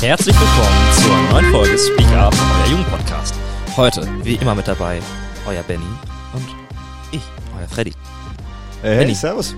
Herzlich 0.00 0.36
willkommen 0.38 0.92
zur 0.92 1.32
neuen 1.32 1.50
Folge 1.52 1.76
Speak 1.78 2.06
Up, 2.16 2.34
euer 2.34 2.70
Jugendpodcast. 2.70 3.34
Heute, 3.76 4.08
wie 4.22 4.36
immer 4.36 4.54
mit 4.54 4.68
dabei, 4.68 5.00
euer 5.46 5.62
Benny 5.64 5.84
und 6.32 6.44
ich, 7.10 7.20
euer 7.58 7.68
Freddy. 7.68 7.92
Hey, 8.82 8.98
Benni. 8.98 9.14
servus. 9.14 9.54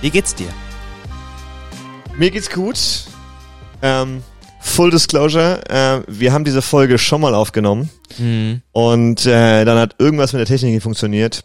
Wie 0.00 0.10
geht's 0.10 0.34
dir? 0.34 0.48
Mir 2.18 2.30
geht's 2.30 2.50
gut. 2.50 2.78
Ähm, 3.82 4.22
Full 4.60 4.90
Disclosure, 4.90 5.60
äh, 5.70 6.02
wir 6.08 6.32
haben 6.32 6.44
diese 6.44 6.62
Folge 6.62 6.98
schon 6.98 7.20
mal 7.20 7.34
aufgenommen 7.34 7.88
Hm. 8.16 8.60
und 8.72 9.24
äh, 9.24 9.64
dann 9.64 9.78
hat 9.78 9.94
irgendwas 9.98 10.32
mit 10.32 10.40
der 10.40 10.46
Technik 10.46 10.74
nicht 10.74 10.82
funktioniert 10.82 11.44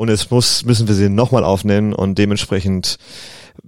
und 0.00 0.08
jetzt 0.08 0.30
muss, 0.30 0.64
müssen 0.64 0.88
wir 0.88 0.94
sie 0.94 1.10
nochmal 1.10 1.44
aufnehmen 1.44 1.92
und 1.92 2.16
dementsprechend 2.16 2.96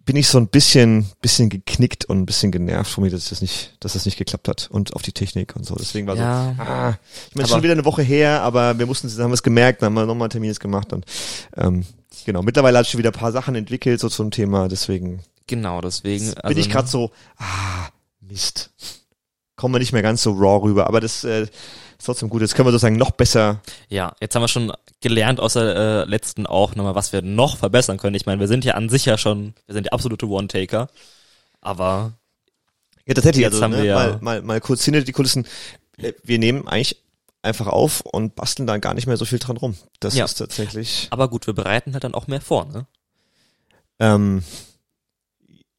bin 0.06 0.16
ich 0.16 0.28
so 0.28 0.38
ein 0.38 0.46
bisschen, 0.46 1.04
bisschen 1.20 1.50
geknickt 1.50 2.06
und 2.06 2.20
ein 2.20 2.24
bisschen 2.24 2.50
genervt 2.50 2.90
von 2.90 3.04
mir, 3.04 3.10
dass 3.10 3.28
das 3.28 3.42
nicht, 3.42 3.76
dass 3.80 3.92
das 3.92 4.06
nicht 4.06 4.16
geklappt 4.16 4.48
hat 4.48 4.70
und 4.70 4.94
auf 4.94 5.02
die 5.02 5.12
Technik 5.12 5.54
und 5.56 5.66
so. 5.66 5.74
Deswegen 5.74 6.06
war 6.06 6.16
Ja. 6.16 6.54
so, 6.56 6.62
ah, 6.62 6.98
ich 7.28 7.36
meine, 7.36 7.48
schon 7.48 7.62
wieder 7.62 7.74
eine 7.74 7.84
Woche 7.84 8.00
her, 8.00 8.40
aber 8.40 8.78
wir 8.78 8.86
mussten, 8.86 9.10
haben 9.22 9.30
es 9.34 9.42
gemerkt, 9.42 9.82
dann 9.82 9.88
haben 9.88 9.94
wir 9.94 10.06
nochmal 10.06 10.24
einen 10.24 10.30
Termin 10.30 10.48
jetzt 10.48 10.60
gemacht 10.60 10.90
und 10.94 11.04
ähm, 11.54 11.84
genau, 12.24 12.40
mittlerweile 12.40 12.78
hat 12.78 12.86
schon 12.86 12.96
wieder 12.96 13.10
ein 13.10 13.18
paar 13.18 13.32
Sachen 13.32 13.54
entwickelt 13.54 14.00
so 14.00 14.08
zum 14.08 14.30
Thema, 14.30 14.68
deswegen 14.68 15.20
Genau, 15.48 15.82
deswegen. 15.82 16.28
bin 16.30 16.38
also, 16.38 16.58
ich 16.58 16.70
gerade 16.70 16.88
so, 16.88 17.10
ah, 17.36 17.88
Mist. 18.22 18.70
Kommen 19.56 19.74
wir 19.74 19.80
nicht 19.80 19.92
mehr 19.92 20.00
ganz 20.00 20.22
so 20.22 20.32
raw 20.32 20.62
rüber, 20.62 20.86
aber 20.86 21.02
das 21.02 21.24
äh, 21.24 21.46
ist 22.02 22.06
trotzdem 22.06 22.28
gut. 22.28 22.42
Jetzt 22.42 22.54
können 22.54 22.66
wir 22.66 22.72
sozusagen 22.72 22.96
noch 22.96 23.12
besser. 23.12 23.60
Ja, 23.88 24.14
jetzt 24.20 24.34
haben 24.34 24.42
wir 24.42 24.48
schon 24.48 24.72
gelernt 25.00 25.40
aus 25.40 25.52
der 25.54 25.76
äh, 25.76 26.04
letzten 26.04 26.46
auch 26.46 26.74
nochmal, 26.74 26.94
was 26.94 27.12
wir 27.12 27.22
noch 27.22 27.56
verbessern 27.56 27.96
können. 27.98 28.14
Ich 28.16 28.26
meine, 28.26 28.40
wir 28.40 28.48
sind 28.48 28.64
ja 28.64 28.74
an 28.74 28.88
sich 28.88 29.04
ja 29.04 29.16
schon, 29.18 29.54
wir 29.66 29.74
sind 29.74 29.86
ja 29.86 29.92
absolute 29.92 30.26
One-Taker. 30.28 30.88
Aber 31.60 32.12
Ja, 33.06 33.14
tatsächlich, 33.14 33.42
Jetzt 33.42 33.54
also, 33.54 33.64
haben 33.64 33.70
ne, 33.72 33.78
wir 33.78 33.84
ja- 33.84 33.94
mal, 33.94 34.18
mal, 34.20 34.42
mal 34.42 34.60
kurz 34.60 34.84
hinter 34.84 35.02
die 35.02 35.12
Kulissen. 35.12 35.46
Äh, 35.98 36.12
Wir 36.24 36.38
nehmen 36.38 36.66
eigentlich 36.68 36.96
einfach 37.42 37.66
auf 37.66 38.00
und 38.02 38.34
basteln 38.36 38.66
da 38.66 38.78
gar 38.78 38.94
nicht 38.94 39.06
mehr 39.06 39.16
so 39.16 39.24
viel 39.24 39.38
dran 39.40 39.56
rum. 39.56 39.76
Das 40.00 40.14
Ja. 40.16 40.24
ist 40.24 40.34
tatsächlich. 40.34 41.08
aber 41.10 41.28
gut, 41.28 41.46
wir 41.46 41.54
bereiten 41.54 41.92
halt 41.94 42.04
dann 42.04 42.14
auch 42.14 42.26
mehr 42.28 42.40
vor, 42.40 42.64
ne? 42.66 42.86
Ähm, 43.98 44.42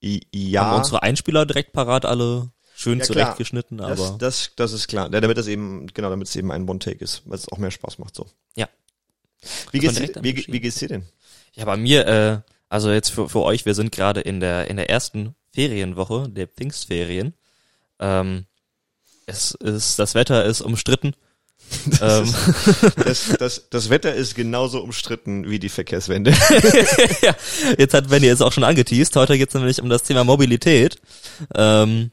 ja, 0.02 0.66
Haben 0.66 0.78
unsere 0.80 1.02
Einspieler 1.04 1.46
direkt 1.46 1.72
parat 1.74 2.06
alle 2.06 2.50
schön 2.84 3.00
Ja, 3.00 3.06
zurechtgeschnitten, 3.06 3.80
aber 3.80 3.96
das, 3.96 4.18
das, 4.18 4.52
das 4.56 4.74
ist 4.74 4.88
klar. 4.88 5.10
Ja, 5.12 5.22
damit 5.22 5.38
das 5.38 5.48
eben, 5.48 5.88
genau, 5.94 6.10
damit 6.10 6.28
es 6.28 6.36
eben 6.36 6.52
ein 6.52 6.68
One-Take 6.70 7.04
ist, 7.04 7.24
weil 7.26 7.38
es 7.38 7.50
auch 7.50 7.58
mehr 7.58 7.72
Spaß 7.72 7.98
macht 8.00 8.16
so. 8.16 8.28
Ja. 8.56 8.68
Wie 9.72 9.80
geht's, 9.80 9.96
dir- 9.96 10.14
wie, 10.22 10.46
wie 10.48 10.60
geht's 10.60 10.78
dir 10.78 10.88
denn? 10.88 11.04
Ja, 11.54 11.66
bei 11.66 11.78
mir, 11.78 12.08
äh, 12.08 12.40
also 12.70 12.92
jetzt 12.92 13.10
für, 13.10 13.30
für 13.30 13.42
euch, 13.42 13.66
wir 13.66 13.76
sind 13.76 13.92
gerade 13.92 14.22
in 14.22 14.40
der 14.40 14.68
in 14.70 14.78
der 14.78 14.90
ersten 14.90 15.36
Ferienwoche, 15.54 16.30
der 16.30 16.48
Pfingstferien. 16.48 17.34
Ähm, 18.00 18.46
es 19.26 19.52
ist, 19.52 20.00
das 20.00 20.16
Wetter 20.16 20.46
ist 20.46 20.62
umstritten. 20.62 21.14
ähm, 22.02 22.34
Das, 23.06 23.30
das, 23.40 23.70
das 23.70 23.90
Wetter 23.90 24.14
ist 24.14 24.36
genauso 24.36 24.82
umstritten 24.82 25.50
wie 25.50 25.60
die 25.60 25.70
Verkehrswende. 25.70 26.32
ja, 27.22 27.36
jetzt 27.78 27.94
hat 27.94 28.10
Benny 28.10 28.28
es 28.28 28.42
auch 28.42 28.52
schon 28.52 28.64
angeteased. 28.66 29.16
Heute 29.16 29.38
geht 29.38 29.50
es 29.50 29.56
nämlich 29.56 29.82
um 29.82 29.90
das 29.90 30.04
Thema 30.04 30.24
Mobilität. 30.24 30.98
Ähm, 31.56 32.12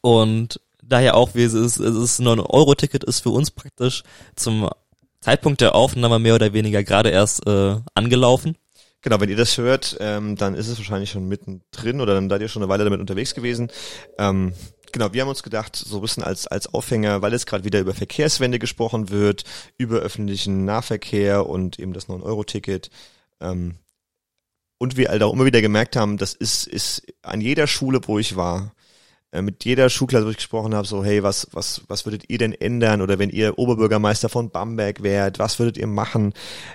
und 0.00 0.60
daher 0.82 1.16
auch, 1.16 1.34
wie 1.34 1.42
es 1.42 1.54
ist, 1.54 1.78
es 1.78 1.96
ist 1.96 2.20
nur 2.20 2.34
ein 2.34 2.40
Euro-Ticket 2.40 3.04
ist 3.04 3.20
für 3.20 3.30
uns 3.30 3.50
praktisch 3.50 4.02
zum 4.36 4.68
Zeitpunkt 5.20 5.60
der 5.60 5.74
Aufnahme 5.74 6.18
mehr 6.18 6.34
oder 6.34 6.52
weniger 6.52 6.84
gerade 6.84 7.10
erst 7.10 7.46
äh, 7.46 7.76
angelaufen. 7.94 8.56
Genau, 9.00 9.20
wenn 9.20 9.28
ihr 9.28 9.36
das 9.36 9.58
hört, 9.58 9.96
ähm, 10.00 10.36
dann 10.36 10.54
ist 10.54 10.68
es 10.68 10.78
wahrscheinlich 10.78 11.10
schon 11.10 11.28
mittendrin 11.28 12.00
oder 12.00 12.14
dann 12.14 12.28
seid 12.28 12.40
ihr 12.40 12.48
schon 12.48 12.62
eine 12.62 12.70
Weile 12.70 12.84
damit 12.84 13.00
unterwegs 13.00 13.34
gewesen. 13.34 13.70
Ähm, 14.18 14.54
genau, 14.92 15.12
wir 15.12 15.22
haben 15.22 15.28
uns 15.28 15.42
gedacht, 15.42 15.76
so 15.76 15.96
ein 15.96 16.02
bisschen 16.02 16.22
als, 16.22 16.46
als 16.46 16.72
Aufhänger, 16.72 17.20
weil 17.20 17.32
jetzt 17.32 17.46
gerade 17.46 17.64
wieder 17.64 17.80
über 17.80 17.94
Verkehrswende 17.94 18.58
gesprochen 18.58 19.10
wird, 19.10 19.44
über 19.76 19.98
öffentlichen 19.98 20.64
Nahverkehr 20.64 21.46
und 21.46 21.78
eben 21.78 21.92
das 21.92 22.08
9-Euro-Ticket. 22.08 22.90
Ähm, 23.40 23.76
und 24.78 24.96
wir 24.96 25.08
halt 25.08 25.22
auch 25.22 25.32
immer 25.32 25.46
wieder 25.46 25.62
gemerkt 25.62 25.96
haben, 25.96 26.18
das 26.18 26.34
ist, 26.34 26.66
ist 26.66 27.02
an 27.22 27.40
jeder 27.40 27.66
Schule, 27.66 28.00
wo 28.06 28.18
ich 28.18 28.36
war, 28.36 28.73
mit 29.42 29.64
jeder 29.64 29.88
Schulklasse, 29.90 30.26
wo 30.26 30.30
ich 30.30 30.36
gesprochen 30.36 30.74
habe, 30.74 30.86
so, 30.86 31.04
hey, 31.04 31.22
was, 31.22 31.48
was, 31.52 31.82
was 31.88 32.04
würdet 32.06 32.24
ihr 32.28 32.38
denn 32.38 32.52
ändern? 32.52 33.00
Oder 33.02 33.18
wenn 33.18 33.30
ihr 33.30 33.58
Oberbürgermeister 33.58 34.28
von 34.28 34.50
Bamberg 34.50 35.02
wärt, 35.02 35.38
was 35.38 35.58
würdet 35.58 35.76
ihr 35.76 35.86
machen? 35.86 36.32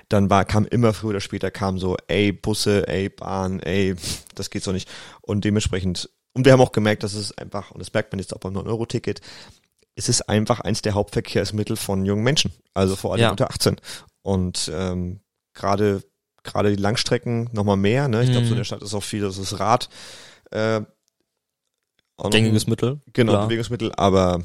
Dann 0.09 0.29
war, 0.29 0.45
kam 0.45 0.65
immer 0.65 0.93
früher 0.93 1.11
oder 1.11 1.19
später 1.21 1.51
kam 1.51 1.79
so, 1.79 1.97
ey, 2.07 2.31
Busse, 2.31 2.87
ey, 2.87 3.09
Bahn, 3.09 3.59
ey, 3.61 3.95
das 4.35 4.49
geht 4.49 4.63
so 4.63 4.71
nicht. 4.71 4.89
Und 5.21 5.45
dementsprechend, 5.45 6.09
und 6.33 6.45
wir 6.45 6.51
haben 6.53 6.61
auch 6.61 6.71
gemerkt, 6.71 7.03
dass 7.03 7.13
es 7.13 7.37
einfach, 7.37 7.71
und 7.71 7.79
das 7.79 7.93
merkt 7.93 8.11
man 8.13 8.19
jetzt 8.19 8.35
auch 8.35 8.39
beim 8.39 8.55
9-Euro-Ticket, 8.55 9.21
es 9.95 10.07
ist 10.07 10.29
einfach 10.29 10.59
eins 10.61 10.81
der 10.81 10.93
Hauptverkehrsmittel 10.93 11.75
von 11.75 12.05
jungen 12.05 12.23
Menschen, 12.23 12.53
also 12.73 12.95
vor 12.95 13.11
allem 13.13 13.21
Ja. 13.21 13.31
unter 13.31 13.49
18. 13.49 13.77
Und 14.21 14.71
ähm, 14.73 15.19
gerade 15.53 16.03
gerade 16.41 16.73
die 16.73 16.81
Langstrecken 16.81 17.49
nochmal 17.51 17.75
mehr, 17.75 18.07
ne? 18.07 18.23
Ich 18.23 18.31
glaube, 18.31 18.45
so 18.45 18.51
in 18.51 18.55
Mhm. 18.55 18.59
der 18.59 18.63
Stadt 18.63 18.81
ist 18.81 18.93
auch 18.93 19.03
viel, 19.03 19.21
das 19.21 19.37
ist 19.37 19.59
Rad. 19.59 19.89
Äh, 20.51 20.81
auch 22.19 22.30
Gängiges 22.30 22.68
ein- 22.68 22.69
Mittel. 22.69 23.00
Genau, 23.13 23.34
klar. 23.34 23.47
Bewegungsmittel, 23.47 23.91
aber 23.96 24.44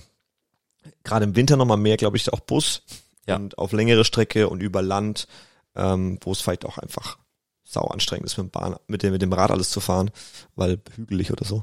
gerade 1.02 1.24
im 1.24 1.36
Winter 1.36 1.56
nochmal 1.56 1.76
mehr, 1.76 1.96
glaube 1.96 2.16
ich, 2.16 2.32
auch 2.32 2.40
Bus 2.40 2.82
Ja. 3.26 3.36
und 3.36 3.58
auf 3.58 3.72
längere 3.72 4.04
Strecke 4.04 4.48
und 4.48 4.62
über 4.62 4.82
Land, 4.82 5.26
ähm, 5.74 6.18
wo 6.22 6.32
es 6.32 6.40
vielleicht 6.40 6.64
auch 6.64 6.78
einfach 6.78 7.18
sau 7.64 7.82
anstrengend 7.88 8.26
ist, 8.26 8.36
mit 8.38 8.46
dem 8.46 8.50
Bahn, 8.50 8.76
mit 8.86 9.02
dem, 9.02 9.12
mit 9.12 9.22
dem 9.22 9.32
Rad 9.32 9.50
alles 9.50 9.70
zu 9.70 9.80
fahren, 9.80 10.10
weil 10.54 10.78
hügelig 10.94 11.32
oder 11.32 11.44
so. 11.44 11.62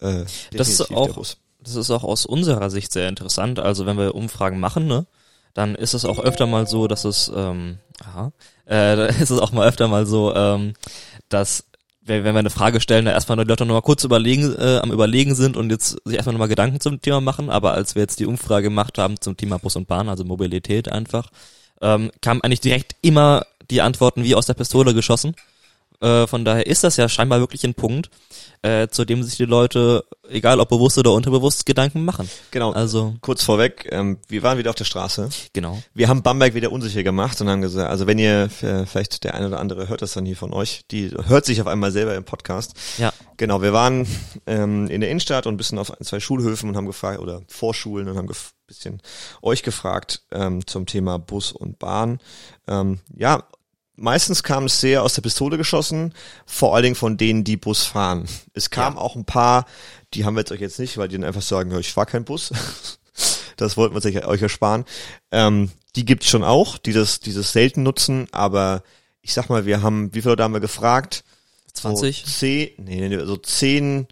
Äh, 0.00 0.24
Das 0.52 0.68
ist 0.68 0.90
auch-. 0.92 1.36
Das 1.60 1.76
ist 1.76 1.90
auch 1.90 2.04
aus 2.04 2.26
unserer 2.26 2.68
Sicht 2.70 2.92
sehr 2.92 3.08
interessant. 3.08 3.58
Also 3.58 3.86
wenn 3.86 3.96
wir 3.96 4.14
Umfragen 4.14 4.60
machen, 4.60 4.86
ne, 4.86 5.06
dann 5.54 5.74
ist 5.74 5.94
es 5.94 6.04
auch 6.04 6.18
öfter 6.18 6.46
mal 6.46 6.66
so, 6.66 6.88
dass 6.88 7.04
es, 7.04 7.30
ähm, 7.34 7.78
aha, 8.02 8.32
äh, 8.68 9.08
ist 9.22 9.30
es 9.30 9.38
auch 9.38 9.52
mal 9.52 9.66
öfter 9.68 9.88
mal 9.88 10.04
so, 10.06 10.34
ähm, 10.34 10.74
dass 11.28 11.64
wenn 12.06 12.24
wir 12.24 12.36
eine 12.36 12.50
Frage 12.50 12.80
stellen, 12.80 13.06
da 13.06 13.12
erstmal 13.12 13.38
die 13.38 13.44
Leute 13.44 13.64
noch 13.64 13.74
mal 13.74 13.80
kurz 13.80 14.04
überlegen, 14.04 14.54
äh, 14.56 14.78
am 14.82 14.92
überlegen 14.92 15.34
sind 15.34 15.56
und 15.56 15.70
jetzt 15.70 15.96
sich 16.04 16.16
erstmal 16.16 16.34
nochmal 16.34 16.48
Gedanken 16.48 16.80
zum 16.80 17.00
Thema 17.00 17.20
machen. 17.20 17.50
Aber 17.50 17.72
als 17.72 17.94
wir 17.94 18.02
jetzt 18.02 18.20
die 18.20 18.26
Umfrage 18.26 18.64
gemacht 18.64 18.98
haben 18.98 19.20
zum 19.20 19.36
Thema 19.36 19.58
Bus 19.58 19.76
und 19.76 19.88
Bahn, 19.88 20.08
also 20.08 20.24
Mobilität 20.24 20.90
einfach, 20.90 21.30
ähm, 21.80 22.10
kamen 22.20 22.42
eigentlich 22.42 22.60
direkt 22.60 22.96
immer 23.00 23.46
die 23.70 23.80
Antworten 23.80 24.22
wie 24.22 24.34
aus 24.34 24.46
der 24.46 24.54
Pistole 24.54 24.92
geschossen. 24.92 25.34
Äh, 26.00 26.26
von 26.26 26.44
daher 26.44 26.66
ist 26.66 26.84
das 26.84 26.96
ja 26.96 27.08
scheinbar 27.08 27.40
wirklich 27.40 27.64
ein 27.64 27.74
Punkt, 27.74 28.10
äh, 28.62 28.88
zu 28.88 29.04
dem 29.04 29.22
sich 29.22 29.36
die 29.36 29.44
Leute, 29.44 30.04
egal 30.28 30.60
ob 30.60 30.68
bewusst 30.68 30.98
oder 30.98 31.12
unterbewusst, 31.12 31.66
Gedanken 31.66 32.04
machen. 32.04 32.28
Genau. 32.50 32.72
Also, 32.72 33.14
Kurz 33.20 33.44
vorweg, 33.44 33.88
ähm, 33.90 34.18
wir 34.28 34.42
waren 34.42 34.58
wieder 34.58 34.70
auf 34.70 34.76
der 34.76 34.84
Straße. 34.84 35.28
genau. 35.52 35.82
Wir 35.92 36.08
haben 36.08 36.22
Bamberg 36.22 36.54
wieder 36.54 36.72
unsicher 36.72 37.02
gemacht 37.02 37.40
und 37.40 37.48
haben 37.48 37.62
gesagt, 37.62 37.90
also 37.90 38.06
wenn 38.06 38.18
ihr, 38.18 38.48
äh, 38.62 38.86
vielleicht 38.86 39.24
der 39.24 39.34
eine 39.34 39.48
oder 39.48 39.60
andere 39.60 39.88
hört 39.88 40.02
das 40.02 40.12
dann 40.12 40.26
hier 40.26 40.36
von 40.36 40.52
euch, 40.52 40.84
die 40.90 41.10
hört 41.10 41.44
sich 41.44 41.60
auf 41.60 41.66
einmal 41.66 41.92
selber 41.92 42.14
im 42.14 42.24
Podcast. 42.24 42.74
Ja. 42.98 43.12
Genau, 43.36 43.62
wir 43.62 43.72
waren 43.72 44.06
ähm, 44.46 44.88
in 44.88 45.00
der 45.00 45.10
Innenstadt 45.10 45.46
und 45.46 45.54
ein 45.54 45.56
bisschen 45.56 45.78
auf 45.78 45.90
ein, 45.90 46.04
zwei 46.04 46.20
Schulhöfen 46.20 46.68
und 46.68 46.76
haben 46.76 46.86
gefragt, 46.86 47.18
oder 47.20 47.42
Vorschulen 47.48 48.08
und 48.08 48.16
haben 48.16 48.28
ein 48.28 48.36
bisschen 48.66 49.02
euch 49.42 49.62
gefragt 49.62 50.22
ähm, 50.32 50.66
zum 50.66 50.86
Thema 50.86 51.18
Bus 51.18 51.52
und 51.52 51.78
Bahn. 51.78 52.18
Ähm, 52.68 53.00
ja, 53.14 53.44
meistens 53.96 54.42
kam 54.42 54.64
es 54.64 54.80
sehr 54.80 55.02
aus 55.02 55.14
der 55.14 55.22
Pistole 55.22 55.56
geschossen, 55.56 56.14
vor 56.46 56.74
allen 56.74 56.82
Dingen 56.84 56.94
von 56.96 57.16
denen, 57.16 57.44
die 57.44 57.56
Bus 57.56 57.84
fahren. 57.84 58.26
Es 58.52 58.70
kam 58.70 58.94
Ja. 58.94 59.00
auch 59.00 59.16
ein 59.16 59.24
paar, 59.24 59.66
die 60.14 60.24
haben 60.24 60.34
wir 60.34 60.40
jetzt 60.40 60.52
euch 60.52 60.60
jetzt 60.60 60.78
nicht, 60.78 60.96
weil 60.98 61.08
die 61.08 61.16
dann 61.16 61.24
einfach 61.24 61.42
sagen, 61.42 61.76
ich 61.78 61.92
fahr 61.92 62.06
keinen 62.06 62.24
Bus. 62.24 62.50
Das 63.56 63.76
wollten 63.76 63.94
wir 63.94 64.26
euch 64.26 64.42
ersparen. 64.42 64.84
Ähm, 65.30 65.70
die 65.94 66.04
gibt's 66.04 66.26
schon 66.28 66.42
auch, 66.42 66.76
die 66.76 66.92
das, 66.92 67.20
die 67.20 67.32
das 67.32 67.52
selten 67.52 67.84
nutzen, 67.84 68.26
aber 68.32 68.82
ich 69.22 69.32
sag 69.32 69.48
mal, 69.48 69.64
wir 69.64 69.80
haben, 69.80 70.12
wie 70.12 70.22
viele 70.22 70.32
Leute 70.32 70.42
haben 70.42 70.54
wir 70.54 70.58
gefragt? 70.60 71.22
20? 71.74 72.24
So 72.26 72.32
zehn, 72.32 72.70
nee, 72.78 73.08
nee, 73.08 73.24
so 73.24 73.36
zehn, 73.36 74.08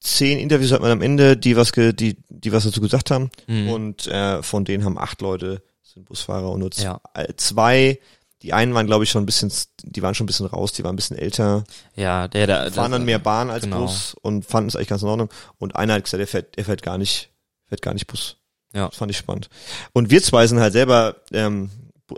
zehn 0.00 0.38
Interviews 0.38 0.72
hat 0.72 0.80
man 0.80 0.90
am 0.90 1.02
Ende, 1.02 1.36
die 1.36 1.54
was, 1.56 1.72
ge, 1.74 1.92
die, 1.92 2.16
die 2.30 2.50
was 2.52 2.64
dazu 2.64 2.80
gesagt 2.80 3.10
haben. 3.10 3.30
Mhm. 3.46 3.68
Und 3.68 4.06
äh, 4.06 4.42
von 4.42 4.64
denen 4.64 4.86
haben 4.86 4.96
acht 4.96 5.20
Leute 5.20 5.62
sind 5.82 6.06
Busfahrer 6.06 6.50
und 6.50 6.60
nur 6.60 6.70
Ja. 6.76 7.02
äh, 7.12 7.34
zwei, 7.36 7.98
die 8.42 8.52
einen 8.52 8.74
waren, 8.74 8.86
glaube 8.86 9.04
ich, 9.04 9.10
schon 9.10 9.22
ein 9.22 9.26
bisschen, 9.26 9.52
die 9.82 10.02
waren 10.02 10.14
schon 10.14 10.24
ein 10.24 10.26
bisschen 10.26 10.46
raus, 10.46 10.72
die 10.72 10.82
waren 10.82 10.94
ein 10.94 10.96
bisschen 10.96 11.16
älter, 11.16 11.64
ja, 11.94 12.26
der, 12.28 12.46
der, 12.46 12.72
fahren 12.72 12.92
dann 12.92 13.04
mehr 13.04 13.20
Bahn 13.20 13.50
als 13.50 13.64
genau. 13.64 13.82
Bus 13.82 14.14
und 14.20 14.44
fanden 14.44 14.68
es 14.68 14.76
eigentlich 14.76 14.88
ganz 14.88 15.02
in 15.02 15.08
Ordnung. 15.08 15.30
Und 15.58 15.76
einer 15.76 15.94
hat 15.94 16.04
gesagt, 16.04 16.20
er 16.20 16.26
fährt, 16.26 16.58
er 16.58 16.64
fährt 16.64 16.82
gar 16.82 16.98
nicht, 16.98 17.30
fährt 17.66 17.82
gar 17.82 17.94
nicht 17.94 18.08
Bus. 18.08 18.36
Ja. 18.74 18.88
Das 18.88 18.96
fand 18.96 19.10
ich 19.10 19.16
spannend. 19.16 19.48
Und 19.92 20.10
wir 20.10 20.22
zwei 20.22 20.46
sind 20.46 20.58
halt 20.58 20.72
selber, 20.72 21.16
ähm, 21.32 21.70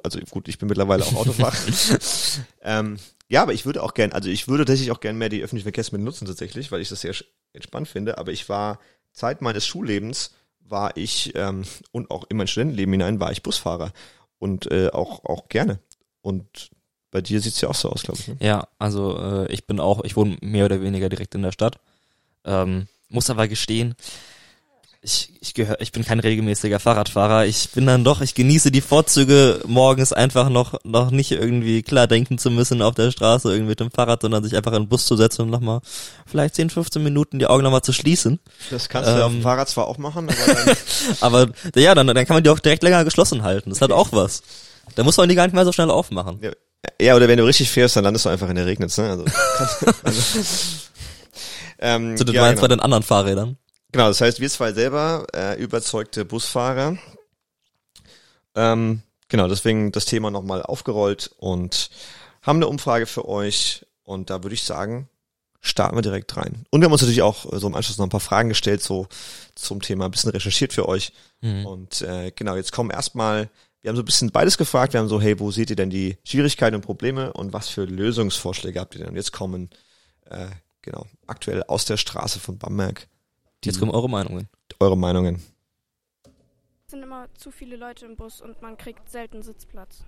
also 0.03 0.19
gut, 0.31 0.49
ich 0.49 0.59
bin 0.59 0.69
mittlerweile 0.69 1.05
auch 1.05 1.15
Autofahrer. 1.15 1.57
ähm, 2.63 2.99
ja, 3.29 3.43
aber 3.43 3.53
ich 3.53 3.67
würde 3.67 3.83
auch 3.83 3.95
gern, 3.95 4.13
also 4.13 4.31
ich 4.31 4.49
würde 4.49 4.65
tatsächlich 4.65 4.93
auch 4.93 5.01
gern 5.01 5.19
mehr 5.19 5.29
die 5.29 5.43
öffentlichen 5.43 5.65
Verkehrsmittel 5.65 6.05
nutzen 6.05 6.27
tatsächlich, 6.27 6.73
weil 6.73 6.81
ich 6.81 6.89
das 6.89 7.03
sehr 7.03 7.15
entspannt 7.53 7.89
finde. 7.89 8.19
Aber 8.19 8.33
ich 8.33 8.49
war 8.49 8.79
Zeit 9.13 9.43
meines 9.43 9.67
Schullebens 9.67 10.31
war 10.67 10.97
ich 10.97 11.35
ähm, 11.35 11.65
und 11.93 12.11
auch 12.11 12.25
in 12.31 12.39
mein 12.39 12.49
Studentenleben 12.49 12.93
hinein 12.93 13.21
war 13.21 13.31
ich 13.31 13.43
Busfahrer 13.43 13.93
und 14.39 14.71
äh, 14.71 14.89
auch 14.91 15.25
auch 15.25 15.49
gerne 15.49 15.79
und 16.25 16.71
bei 17.11 17.21
dir 17.21 17.41
sieht's 17.41 17.61
ja 17.61 17.69
auch 17.69 17.75
so 17.75 17.91
aus, 17.91 18.03
glaube 18.03 18.19
ich. 18.21 18.29
Ne? 18.29 18.37
Ja, 18.41 18.67
also 18.79 19.17
äh, 19.19 19.53
ich 19.53 19.67
bin 19.67 19.79
auch, 19.79 20.03
ich 20.05 20.17
wohne 20.17 20.37
mehr 20.41 20.65
oder 20.65 20.81
weniger 20.81 21.09
direkt 21.09 21.35
in 21.35 21.43
der 21.43 21.53
Stadt. 21.53 21.77
Ähm, 22.45 22.89
muss 23.09 23.31
aber 23.31 23.47
gestehen, 23.47 23.95
ich, 25.03 25.35
ich 25.41 25.53
gehöre, 25.53 25.81
ich 25.83 25.93
bin 25.93 26.03
kein 26.03 26.19
regelmäßiger 26.19 26.81
Fahrradfahrer. 26.81 27.45
Ich 27.45 27.69
bin 27.71 27.85
dann 27.85 28.05
doch, 28.05 28.23
ich 28.23 28.35
genieße 28.35 28.71
die 28.71 28.81
Vorzüge, 28.81 29.61
morgens 29.67 30.15
einfach 30.15 30.49
noch, 30.49 30.81
noch 30.83 31.11
nicht 31.11 31.31
irgendwie 31.31 31.83
klar 31.83 32.07
denken 32.07 32.39
zu 32.39 32.51
müssen 32.51 32.81
auf 32.81 32.95
der 32.95 33.11
Straße 33.11 33.51
irgendwie 33.51 33.69
mit 33.71 33.81
dem 33.81 33.91
Fahrrad, 33.91 34.23
sondern 34.23 34.43
sich 34.43 34.57
einfach 34.57 34.73
in 34.73 34.85
den 34.85 34.89
Bus 34.89 35.05
zu 35.05 35.15
setzen 35.17 35.43
und 35.43 35.51
nochmal 35.51 35.81
vielleicht 36.27 36.55
10, 36.55 36.71
15 36.71 37.03
Minuten 37.03 37.39
die 37.39 37.47
Augen 37.47 37.63
nochmal 37.65 37.83
zu 37.83 37.93
schließen. 37.93 38.41
Das 38.71 38.89
kannst 38.89 39.11
du 39.11 39.17
Ähm. 39.17 39.23
auf 39.23 39.33
dem 39.33 39.43
Fahrrad 39.43 39.69
zwar 39.69 39.87
auch 39.89 39.99
machen, 39.99 40.31
aber 40.31 40.55
dann, 40.65 40.77
Aber 41.21 41.49
ja, 41.77 41.95
dann, 41.95 42.07
dann 42.07 42.17
kann 42.27 42.37
man 42.37 42.43
die 42.43 42.49
auch 42.51 42.59
direkt 42.59 42.83
länger 42.83 43.05
geschlossen 43.05 43.43
halten. 43.43 43.69
Das 43.71 43.83
hat 43.83 43.93
auch 43.93 44.09
was. 44.13 44.43
Da 44.95 45.03
muss 45.03 45.17
man 45.17 45.29
die 45.29 45.35
gar 45.35 45.45
nicht 45.45 45.55
mehr 45.55 45.65
so 45.65 45.73
schnell 45.73 45.91
aufmachen. 45.91 46.39
ja, 46.43 46.53
ja, 47.01 47.17
oder 47.17 47.29
wenn 47.29 47.39
du 47.39 47.45
richtig 47.45 47.71
fährst, 47.71 47.97
dann 47.97 48.05
landest 48.05 48.27
du 48.27 48.29
einfach 48.29 48.49
in 48.49 48.57
der 48.57 48.67
Regnitz, 48.67 48.99
ne? 48.99 49.11
Also, 49.11 49.25
also, 50.03 50.41
ähm, 51.79 52.17
Zu 52.17 52.25
den 52.25 52.35
ja, 52.35 52.49
genau. 52.49 52.61
bei 52.61 52.69
den 52.69 52.81
anderen 52.81 53.03
Fahrrädern. 53.03 53.57
Genau, 53.93 54.09
das 54.09 54.21
heißt, 54.21 54.41
wir 54.41 54.51
zwei 54.51 54.73
selber 54.73 55.27
äh, 55.35 55.61
überzeugte 55.61 56.25
Busfahrer. 56.25 56.99
Ähm, 58.55 59.03
genau, 59.29 59.49
deswegen 59.49 59.93
das 59.93 60.05
Thema 60.05 60.31
nochmal 60.31 60.63
aufgerollt 60.63 61.31
und 61.39 61.91
haben 62.43 62.57
eine 62.57 62.69
Umfrage 62.69 63.07
für 63.07 63.29
euch. 63.29 63.87
Und 64.03 64.31
da 64.31 64.43
würde 64.43 64.55
ich 64.55 64.65
sagen, 64.65 65.09
starten 65.61 65.97
wir 65.97 66.03
direkt 66.03 66.37
rein. 66.37 66.67
Und 66.71 66.81
wir 66.81 66.87
haben 66.87 66.93
uns 66.93 67.03
natürlich 67.03 67.23
auch 67.23 67.51
äh, 67.53 67.59
so 67.59 67.67
im 67.67 67.75
Anschluss 67.75 67.99
noch 67.99 68.07
ein 68.07 68.11
paar 68.11 68.21
Fragen 68.21 68.51
gestellt, 68.51 68.83
so 68.83 69.09
zum 69.55 69.81
Thema 69.81 70.05
ein 70.05 70.11
bisschen 70.11 70.31
recherchiert 70.31 70.73
für 70.73 70.89
euch. 70.89 71.13
Mhm. 71.41 71.67
Und 71.67 72.03
äh, 72.03 72.33
genau, 72.35 72.55
jetzt 72.55 72.73
kommen 72.73 72.91
erstmal, 72.91 73.49
wir 73.85 73.91
haben 73.91 73.97
so 73.97 74.03
ein 74.03 74.07
bisschen 74.07 74.31
beides 74.31 74.57
gefragt. 74.57 74.95
Wir 74.95 75.01
haben 75.01 75.09
so, 75.09 75.21
hey, 75.21 75.39
wo 75.39 75.51
seht 75.51 75.69
ihr 75.69 75.77
denn 75.77 75.91
die 75.91 76.17
Schwierigkeiten 76.25 76.75
und 76.75 76.81
Probleme 76.81 77.35
und 77.35 77.53
was 77.53 77.69
für 77.69 77.85
Lösungsvorschläge 77.85 78.81
habt 78.81 78.95
ihr 78.95 79.01
denn? 79.01 79.11
Und 79.11 79.17
jetzt 79.17 79.33
kommen, 79.33 79.69
äh, 80.25 80.47
genau, 80.81 81.07
aktuell 81.27 81.63
aus 81.65 81.85
der 81.85 81.99
Straße 81.99 82.41
von 82.41 82.57
Bamberg 82.57 83.07
Jetzt 83.63 83.79
kommen 83.79 83.93
eure 83.93 84.09
Meinungen. 84.09 84.49
eure 84.81 84.97
Meinungen. 84.97 85.43
Es 86.87 86.93
sind 86.93 87.03
immer 87.03 87.29
zu 87.35 87.51
viele 87.51 87.77
Leute 87.77 88.07
im 88.07 88.17
Bus 88.17 88.41
und 88.41 88.63
man 88.63 88.79
kriegt 88.79 89.11
selten 89.11 89.43
Sitzplatz. 89.43 90.05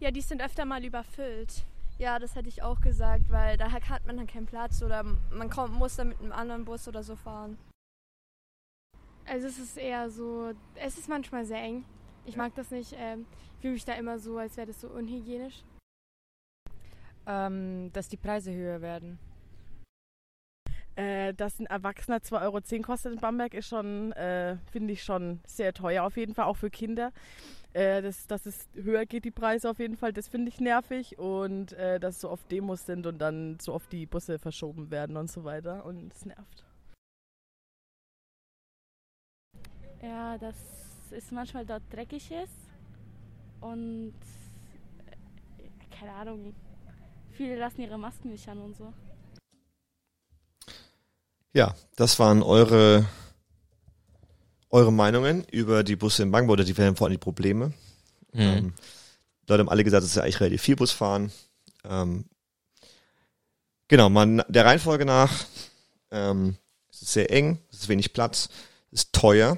Ja, 0.00 0.10
die 0.10 0.20
sind 0.20 0.42
öfter 0.42 0.66
mal 0.66 0.84
überfüllt. 0.84 1.64
Ja, 1.96 2.18
das 2.18 2.34
hätte 2.34 2.50
ich 2.50 2.62
auch 2.62 2.82
gesagt, 2.82 3.30
weil 3.30 3.56
da 3.56 3.72
hat 3.72 4.06
man 4.06 4.18
dann 4.18 4.26
keinen 4.26 4.46
Platz 4.46 4.82
oder 4.82 5.02
man 5.02 5.48
kommt, 5.48 5.72
muss 5.72 5.96
dann 5.96 6.08
mit 6.08 6.20
einem 6.20 6.32
anderen 6.32 6.66
Bus 6.66 6.86
oder 6.88 7.02
so 7.02 7.16
fahren. 7.16 7.56
Also 9.26 9.46
es 9.46 9.58
ist 9.58 9.76
eher 9.76 10.10
so, 10.10 10.52
es 10.74 10.98
ist 10.98 11.08
manchmal 11.08 11.44
sehr 11.44 11.62
eng. 11.62 11.84
Ich 12.26 12.36
mag 12.36 12.54
das 12.54 12.70
nicht. 12.70 12.94
Ähm, 12.98 13.26
ich 13.56 13.60
fühle 13.60 13.74
mich 13.74 13.84
da 13.84 13.94
immer 13.94 14.18
so, 14.18 14.38
als 14.38 14.56
wäre 14.56 14.66
das 14.66 14.80
so 14.80 14.88
unhygienisch. 14.88 15.64
ähm, 17.26 17.90
dass 17.92 18.08
die 18.08 18.16
Preise 18.16 18.52
höher 18.54 18.80
werden. 18.80 19.18
Äh, 20.96 21.34
dass 21.34 21.58
ein 21.58 21.66
Erwachsener 21.66 22.18
2,10 22.18 22.42
Euro 22.42 22.82
kostet 22.82 23.14
in 23.14 23.20
Bamberg, 23.20 23.54
ist 23.54 23.66
schon, 23.68 24.12
äh, 24.12 24.58
finde 24.70 24.92
ich 24.92 25.02
schon 25.02 25.40
sehr 25.46 25.72
teuer, 25.72 26.04
auf 26.04 26.16
jeden 26.16 26.34
Fall, 26.34 26.44
auch 26.44 26.56
für 26.56 26.70
Kinder. 26.70 27.12
Äh, 27.72 28.00
das, 28.02 28.28
dass 28.28 28.46
es 28.46 28.68
höher 28.74 29.04
geht, 29.04 29.24
die 29.24 29.32
Preise 29.32 29.68
auf 29.70 29.80
jeden 29.80 29.96
Fall, 29.96 30.12
das 30.12 30.28
finde 30.28 30.50
ich 30.50 30.60
nervig. 30.60 31.18
Und 31.18 31.72
äh, 31.72 31.98
dass 31.98 32.20
so 32.20 32.30
oft 32.30 32.48
Demos 32.52 32.86
sind 32.86 33.06
und 33.06 33.18
dann 33.18 33.58
so 33.60 33.74
oft 33.74 33.90
die 33.92 34.06
Busse 34.06 34.38
verschoben 34.38 34.90
werden 34.92 35.16
und 35.16 35.30
so 35.30 35.42
weiter. 35.42 35.84
Und 35.84 36.12
es 36.12 36.24
nervt. 36.26 36.63
Ja, 40.04 40.36
dass 40.36 40.56
es 41.12 41.30
manchmal 41.30 41.64
dort 41.64 41.82
dreckig 41.90 42.30
ist 42.30 42.52
und 43.60 44.12
äh, 45.06 45.96
keine 45.98 46.12
Ahnung, 46.12 46.54
viele 47.32 47.56
lassen 47.56 47.80
ihre 47.80 47.96
Masken 47.96 48.30
nicht 48.30 48.46
an 48.46 48.58
und 48.58 48.76
so. 48.76 48.92
Ja, 51.54 51.74
das 51.96 52.18
waren 52.18 52.42
eure, 52.42 53.06
eure 54.68 54.92
Meinungen 54.92 55.44
über 55.50 55.82
die 55.82 55.96
Busse 55.96 56.24
in 56.24 56.30
Bangbo 56.30 56.52
oder 56.52 56.64
die 56.64 56.74
vor 56.74 56.84
allem 56.84 57.12
die 57.12 57.18
Probleme. 57.18 57.68
Mhm. 58.32 58.40
Ähm, 58.40 58.74
Leute 59.48 59.60
haben 59.60 59.70
alle 59.70 59.84
gesagt, 59.84 60.02
es 60.02 60.10
ist 60.10 60.16
ja 60.16 60.22
eigentlich 60.24 60.40
relativ 60.40 60.60
viel 60.60 60.76
Bus 60.76 60.90
fahren. 60.90 61.32
Ähm, 61.82 62.26
genau, 63.88 64.10
man, 64.10 64.42
der 64.48 64.66
Reihenfolge 64.66 65.06
nach, 65.06 65.46
ähm, 66.10 66.58
es 66.90 67.00
ist 67.00 67.12
sehr 67.14 67.30
eng, 67.30 67.58
es 67.70 67.80
ist 67.80 67.88
wenig 67.88 68.12
Platz, 68.12 68.50
es 68.90 69.04
ist 69.04 69.12
teuer, 69.14 69.56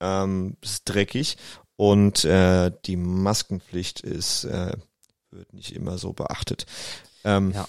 ähm, 0.00 0.56
ist 0.60 0.84
dreckig 0.84 1.36
und 1.76 2.24
äh, 2.24 2.70
die 2.86 2.96
Maskenpflicht 2.96 4.00
ist, 4.00 4.44
äh, 4.44 4.72
wird 5.30 5.52
nicht 5.52 5.74
immer 5.74 5.98
so 5.98 6.12
beachtet. 6.12 6.66
Ähm, 7.24 7.52
Ja. 7.52 7.68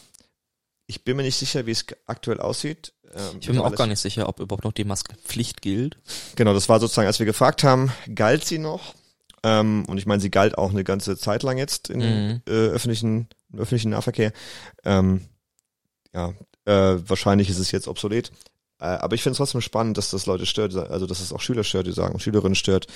Ich 0.89 1.03
bin 1.03 1.17
mir 1.17 1.23
nicht 1.23 1.35
sicher, 1.35 1.65
wie 1.65 1.71
es 1.71 1.85
aktuell 2.05 2.39
aussieht. 2.39 2.93
Ähm, 3.13 3.37
Ich 3.41 3.47
bin 3.47 3.57
mir 3.57 3.65
auch 3.65 3.75
gar 3.75 3.87
nicht 3.87 3.99
sicher, 3.99 4.29
ob 4.29 4.39
überhaupt 4.39 4.63
noch 4.63 4.71
die 4.71 4.85
Maskenpflicht 4.85 5.61
gilt. 5.61 5.97
Genau, 6.37 6.53
das 6.53 6.69
war 6.69 6.79
sozusagen, 6.79 7.07
als 7.07 7.19
wir 7.19 7.25
gefragt 7.25 7.63
haben, 7.65 7.91
galt 8.15 8.45
sie 8.45 8.57
noch? 8.57 8.95
Ähm, 9.43 9.83
und 9.87 9.97
ich 9.97 10.05
meine, 10.05 10.21
sie 10.21 10.31
galt 10.31 10.57
auch 10.57 10.69
eine 10.71 10.85
ganze 10.85 11.17
Zeit 11.17 11.43
lang 11.43 11.57
jetzt 11.57 11.89
in 11.89 11.99
Mhm. 11.99 12.41
äh, 12.47 12.51
öffentlichen, 12.51 13.27
im 13.51 13.59
öffentlichen 13.59 13.89
Nahverkehr. 13.91 14.31
Ähm, 14.85 15.25
ja, 16.13 16.29
äh, 16.65 16.97
wahrscheinlich 17.09 17.49
ist 17.49 17.59
es 17.59 17.71
jetzt 17.71 17.89
obsolet. 17.89 18.31
Äh, 18.79 18.85
aber 18.85 19.15
ich 19.15 19.23
finde 19.23 19.33
es 19.33 19.37
trotzdem 19.37 19.61
spannend, 19.61 19.97
dass 19.97 20.11
das 20.11 20.25
Leute 20.25 20.45
stört, 20.45 20.75
also 20.75 21.05
dass 21.07 21.19
es 21.19 21.33
auch 21.33 21.41
Schüler 21.41 21.63
stört, 21.63 21.87
die 21.87 21.91
sagen, 21.93 22.19
Schülerinnen 22.19 22.55
stört, 22.55 22.87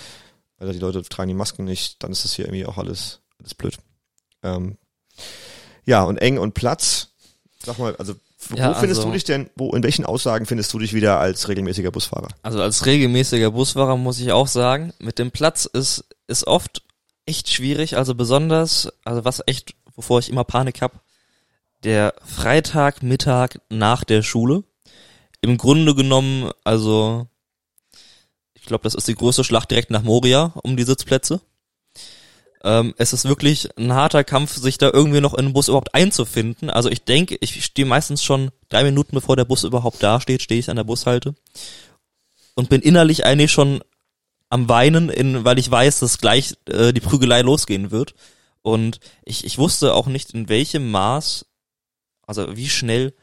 weil 0.57 0.73
die 0.73 0.79
Leute 0.79 1.01
tragen 1.03 1.29
die 1.29 1.33
Masken 1.33 1.63
nicht, 1.65 2.03
dann 2.03 2.11
ist 2.11 2.23
das 2.23 2.33
hier 2.33 2.45
irgendwie 2.45 2.65
auch 2.65 2.77
alles, 2.77 3.21
alles 3.39 3.55
blöd. 3.55 3.77
Ähm, 4.43 4.77
ja, 5.85 6.03
und 6.03 6.17
eng 6.17 6.37
und 6.37 6.53
Platz. 6.53 7.09
Sag 7.63 7.79
mal, 7.79 7.95
also 7.97 8.13
wo 8.49 8.57
Ja, 8.57 8.73
findest 8.73 8.99
also- 8.99 9.09
du 9.09 9.13
dich 9.13 9.23
denn, 9.23 9.49
wo, 9.55 9.71
in 9.73 9.83
welchen 9.83 10.05
Aussagen 10.05 10.45
findest 10.45 10.73
du 10.73 10.79
dich 10.79 10.93
wieder 10.93 11.19
als 11.19 11.47
regelmäßiger 11.47 11.91
Busfahrer? 11.91 12.27
Also 12.41 12.61
als 12.61 12.85
regelmäßiger 12.85 13.51
Busfahrer 13.51 13.97
muss 13.97 14.19
ich 14.19 14.31
auch 14.31 14.47
sagen, 14.47 14.93
mit 14.99 15.19
dem 15.19 15.31
Platz 15.31 15.65
ist, 15.65 16.05
ist 16.27 16.47
oft 16.47 16.81
echt 17.25 17.49
schwierig, 17.49 17.97
also 17.97 18.15
besonders, 18.15 18.91
also 19.05 19.25
was 19.25 19.43
echt, 19.45 19.75
wovor 19.95 20.19
ich 20.19 20.29
immer 20.29 20.43
Panik 20.43 20.81
hab, 20.81 21.01
der 21.83 22.13
Freitagmittag 22.25 23.59
nach 23.69 24.03
der 24.03 24.21
Schule. 24.23 24.63
Im 25.41 25.57
Grunde 25.57 25.95
genommen, 25.95 26.51
also 26.63 27.27
ich 28.53 28.63
glaube, 28.63 28.83
das 28.83 28.93
ist 28.93 29.07
die 29.07 29.15
größte 29.15 29.43
Schlacht 29.43 29.71
direkt 29.71 29.89
nach 29.89 30.03
Moria 30.03 30.53
um 30.63 30.77
die 30.77 30.83
Sitzplätze. 30.83 31.41
Ähm, 32.63 32.93
es 32.97 33.11
ist 33.11 33.25
wirklich 33.25 33.75
ein 33.75 33.93
harter 33.93 34.23
Kampf, 34.23 34.55
sich 34.55 34.77
da 34.77 34.91
irgendwie 34.93 35.19
noch 35.19 35.33
in 35.33 35.45
den 35.45 35.53
Bus 35.53 35.67
überhaupt 35.67 35.95
einzufinden. 35.95 36.69
Also 36.69 36.89
ich 36.89 37.03
denke, 37.03 37.37
ich 37.41 37.65
stehe 37.65 37.87
meistens 37.87 38.23
schon 38.23 38.51
drei 38.69 38.83
Minuten 38.83 39.15
bevor 39.15 39.35
der 39.35 39.45
Bus 39.45 39.63
überhaupt 39.63 40.03
da 40.03 40.21
steht, 40.21 40.43
stehe 40.43 40.59
ich 40.59 40.69
an 40.69 40.75
der 40.75 40.83
Bushalte 40.83 41.33
und 42.53 42.69
bin 42.69 42.81
innerlich 42.81 43.25
eigentlich 43.25 43.51
schon 43.51 43.81
am 44.49 44.69
Weinen, 44.69 45.09
in, 45.09 45.43
weil 45.43 45.57
ich 45.57 45.71
weiß, 45.71 45.99
dass 45.99 46.19
gleich 46.19 46.55
äh, 46.67 46.93
die 46.93 46.99
Prügelei 46.99 47.41
losgehen 47.41 47.89
wird. 47.89 48.13
Und 48.61 48.99
ich, 49.23 49.43
ich 49.45 49.57
wusste 49.57 49.95
auch 49.95 50.05
nicht, 50.05 50.31
in 50.31 50.49
welchem 50.49 50.91
Maß, 50.91 51.45
also 52.27 52.55
wie 52.55 52.69
schnell 52.69 53.15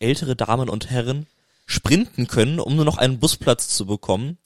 ältere 0.00 0.34
Damen 0.34 0.68
und 0.68 0.90
Herren 0.90 1.26
sprinten 1.70 2.26
können, 2.26 2.58
um 2.58 2.74
nur 2.74 2.84
noch 2.84 2.98
einen 2.98 3.20
Busplatz 3.20 3.68
zu 3.68 3.86
bekommen. 3.86 4.38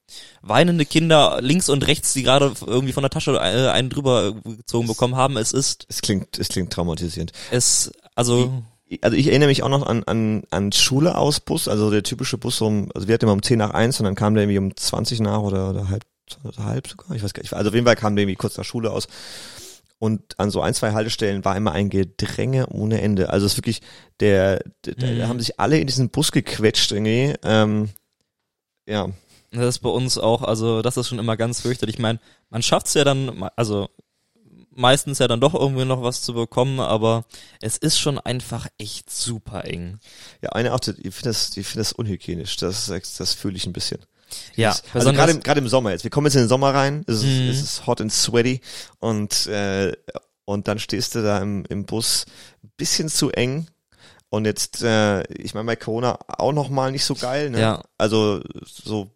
Weinende 0.42 0.84
Kinder 0.84 1.38
links 1.40 1.70
und 1.70 1.86
rechts, 1.86 2.12
die 2.12 2.22
gerade 2.22 2.52
irgendwie 2.66 2.92
von 2.92 3.02
der 3.02 3.10
Tasche 3.10 3.32
äh, 3.32 3.70
einen 3.70 3.88
drüber 3.88 4.34
gezogen 4.44 4.86
bekommen 4.86 5.16
haben. 5.16 5.38
Es 5.38 5.52
ist, 5.52 5.86
Es 5.88 6.02
klingt, 6.02 6.38
es 6.38 6.48
klingt 6.48 6.70
traumatisierend. 6.72 7.32
es, 7.50 7.90
also, 8.14 8.62
Also 9.00 9.16
ich 9.16 9.28
erinnere 9.28 9.48
mich 9.48 9.62
auch 9.62 9.70
noch 9.70 9.86
an, 9.86 10.04
an, 10.04 10.42
an 10.50 10.70
Schule 10.72 11.16
aus 11.16 11.40
Bus, 11.40 11.66
also 11.66 11.90
der 11.90 12.02
typische 12.02 12.36
Bus 12.36 12.60
um, 12.60 12.90
also 12.94 13.08
wir 13.08 13.14
hatten 13.14 13.24
immer 13.24 13.32
um 13.32 13.42
10 13.42 13.58
nach 13.58 13.70
1 13.70 13.98
und 14.00 14.04
dann 14.04 14.14
kam 14.14 14.34
der 14.34 14.42
irgendwie 14.42 14.58
um 14.58 14.76
20 14.76 15.20
nach 15.20 15.40
oder, 15.40 15.70
oder 15.70 15.88
halb, 15.88 16.04
oder 16.44 16.64
halb 16.64 16.86
sogar, 16.86 17.16
ich 17.16 17.22
weiß 17.22 17.32
gar 17.32 17.42
nicht. 17.42 17.54
Also 17.54 17.68
auf 17.68 17.74
jeden 17.74 17.86
Fall 17.86 17.96
kam 17.96 18.16
der 18.16 18.24
irgendwie 18.24 18.36
kurz 18.36 18.58
nach 18.58 18.64
Schule 18.64 18.90
aus. 18.90 19.08
Und 20.04 20.38
an 20.38 20.50
so 20.50 20.60
ein, 20.60 20.74
zwei 20.74 20.92
Haltestellen 20.92 21.44
war 21.44 21.56
immer 21.56 21.72
ein 21.72 21.88
Gedränge 21.88 22.66
ohne 22.68 23.00
Ende. 23.00 23.30
Also 23.30 23.46
es 23.46 23.52
ist 23.52 23.58
wirklich, 23.58 23.80
der, 24.20 24.62
der, 24.84 25.10
Mhm. 25.10 25.18
da 25.18 25.28
haben 25.28 25.40
sich 25.40 25.58
alle 25.58 25.78
in 25.78 25.86
diesen 25.86 26.10
Bus 26.10 26.30
gequetscht 26.30 26.92
irgendwie. 26.92 27.34
Ähm, 27.42 27.88
ja, 28.86 29.08
Das 29.50 29.66
ist 29.66 29.78
bei 29.78 29.88
uns 29.88 30.18
auch, 30.18 30.42
also 30.42 30.82
das 30.82 30.96
ist 30.96 31.08
schon 31.08 31.18
immer 31.18 31.36
ganz 31.36 31.60
fürchterlich. 31.62 31.96
Ich 31.96 32.02
meine, 32.02 32.18
man 32.50 32.60
schafft's 32.62 32.92
ja 32.94 33.04
dann, 33.04 33.48
also 33.56 33.88
meistens 34.76 35.20
ja 35.20 35.28
dann 35.28 35.40
doch 35.40 35.54
irgendwie 35.54 35.84
noch 35.84 36.02
was 36.02 36.20
zu 36.22 36.34
bekommen, 36.34 36.80
aber 36.80 37.24
es 37.62 37.76
ist 37.76 37.98
schon 37.98 38.18
einfach 38.18 38.66
echt 38.76 39.08
super 39.10 39.64
eng. 39.64 40.00
ja, 40.42 40.50
eine 40.50 40.74
auch, 40.74 40.80
ich 40.80 41.14
finde 41.14 41.30
das, 41.30 41.56
ich 41.56 41.66
finde 41.66 41.80
das 41.80 41.92
unhygienisch. 41.92 42.56
Das, 42.56 42.86
das 42.88 43.32
fühle 43.32 43.56
ich 43.56 43.66
ein 43.66 43.72
bisschen. 43.72 44.00
Ja, 44.56 44.76
also 44.92 45.12
gerade 45.12 45.32
im, 45.32 45.40
gerade 45.40 45.60
im 45.60 45.68
Sommer 45.68 45.90
jetzt. 45.90 46.04
Wir 46.04 46.10
kommen 46.10 46.26
jetzt 46.26 46.34
in 46.34 46.42
den 46.42 46.48
Sommer 46.48 46.74
rein. 46.74 47.04
Es 47.06 47.16
ist, 47.16 47.24
Mhm. 47.24 47.48
es 47.48 47.62
ist 47.62 47.86
hot 47.86 48.00
and 48.00 48.12
sweaty 48.12 48.60
und 49.00 49.46
äh, 49.46 49.92
und 50.46 50.68
dann 50.68 50.78
stehst 50.78 51.14
du 51.14 51.22
da 51.22 51.38
im, 51.38 51.64
im 51.68 51.86
Bus 51.86 52.26
ein 52.62 52.70
bisschen 52.76 53.08
zu 53.08 53.30
eng. 53.30 53.66
Und 54.28 54.44
jetzt, 54.46 54.82
äh, 54.82 55.22
ich 55.32 55.54
meine, 55.54 55.66
bei 55.66 55.76
Corona 55.76 56.18
auch 56.28 56.52
noch 56.52 56.68
mal 56.68 56.90
nicht 56.92 57.04
so 57.04 57.14
geil. 57.14 57.50
Ne? 57.50 57.60
Ja. 57.60 57.82
Also 57.96 58.42
so 58.64 59.08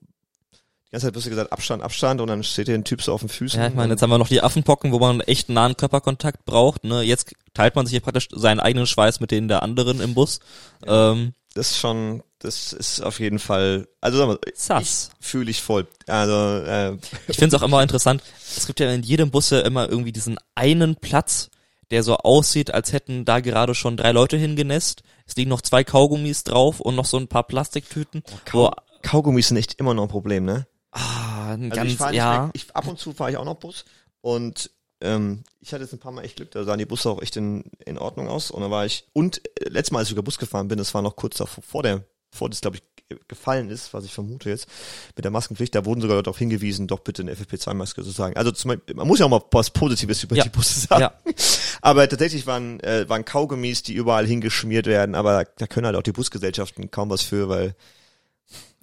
die 0.87 0.93
ganze 0.93 1.09
Zeit 1.09 1.15
wirst 1.17 1.27
du 1.27 1.31
gesagt, 1.31 1.53
Abstand, 1.53 1.83
Abstand 1.83 2.21
und 2.23 2.29
dann 2.29 2.43
steht 2.43 2.67
hier 2.67 2.75
ein 2.75 2.85
Typ 2.85 3.03
so 3.03 3.13
auf 3.13 3.21
den 3.21 3.29
Füßen. 3.29 3.61
Ja, 3.61 3.67
ich 3.69 3.75
meine, 3.75 3.93
jetzt 3.93 4.01
haben 4.01 4.09
wir 4.09 4.17
noch 4.17 4.29
die 4.29 4.41
Affenpocken, 4.41 4.91
wo 4.91 4.99
man 4.99 5.21
echt 5.21 5.51
nahen 5.51 5.77
Körperkontakt 5.77 6.47
braucht. 6.47 6.85
Ne? 6.85 7.03
Jetzt 7.03 7.35
teilt 7.53 7.75
man 7.75 7.85
sich 7.85 7.91
hier 7.91 8.01
praktisch 8.01 8.29
seinen 8.33 8.59
eigenen 8.59 8.87
Schweiß 8.87 9.21
mit 9.21 9.31
denen 9.31 9.49
der 9.49 9.63
anderen 9.63 10.01
im 10.01 10.15
Bus. 10.15 10.41
Ähm, 10.87 11.35
das 11.53 11.73
ist 11.73 11.79
schon, 11.79 12.23
das 12.41 12.73
ist 12.73 13.01
auf 13.01 13.21
jeden 13.21 13.39
Fall, 13.39 13.89
also 14.01 14.19
sag 14.19 14.27
mal, 14.29 14.39
Sass. 14.55 15.11
fühle 15.21 15.51
ich 15.51 15.63
voll. 15.63 15.87
Also, 16.07 16.33
äh, 16.33 16.97
Ich 17.29 17.37
finde 17.37 17.55
es 17.57 17.63
auch 17.63 17.67
immer 17.67 17.83
interessant. 17.83 18.23
Es 18.57 18.67
gibt 18.67 18.81
ja 18.81 18.91
in 18.91 19.03
jedem 19.03 19.31
Bus 19.31 19.51
ja 19.51 19.61
immer 19.61 19.89
irgendwie 19.89 20.13
diesen 20.13 20.39
einen 20.55 20.97
Platz, 20.97 21.51
der 21.91 22.03
so 22.03 22.17
aussieht, 22.19 22.73
als 22.73 22.93
hätten 22.93 23.25
da 23.25 23.41
gerade 23.41 23.75
schon 23.75 23.97
drei 23.97 24.13
Leute 24.13 24.37
hingenässt. 24.37 25.03
Es 25.27 25.37
liegen 25.37 25.51
noch 25.51 25.63
zwei 25.63 25.85
Kaugummis 25.85 26.45
drauf 26.45 26.81
und 26.81 26.95
noch 26.95 27.07
so 27.07 27.17
ein 27.17 27.29
paar 27.29 27.45
Plastiktüten. 27.45 28.23
wo, 28.53 28.71
Kaugummis 29.03 29.49
sind 29.49 29.57
echt 29.57 29.75
immer 29.75 29.95
noch 29.95 30.05
ein 30.05 30.09
Problem, 30.09 30.45
ne? 30.45 30.67
ah, 30.93 31.55
ein 31.55 31.71
Also 31.71 31.77
ganz, 31.77 31.93
ich 31.93 31.99
ja. 32.17 32.31
mehr, 32.31 32.51
ich, 32.55 32.75
ab 32.75 32.87
und 32.87 32.99
zu 32.99 33.13
fahre 33.13 33.31
ich 33.31 33.37
auch 33.37 33.45
noch 33.45 33.57
Bus 33.57 33.85
und 34.21 34.71
ähm, 35.01 35.45
ich 35.61 35.73
hatte 35.73 35.85
jetzt 35.85 35.93
ein 35.93 36.01
paar 36.01 36.13
Mal 36.13 36.25
echt 36.25 36.37
Glück, 36.37 36.51
da 36.51 36.65
sahen 36.65 36.79
die 36.79 36.87
Busse 36.87 37.11
auch 37.11 37.23
echt 37.23 37.37
in, 37.37 37.65
in 37.85 37.99
Ordnung 37.99 38.29
aus 38.29 38.51
und 38.51 38.63
da 38.63 38.71
war 38.71 38.85
ich 38.85 39.07
und 39.13 39.39
äh, 39.61 39.69
letztes 39.69 39.93
Mal, 39.93 40.01
als 40.01 40.09
ich 40.09 40.13
über 40.13 40.23
Bus 40.23 40.39
gefahren 40.39 40.69
bin, 40.69 40.79
das 40.79 40.95
war 40.95 41.03
noch 41.03 41.17
kurz 41.17 41.37
davor, 41.37 41.63
vor 41.63 41.83
der, 41.83 42.05
vor 42.31 42.49
das 42.51 42.61
glaube 42.61 42.77
ich 42.77 42.83
gefallen 43.27 43.71
ist, 43.71 43.95
was 43.95 44.05
ich 44.05 44.13
vermute 44.13 44.51
jetzt, 44.51 44.69
mit 45.17 45.25
der 45.25 45.31
Maskenpflicht, 45.33 45.75
da 45.75 45.87
wurden 45.87 46.03
sogar 46.03 46.23
darauf 46.23 46.37
hingewiesen, 46.37 46.87
doch 46.89 46.99
bitte 47.01 47.23
eine 47.23 47.33
FFP2-Maske 47.35 48.03
zu 48.05 48.11
sagen. 48.11 48.37
Also 48.37 48.51
zum, 48.51 48.69
Beispiel- 48.69 48.97
man 48.97 49.09
muss 49.09 49.19
ja 49.19 49.25
auch 49.25 49.31
mal 49.31 49.43
was 49.51 49.71
Positives 49.71 50.23
über 50.25 50.37
Ja. 50.37 50.43
die 50.45 50.51
Busse 50.51 50.81
sagen. 50.81 51.01
Ja. 51.01 51.13
Aber 51.81 52.07
tatsächlich 52.07 52.47
waren, 52.47 52.81
äh, 52.81 53.09
waren 53.09 53.25
Kaugummis, 53.25 53.83
die 53.83 53.95
überall 53.95 54.27
hingeschmiert 54.27 54.85
werden, 54.87 55.15
aber 55.15 55.45
da 55.57 55.67
können 55.69 55.87
halt 55.87 55.97
auch 55.97 56.03
die 56.03 56.13
Busgesellschaften 56.13 56.91
kaum 56.91 57.09
was 57.09 57.23
für, 57.23 57.49
weil 57.49 57.75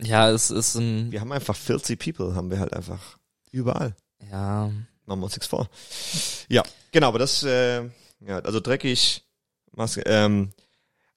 Ja, 0.02 0.32
es 0.32 0.50
ist 0.50 0.74
ein, 0.76 1.12
wir 1.12 1.22
haben 1.22 1.32
einfach 1.32 1.56
40 1.56 2.00
People, 2.00 2.34
haben 2.36 2.50
wir 2.50 2.60
halt 2.60 2.74
einfach 2.74 3.18
überall. 3.52 3.96
ja, 4.32 4.72
Machen 5.06 5.20
wir 5.20 5.26
uns 5.26 5.34
nichts 5.36 5.46
vor. 5.48 5.70
Ja, 6.50 6.64
genau, 6.92 7.10
aber 7.10 7.20
das, 7.20 7.44
äh, 7.44 7.84
ja, 8.26 8.40
also 8.40 8.60
dreckig, 8.60 9.24
Maske, 9.76 10.02
ähm, 10.08 10.50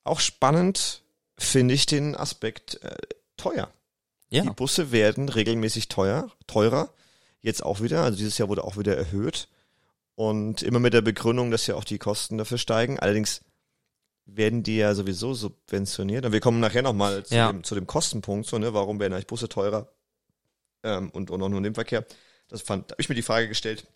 auch 0.05 0.21
spannend 0.21 1.03
finde 1.39 1.75
ich 1.75 1.87
den 1.87 2.15
Aspekt 2.17 2.83
äh, 2.83 2.97
teuer. 3.37 3.71
ja. 4.31 4.43
Die 4.43 4.51
Busse 4.51 4.93
werden 4.93 5.29
regelmäßig 5.29 5.89
teuer, 5.89 6.31
teurer. 6.47 6.93
Jetzt 7.41 7.63
auch 7.65 7.81
wieder, 7.81 8.03
also 8.03 8.19
dieses 8.19 8.37
Jahr 8.39 8.49
wurde 8.49 8.65
auch 8.65 8.77
wieder 8.77 8.97
erhöht. 8.97 9.49
Und 10.17 10.63
immer 10.63 10.81
mit 10.81 10.93
der 10.95 11.01
Begründung, 11.03 11.51
dass 11.53 11.69
ja 11.69 11.77
auch 11.77 11.85
die 11.85 11.99
Kosten 11.99 12.39
dafür 12.39 12.59
steigen. 12.59 12.99
Allerdings 12.99 13.43
werden 14.27 14.65
die 14.65 14.77
ja 14.77 14.95
sowieso 14.95 15.33
subventioniert. 15.33 16.27
Und 16.27 16.33
wir 16.33 16.41
kommen 16.41 16.59
nachher 16.61 16.83
nochmal 16.83 17.25
zu, 17.25 17.35
Ja. 17.37 17.53
dem, 17.53 17.63
zu 17.63 17.75
dem 17.77 17.87
Kostenpunkt, 17.87 18.47
so, 18.49 18.59
ne, 18.59 18.75
warum 18.75 18.99
werden 18.99 19.13
eigentlich 19.13 19.29
Busse 19.29 19.49
teurer 19.49 19.89
ähm, 20.83 21.11
und, 21.11 21.31
und 21.31 21.41
auch 21.43 21.49
nur 21.49 21.65
im 21.65 21.75
Verkehr. 21.75 22.05
Das 22.49 22.61
fand, 22.63 22.91
da 22.91 22.95
habe 22.95 23.03
ich 23.03 23.09
mir 23.09 23.15
die 23.15 23.23
Frage 23.23 23.47
gestellt. 23.49 23.87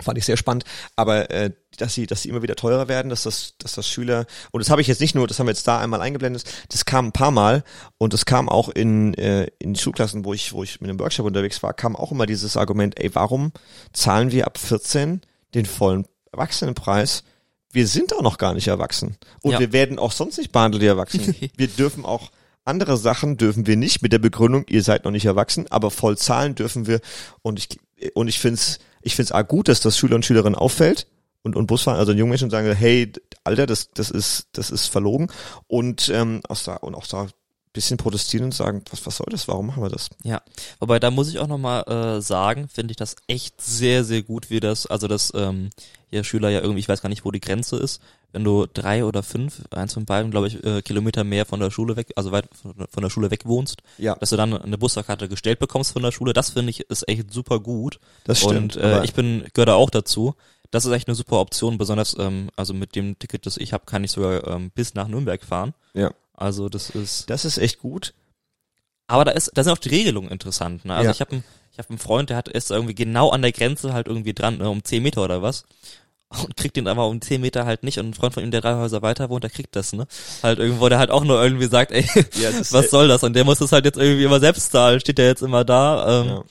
Fand 0.00 0.16
ich 0.16 0.24
sehr 0.24 0.38
spannend, 0.38 0.64
aber 0.96 1.30
äh, 1.30 1.50
dass 1.76 1.94
sie, 1.94 2.06
dass 2.06 2.22
sie 2.22 2.30
immer 2.30 2.42
wieder 2.42 2.56
teurer 2.56 2.88
werden, 2.88 3.10
dass 3.10 3.24
das, 3.24 3.54
dass 3.58 3.74
das 3.74 3.86
Schüler 3.86 4.24
und 4.50 4.60
das 4.60 4.70
habe 4.70 4.80
ich 4.80 4.86
jetzt 4.86 5.00
nicht 5.00 5.14
nur, 5.14 5.26
das 5.26 5.38
haben 5.38 5.46
wir 5.46 5.52
jetzt 5.52 5.66
da 5.68 5.78
einmal 5.78 6.00
eingeblendet, 6.00 6.44
das 6.70 6.86
kam 6.86 7.08
ein 7.08 7.12
paar 7.12 7.30
Mal 7.30 7.64
und 7.98 8.14
das 8.14 8.24
kam 8.24 8.48
auch 8.48 8.70
in 8.70 9.12
äh, 9.14 9.48
in 9.58 9.74
Schulklassen, 9.74 10.24
wo 10.24 10.32
ich 10.32 10.52
wo 10.54 10.62
ich 10.62 10.80
mit 10.80 10.88
einem 10.88 10.98
Workshop 11.00 11.26
unterwegs 11.26 11.62
war, 11.62 11.74
kam 11.74 11.96
auch 11.96 12.12
immer 12.12 12.24
dieses 12.24 12.56
Argument, 12.56 12.98
ey, 12.98 13.14
warum 13.14 13.52
zahlen 13.92 14.32
wir 14.32 14.46
ab 14.46 14.56
14 14.56 15.20
den 15.54 15.66
vollen 15.66 16.06
Erwachsenenpreis? 16.32 17.24
Wir 17.72 17.86
sind 17.86 18.14
auch 18.14 18.22
noch 18.22 18.38
gar 18.38 18.54
nicht 18.54 18.68
erwachsen 18.68 19.16
und 19.42 19.52
Ja. 19.52 19.60
wir 19.60 19.72
werden 19.72 19.98
auch 19.98 20.12
sonst 20.12 20.38
nicht 20.38 20.52
behandelt 20.52 20.82
wie 20.82 20.86
Erwachsene. 20.86 21.34
wir 21.56 21.68
dürfen 21.68 22.06
auch 22.06 22.30
andere 22.64 22.96
Sachen 22.96 23.36
dürfen 23.36 23.66
wir 23.66 23.76
nicht 23.76 24.02
mit 24.02 24.12
der 24.12 24.18
Begründung, 24.18 24.64
ihr 24.68 24.82
seid 24.82 25.04
noch 25.04 25.10
nicht 25.10 25.26
erwachsen, 25.26 25.66
aber 25.70 25.90
voll 25.90 26.16
zahlen 26.16 26.54
dürfen 26.54 26.86
wir. 26.86 27.00
Und 27.42 27.58
ich 27.58 27.78
und 28.14 28.28
ich 28.28 28.38
finde 28.38 28.54
es 28.54 28.78
ich 29.02 29.16
find's 29.16 29.32
auch 29.32 29.46
gut, 29.46 29.68
dass 29.68 29.80
das 29.80 29.96
Schüler 29.96 30.16
und 30.16 30.24
Schülerinnen 30.24 30.58
auffällt 30.58 31.06
und 31.42 31.56
und 31.56 31.66
Busfahren, 31.66 31.98
also 31.98 32.12
junge 32.12 32.30
Menschen 32.30 32.50
sagen, 32.50 32.74
hey, 32.74 33.12
Alter, 33.44 33.66
das 33.66 33.90
das 33.90 34.10
ist 34.10 34.48
das 34.52 34.70
ist 34.70 34.88
verlogen. 34.88 35.28
Und 35.66 36.10
ähm, 36.10 36.40
auch 36.48 36.58
da 36.62 36.76
und 36.76 36.94
auch 36.94 37.06
da 37.06 37.28
bisschen 37.72 37.96
protestieren 37.96 38.46
und 38.46 38.54
sagen, 38.54 38.82
was 38.90 39.06
was 39.06 39.16
soll 39.16 39.28
das? 39.30 39.46
Warum 39.48 39.68
machen 39.68 39.82
wir 39.82 39.90
das? 39.90 40.08
Ja, 40.24 40.42
wobei 40.80 40.98
da 40.98 41.10
muss 41.10 41.28
ich 41.28 41.38
auch 41.38 41.46
nochmal 41.46 41.82
äh, 41.84 42.20
sagen, 42.20 42.68
finde 42.68 42.92
ich 42.92 42.96
das 42.96 43.16
echt 43.28 43.60
sehr, 43.60 44.04
sehr 44.04 44.22
gut, 44.22 44.50
wie 44.50 44.60
das, 44.60 44.86
also 44.86 45.06
dass 45.06 45.32
ähm, 45.34 45.70
hier 46.08 46.24
Schüler 46.24 46.48
ja 46.48 46.60
irgendwie, 46.60 46.80
ich 46.80 46.88
weiß 46.88 47.02
gar 47.02 47.08
nicht, 47.08 47.24
wo 47.24 47.30
die 47.30 47.40
Grenze 47.40 47.76
ist, 47.76 48.00
wenn 48.32 48.44
du 48.44 48.66
drei 48.66 49.04
oder 49.04 49.22
fünf, 49.22 49.62
eins 49.70 49.94
von 49.94 50.04
beiden, 50.04 50.30
glaube 50.30 50.48
ich, 50.48 50.64
äh, 50.64 50.82
Kilometer 50.82 51.24
mehr 51.24 51.46
von 51.46 51.60
der 51.60 51.70
Schule 51.70 51.96
weg, 51.96 52.08
also 52.16 52.32
weit 52.32 52.48
von, 52.54 53.02
der 53.02 53.10
Schule 53.10 53.30
weg 53.30 53.46
wohnst, 53.46 53.82
Ja, 53.98 54.14
dass 54.16 54.30
du 54.30 54.36
dann 54.36 54.56
eine 54.56 54.78
Busfahrkarte 54.78 55.28
gestellt 55.28 55.58
bekommst 55.58 55.92
von 55.92 56.02
der 56.02 56.12
Schule, 56.12 56.32
das 56.32 56.50
finde 56.50 56.70
ich 56.70 56.80
ist 56.90 57.08
echt 57.08 57.32
super 57.32 57.60
gut. 57.60 57.98
das 58.24 58.40
stimmt. 58.40 58.76
Und 58.76 58.82
äh, 58.82 59.04
ich 59.04 59.14
bin, 59.14 59.44
gehöre 59.52 59.66
da 59.66 59.74
auch 59.74 59.90
dazu. 59.90 60.34
Das 60.72 60.84
ist 60.84 60.92
echt 60.92 61.08
eine 61.08 61.16
super 61.16 61.40
Option, 61.40 61.78
besonders, 61.78 62.16
ähm, 62.18 62.50
also 62.54 62.74
mit 62.74 62.94
dem 62.94 63.18
Ticket, 63.18 63.44
das 63.46 63.56
ich 63.56 63.72
habe, 63.72 63.86
kann 63.86 64.04
ich 64.04 64.12
sogar 64.12 64.46
ähm, 64.46 64.70
bis 64.72 64.94
nach 64.94 65.08
Nürnberg 65.08 65.42
fahren. 65.42 65.74
Ja. 65.94 66.12
Also 66.40 66.68
das 66.68 66.90
ist. 66.90 67.30
das 67.30 67.44
ist 67.44 67.58
echt 67.58 67.78
gut. 67.78 68.14
Aber 69.06 69.24
da 69.24 69.32
ist, 69.32 69.50
da 69.54 69.62
sind 69.62 69.72
auch 69.72 69.78
die 69.78 69.88
Regelungen 69.90 70.30
interessant. 70.30 70.84
Ne? 70.84 70.94
Also 70.94 71.06
Ja. 71.06 71.10
ich 71.12 71.20
habe 71.20 71.32
einen, 71.32 71.44
ich 71.72 71.78
habe 71.78 71.88
einen 71.90 71.98
Freund, 71.98 72.30
der 72.30 72.36
hat 72.36 72.48
ist 72.48 72.70
irgendwie 72.70 72.94
genau 72.94 73.30
an 73.30 73.42
der 73.42 73.52
Grenze 73.52 73.92
halt 73.92 74.06
irgendwie 74.06 74.32
dran, 74.34 74.58
ne, 74.58 74.68
um 74.70 74.82
10 74.84 75.02
Meter 75.02 75.22
oder 75.24 75.42
was. 75.42 75.64
Und 76.28 76.56
kriegt 76.56 76.76
den 76.76 76.86
aber 76.86 77.08
um 77.08 77.20
10 77.20 77.40
Meter 77.40 77.66
halt 77.66 77.82
nicht. 77.82 77.98
Und 77.98 78.10
ein 78.10 78.14
Freund 78.14 78.32
von 78.34 78.44
ihm, 78.44 78.52
der 78.52 78.60
drei 78.60 78.74
Häuser 78.76 79.02
weiter 79.02 79.28
wohnt, 79.30 79.42
der 79.42 79.50
kriegt 79.50 79.74
das, 79.74 79.92
ne? 79.92 80.06
Halt 80.44 80.60
irgendwo, 80.60 80.88
der 80.88 81.00
halt 81.00 81.10
auch 81.10 81.24
nur 81.24 81.42
irgendwie 81.42 81.66
sagt, 81.66 81.90
ey, 81.90 82.04
Ja, 82.40 82.50
was 82.70 82.90
soll 82.90 83.08
das? 83.08 83.24
Und 83.24 83.34
der 83.34 83.44
muss 83.44 83.58
das 83.58 83.72
halt 83.72 83.84
jetzt 83.84 83.98
irgendwie 83.98 84.22
immer 84.24 84.38
selbst 84.38 84.70
zahlen, 84.70 85.00
steht 85.00 85.18
ja 85.18 85.24
jetzt 85.24 85.42
immer 85.42 85.64
da. 85.64 86.20
Ähm, 86.22 86.26
Ja. 86.28 86.44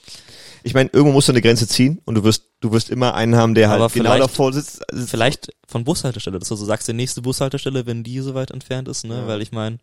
Ich 0.62 0.74
meine, 0.74 0.90
irgendwo 0.92 1.12
musst 1.12 1.28
du 1.28 1.32
eine 1.32 1.40
Grenze 1.42 1.66
ziehen 1.66 2.00
und 2.04 2.14
du 2.16 2.24
wirst, 2.24 2.44
du 2.60 2.72
wirst 2.72 2.90
immer 2.90 3.14
einen 3.14 3.36
haben, 3.36 3.54
der 3.54 3.68
halt 3.70 3.92
genau 3.92 4.18
davor 4.18 4.52
sitzt. 4.52 4.88
Also 4.92 5.06
Vielleicht 5.06 5.50
von 5.66 5.84
Bushaltestelle, 5.84 6.38
dass 6.38 6.48
du 6.48 6.56
so 6.56 6.64
sagst, 6.64 6.88
die 6.88 6.92
nächste 6.92 7.22
Bushaltestelle, 7.22 7.86
wenn 7.86 8.02
die 8.02 8.20
so 8.20 8.34
weit 8.34 8.50
entfernt 8.50 8.88
ist, 8.88 9.04
ne? 9.04 9.18
Ja. 9.20 9.26
Weil 9.26 9.42
ich 9.42 9.52
meine, 9.52 9.78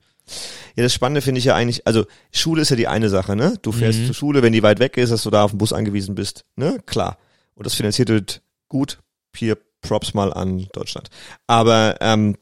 Ja, 0.75 0.83
das 0.83 0.93
Spannende 0.93 1.21
finde 1.21 1.39
ich 1.39 1.45
ja 1.45 1.55
eigentlich, 1.55 1.87
also 1.87 2.05
Schule 2.31 2.61
ist 2.61 2.69
ja 2.69 2.75
die 2.75 2.87
eine 2.87 3.09
Sache, 3.09 3.35
ne? 3.35 3.57
Du 3.61 3.71
fährst 3.71 3.99
Mhm. 3.99 4.05
zur 4.07 4.15
Schule, 4.15 4.41
wenn 4.43 4.53
die 4.53 4.63
weit 4.63 4.79
weg 4.79 4.97
ist, 4.97 5.09
dass 5.11 5.23
du 5.23 5.29
da 5.29 5.43
auf 5.43 5.51
den 5.51 5.57
Bus 5.57 5.73
angewiesen 5.73 6.15
bist, 6.15 6.43
ne? 6.55 6.79
Klar. 6.85 7.17
Und 7.55 7.65
das 7.65 7.73
finanziert 7.75 8.09
wird 8.09 8.41
gut. 8.67 8.99
Hier 9.35 9.57
Props 9.81 10.13
mal 10.15 10.33
an 10.33 10.67
Deutschland. 10.73 11.09
Aber 11.45 11.97
ähm, 12.01 12.35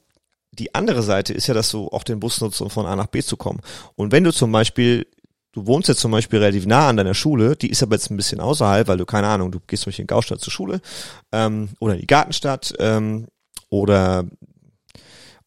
die 0.54 0.74
andere 0.74 1.04
Seite 1.04 1.34
ist 1.34 1.48
ja, 1.48 1.54
dass 1.54 1.70
du 1.70 1.90
auch 1.90 2.04
den 2.04 2.20
Bus 2.22 2.40
nutzt, 2.40 2.62
um 2.62 2.70
von 2.70 2.86
A 2.86 2.96
nach 2.96 3.08
B 3.08 3.22
zu 3.22 3.36
kommen. 3.38 3.60
Und 3.96 4.12
wenn 4.14 4.24
du 4.24 4.32
zum 4.32 4.52
Beispiel, 4.54 5.06
du 5.56 5.66
wohnst 5.66 5.88
jetzt 5.88 6.02
zum 6.02 6.12
Beispiel 6.12 6.40
relativ 6.40 6.66
nah 6.66 6.90
an 6.90 6.98
deiner 6.98 7.14
Schule, 7.14 7.56
die 7.56 7.70
ist 7.70 7.82
aber 7.82 7.96
jetzt 7.96 8.12
ein 8.12 8.18
bisschen 8.18 8.42
außerhalb, 8.42 8.88
weil 8.88 8.98
du, 8.98 9.06
keine 9.06 9.28
Ahnung, 9.28 9.52
du 9.52 9.60
gehst 9.66 9.84
zum 9.84 9.90
Beispiel 9.90 10.04
in 10.04 10.08
Gaustadt 10.08 10.42
zur 10.42 10.52
Schule 10.52 10.82
ähm, 11.32 11.70
oder 11.80 11.96
in 11.96 12.02
die 12.02 12.08
Gartenstadt 12.08 12.74
ähm, 12.78 13.28
oder 13.70 14.26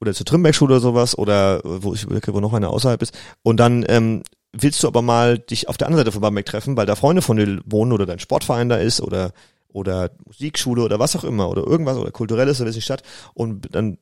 oder 0.01 0.15
zur 0.15 0.27
Trimbergschule 0.27 0.75
oder 0.75 0.81
sowas 0.81 1.19
oder 1.19 1.61
wo 1.65 1.93
ich 1.93 2.07
wo 2.09 2.41
noch 2.41 2.53
eine 2.55 2.69
außerhalb 2.69 3.03
ist. 3.03 3.19
Und 3.43 3.59
dann 3.59 3.85
ähm, 3.89 4.23
willst 4.53 4.83
du 4.83 4.87
aber 4.87 5.03
mal 5.03 5.39
dich 5.39 5.69
auf 5.69 5.77
der 5.77 5.89
anderen 5.89 6.05
Seite 6.05 6.13
von 6.13 6.23
Bamberg 6.23 6.47
treffen, 6.47 6.77
weil 6.77 6.87
da 6.87 6.95
Freunde 6.95 7.21
von 7.21 7.37
dir 7.37 7.61
wohnen 7.67 7.93
oder 7.93 8.07
dein 8.07 8.19
Sportverein 8.19 8.69
da 8.69 8.77
ist 8.77 9.01
oder 9.01 9.33
oder 9.71 10.11
Musikschule 10.25 10.83
oder 10.83 10.99
was 10.99 11.17
auch 11.17 11.25
immer 11.25 11.51
oder 11.51 11.67
irgendwas 11.67 11.99
oder 11.99 12.11
kulturelles 12.11 12.61
oder 12.61 12.71
die 12.71 12.81
Stadt 12.81 13.03
und 13.35 13.75
dann 13.75 13.99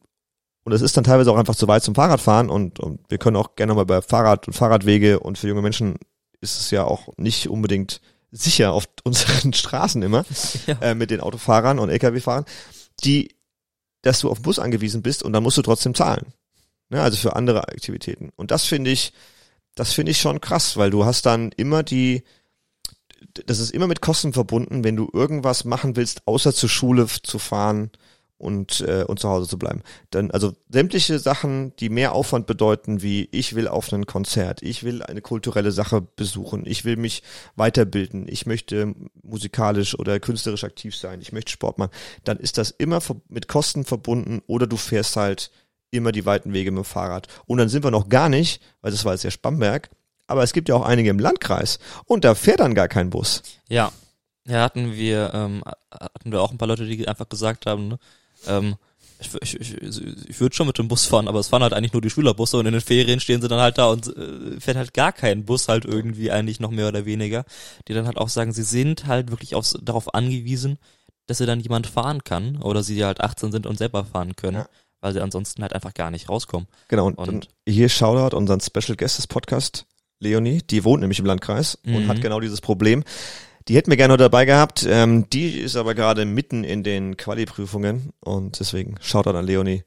und 0.66 0.72
es 0.72 0.82
ist 0.82 0.96
dann 0.96 1.04
teilweise 1.04 1.30
auch 1.30 1.36
einfach 1.36 1.54
zu 1.54 1.68
weit 1.68 1.84
zum 1.84 1.94
Fahrradfahren 1.94 2.50
und, 2.50 2.80
und 2.80 2.98
wir 3.08 3.18
können 3.18 3.36
auch 3.36 3.54
gerne 3.54 3.72
mal 3.72 3.86
bei 3.86 4.02
Fahrrad 4.02 4.48
und 4.48 4.52
Fahrradwege 4.52 5.20
und 5.20 5.38
für 5.38 5.46
junge 5.46 5.62
Menschen 5.62 5.94
ist 6.40 6.58
es 6.58 6.72
ja 6.72 6.82
auch 6.82 7.08
nicht 7.16 7.48
unbedingt 7.48 8.00
sicher 8.32 8.72
auf 8.72 8.88
unseren 9.04 9.52
Straßen 9.52 10.02
immer 10.02 10.24
Ja. 10.66 10.76
äh, 10.80 10.94
mit 10.96 11.12
den 11.12 11.20
Autofahrern 11.20 11.78
und 11.78 11.88
Lkw-Fahrern, 11.88 12.46
die, 13.04 13.36
dass 14.02 14.18
du 14.18 14.28
auf 14.28 14.38
den 14.38 14.42
Bus 14.42 14.58
angewiesen 14.58 15.02
bist 15.02 15.22
und 15.22 15.32
dann 15.32 15.44
musst 15.44 15.56
du 15.56 15.62
trotzdem 15.62 15.94
zahlen. 15.94 16.32
Ne, 16.88 17.00
also 17.00 17.16
für 17.16 17.36
andere 17.36 17.68
Aktivitäten. 17.68 18.30
Und 18.34 18.50
das 18.50 18.64
finde 18.64 18.90
ich, 18.90 19.12
das 19.76 19.92
finde 19.92 20.10
ich 20.10 20.20
schon 20.20 20.40
krass, 20.40 20.76
weil 20.76 20.90
du 20.90 21.04
hast 21.04 21.26
dann 21.26 21.52
immer 21.52 21.84
die, 21.84 22.24
das 23.46 23.60
ist 23.60 23.70
immer 23.70 23.86
mit 23.86 24.00
Kosten 24.00 24.32
verbunden, 24.32 24.82
wenn 24.82 24.96
du 24.96 25.08
irgendwas 25.12 25.64
machen 25.64 25.94
willst, 25.94 26.26
außer 26.26 26.52
zur 26.52 26.68
Schule 26.68 27.06
zu 27.22 27.38
fahren 27.38 27.90
und, 28.38 28.80
äh, 28.80 29.04
und 29.04 29.18
zu 29.18 29.28
Hause 29.28 29.48
zu 29.48 29.58
bleiben. 29.58 29.82
Dann, 30.10 30.30
also 30.30 30.54
sämtliche 30.68 31.18
Sachen, 31.18 31.74
die 31.76 31.88
mehr 31.88 32.12
Aufwand 32.12 32.46
bedeuten, 32.46 33.02
wie 33.02 33.28
ich 33.32 33.54
will 33.54 33.68
auf 33.68 33.92
ein 33.92 34.06
Konzert, 34.06 34.62
ich 34.62 34.84
will 34.84 35.02
eine 35.02 35.22
kulturelle 35.22 35.72
Sache 35.72 36.02
besuchen, 36.02 36.64
ich 36.66 36.84
will 36.84 36.96
mich 36.96 37.22
weiterbilden, 37.54 38.26
ich 38.28 38.46
möchte 38.46 38.94
musikalisch 39.22 39.98
oder 39.98 40.20
künstlerisch 40.20 40.64
aktiv 40.64 40.94
sein, 40.94 41.20
ich 41.20 41.32
möchte 41.32 41.52
Sport 41.52 41.78
machen, 41.78 41.92
dann 42.24 42.38
ist 42.38 42.58
das 42.58 42.70
immer 42.70 43.00
mit 43.28 43.48
Kosten 43.48 43.84
verbunden 43.84 44.42
oder 44.46 44.66
du 44.66 44.76
fährst 44.76 45.16
halt 45.16 45.50
immer 45.90 46.12
die 46.12 46.26
weiten 46.26 46.52
Wege 46.52 46.70
mit 46.70 46.84
dem 46.84 46.84
Fahrrad. 46.84 47.28
Und 47.46 47.58
dann 47.58 47.68
sind 47.68 47.84
wir 47.84 47.90
noch 47.90 48.08
gar 48.08 48.28
nicht, 48.28 48.60
weil 48.82 48.90
das 48.90 49.04
war 49.04 49.12
jetzt 49.12 49.22
ja 49.22 49.30
Spamberg, 49.30 49.88
aber 50.26 50.42
es 50.42 50.52
gibt 50.52 50.68
ja 50.68 50.74
auch 50.74 50.84
einige 50.84 51.08
im 51.08 51.18
Landkreis 51.18 51.78
und 52.04 52.24
da 52.24 52.34
fährt 52.34 52.60
dann 52.60 52.74
gar 52.74 52.88
kein 52.88 53.10
Bus. 53.10 53.42
Ja. 53.68 53.92
Ja, 54.48 54.62
hatten 54.62 54.92
wir, 54.92 55.32
ähm, 55.34 55.64
hatten 55.90 56.30
wir 56.30 56.40
auch 56.40 56.52
ein 56.52 56.58
paar 56.58 56.68
Leute, 56.68 56.86
die 56.86 57.08
einfach 57.08 57.28
gesagt 57.28 57.66
haben, 57.66 57.88
ne? 57.88 57.98
Ähm, 58.46 58.76
Ich, 59.18 59.30
ich, 59.40 59.60
ich, 59.82 60.28
ich 60.28 60.40
würde 60.40 60.54
schon 60.54 60.66
mit 60.66 60.76
dem 60.76 60.88
Bus 60.88 61.06
fahren, 61.06 61.26
aber 61.26 61.40
es 61.40 61.48
fahren 61.48 61.62
halt 61.62 61.72
eigentlich 61.72 61.94
nur 61.94 62.02
die 62.02 62.10
Schülerbusse 62.10 62.58
und 62.58 62.66
in 62.66 62.72
den 62.72 62.82
Ferien 62.82 63.18
stehen 63.18 63.40
sie 63.40 63.48
dann 63.48 63.60
halt 63.60 63.78
da 63.78 63.86
und 63.86 64.14
äh, 64.14 64.60
fährt 64.60 64.76
halt 64.76 64.92
gar 64.92 65.12
kein 65.12 65.44
Bus 65.46 65.68
halt 65.68 65.86
irgendwie 65.86 66.30
eigentlich 66.30 66.60
noch 66.60 66.70
mehr 66.70 66.88
oder 66.88 67.06
weniger, 67.06 67.44
die 67.88 67.94
dann 67.94 68.06
halt 68.06 68.18
auch 68.18 68.28
sagen, 68.28 68.52
sie 68.52 68.62
sind 68.62 69.06
halt 69.06 69.30
wirklich 69.30 69.54
aufs, 69.54 69.78
darauf 69.82 70.14
angewiesen, 70.14 70.76
dass 71.26 71.38
sie 71.38 71.46
dann 71.46 71.60
jemand 71.60 71.86
fahren 71.86 72.24
kann 72.24 72.60
oder 72.60 72.82
sie 72.82 73.02
halt 73.04 73.20
18 73.22 73.52
sind 73.52 73.66
und 73.66 73.78
selber 73.78 74.04
fahren 74.04 74.36
können, 74.36 74.58
Ja. 74.58 74.68
weil 75.00 75.14
sie 75.14 75.22
ansonsten 75.22 75.62
halt 75.62 75.72
einfach 75.72 75.94
gar 75.94 76.10
nicht 76.10 76.28
rauskommen. 76.28 76.68
Genau, 76.88 77.06
und, 77.06 77.16
Und- 77.18 77.48
hier 77.66 77.88
Shoutout 77.88 78.36
unseren 78.36 78.60
Special 78.60 78.96
Guest 78.98 79.16
des 79.16 79.26
Podcast, 79.26 79.86
Leonie, 80.20 80.60
die 80.62 80.84
wohnt 80.84 81.00
nämlich 81.00 81.18
im 81.20 81.26
Landkreis 81.26 81.76
und 81.86 82.04
Mhm. 82.04 82.08
hat 82.08 82.20
genau 82.20 82.38
dieses 82.40 82.60
Problem. 82.60 83.02
Die 83.68 83.74
hätten 83.76 83.90
wir 83.90 83.96
gerne 83.96 84.14
noch 84.14 84.18
dabei 84.18 84.44
gehabt, 84.44 84.86
ähm, 84.88 85.28
die 85.30 85.58
ist 85.58 85.76
aber 85.76 85.94
gerade 85.94 86.24
mitten 86.24 86.62
in 86.62 86.84
den 86.84 87.16
Quali-Prüfungen 87.16 88.10
und 88.20 88.60
deswegen 88.60 88.94
Shoutout 89.00 89.30
an 89.36 89.44
Leonie. 89.46 89.82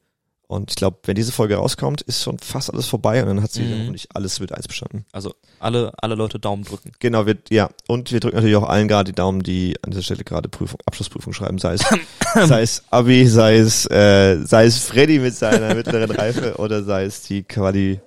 Und 0.48 0.71
ich 0.71 0.75
glaube, 0.77 0.98
wenn 1.05 1.13
diese 1.15 1.31
Folge 1.31 1.55
rauskommt, 1.57 2.01
ist 2.01 2.24
schon 2.24 2.39
fast 2.39 2.74
alles 2.74 2.88
vorbei 2.88 3.21
und 3.21 3.27
dann 3.27 3.43
hat 3.43 3.51
sie 3.51 3.62
Mhm. 3.62 3.81
hoffentlich 3.81 4.07
alles 4.15 4.39
mit 4.39 4.51
eins 4.51 4.67
bestanden. 4.67 5.05
Also 5.12 5.36
alle, 5.59 5.93
alle 6.01 6.15
Leute 6.15 6.39
Daumen 6.39 6.63
drücken. 6.63 6.91
Genau, 6.98 7.27
wir, 7.27 7.38
ja. 7.51 7.69
Und 7.88 8.12
wir 8.12 8.19
drücken 8.19 8.38
natürlich 8.38 8.55
auch 8.55 8.67
allen 8.67 8.88
gerade 8.88 9.12
die 9.12 9.15
Daumen, 9.15 9.43
die 9.43 9.75
an 9.83 9.91
dieser 9.91 10.01
Stelle 10.01 10.24
gerade 10.24 10.50
Prüfung, 10.50 10.79
Abschlussprüfung 10.88 11.33
schreiben, 11.33 11.59
sei 11.59 11.75
es, 11.75 11.81
sei 12.48 12.62
es 12.63 12.83
Abi, 12.89 13.27
sei 13.27 13.57
es, 13.59 13.86
äh, 13.91 14.43
sei 14.43 14.65
es 14.65 14.79
Freddy 14.79 15.19
mit 15.19 15.36
seiner 15.36 15.75
mittleren 15.75 16.09
Reife 16.09 16.55
oder 16.57 16.83
sei 16.83 17.03
es 17.05 17.21
die 17.21 17.43
Quali 17.43 18.00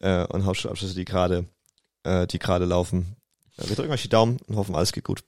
äh, 0.00 0.24
und 0.24 0.46
Hauptschulabschlüsse, 0.46 0.94
die 0.94 1.04
gerade, 1.04 1.44
äh, 2.02 2.26
die 2.26 2.38
gerade 2.38 2.64
laufen. 2.64 3.14
Äh, 3.58 3.68
wir 3.68 3.76
drücken 3.76 3.92
euch 3.92 4.02
die 4.02 4.08
Daumen 4.08 4.38
und 4.46 4.56
hoffen, 4.56 4.74
alles 4.74 4.92
geht 4.92 5.04
gut. 5.04 5.22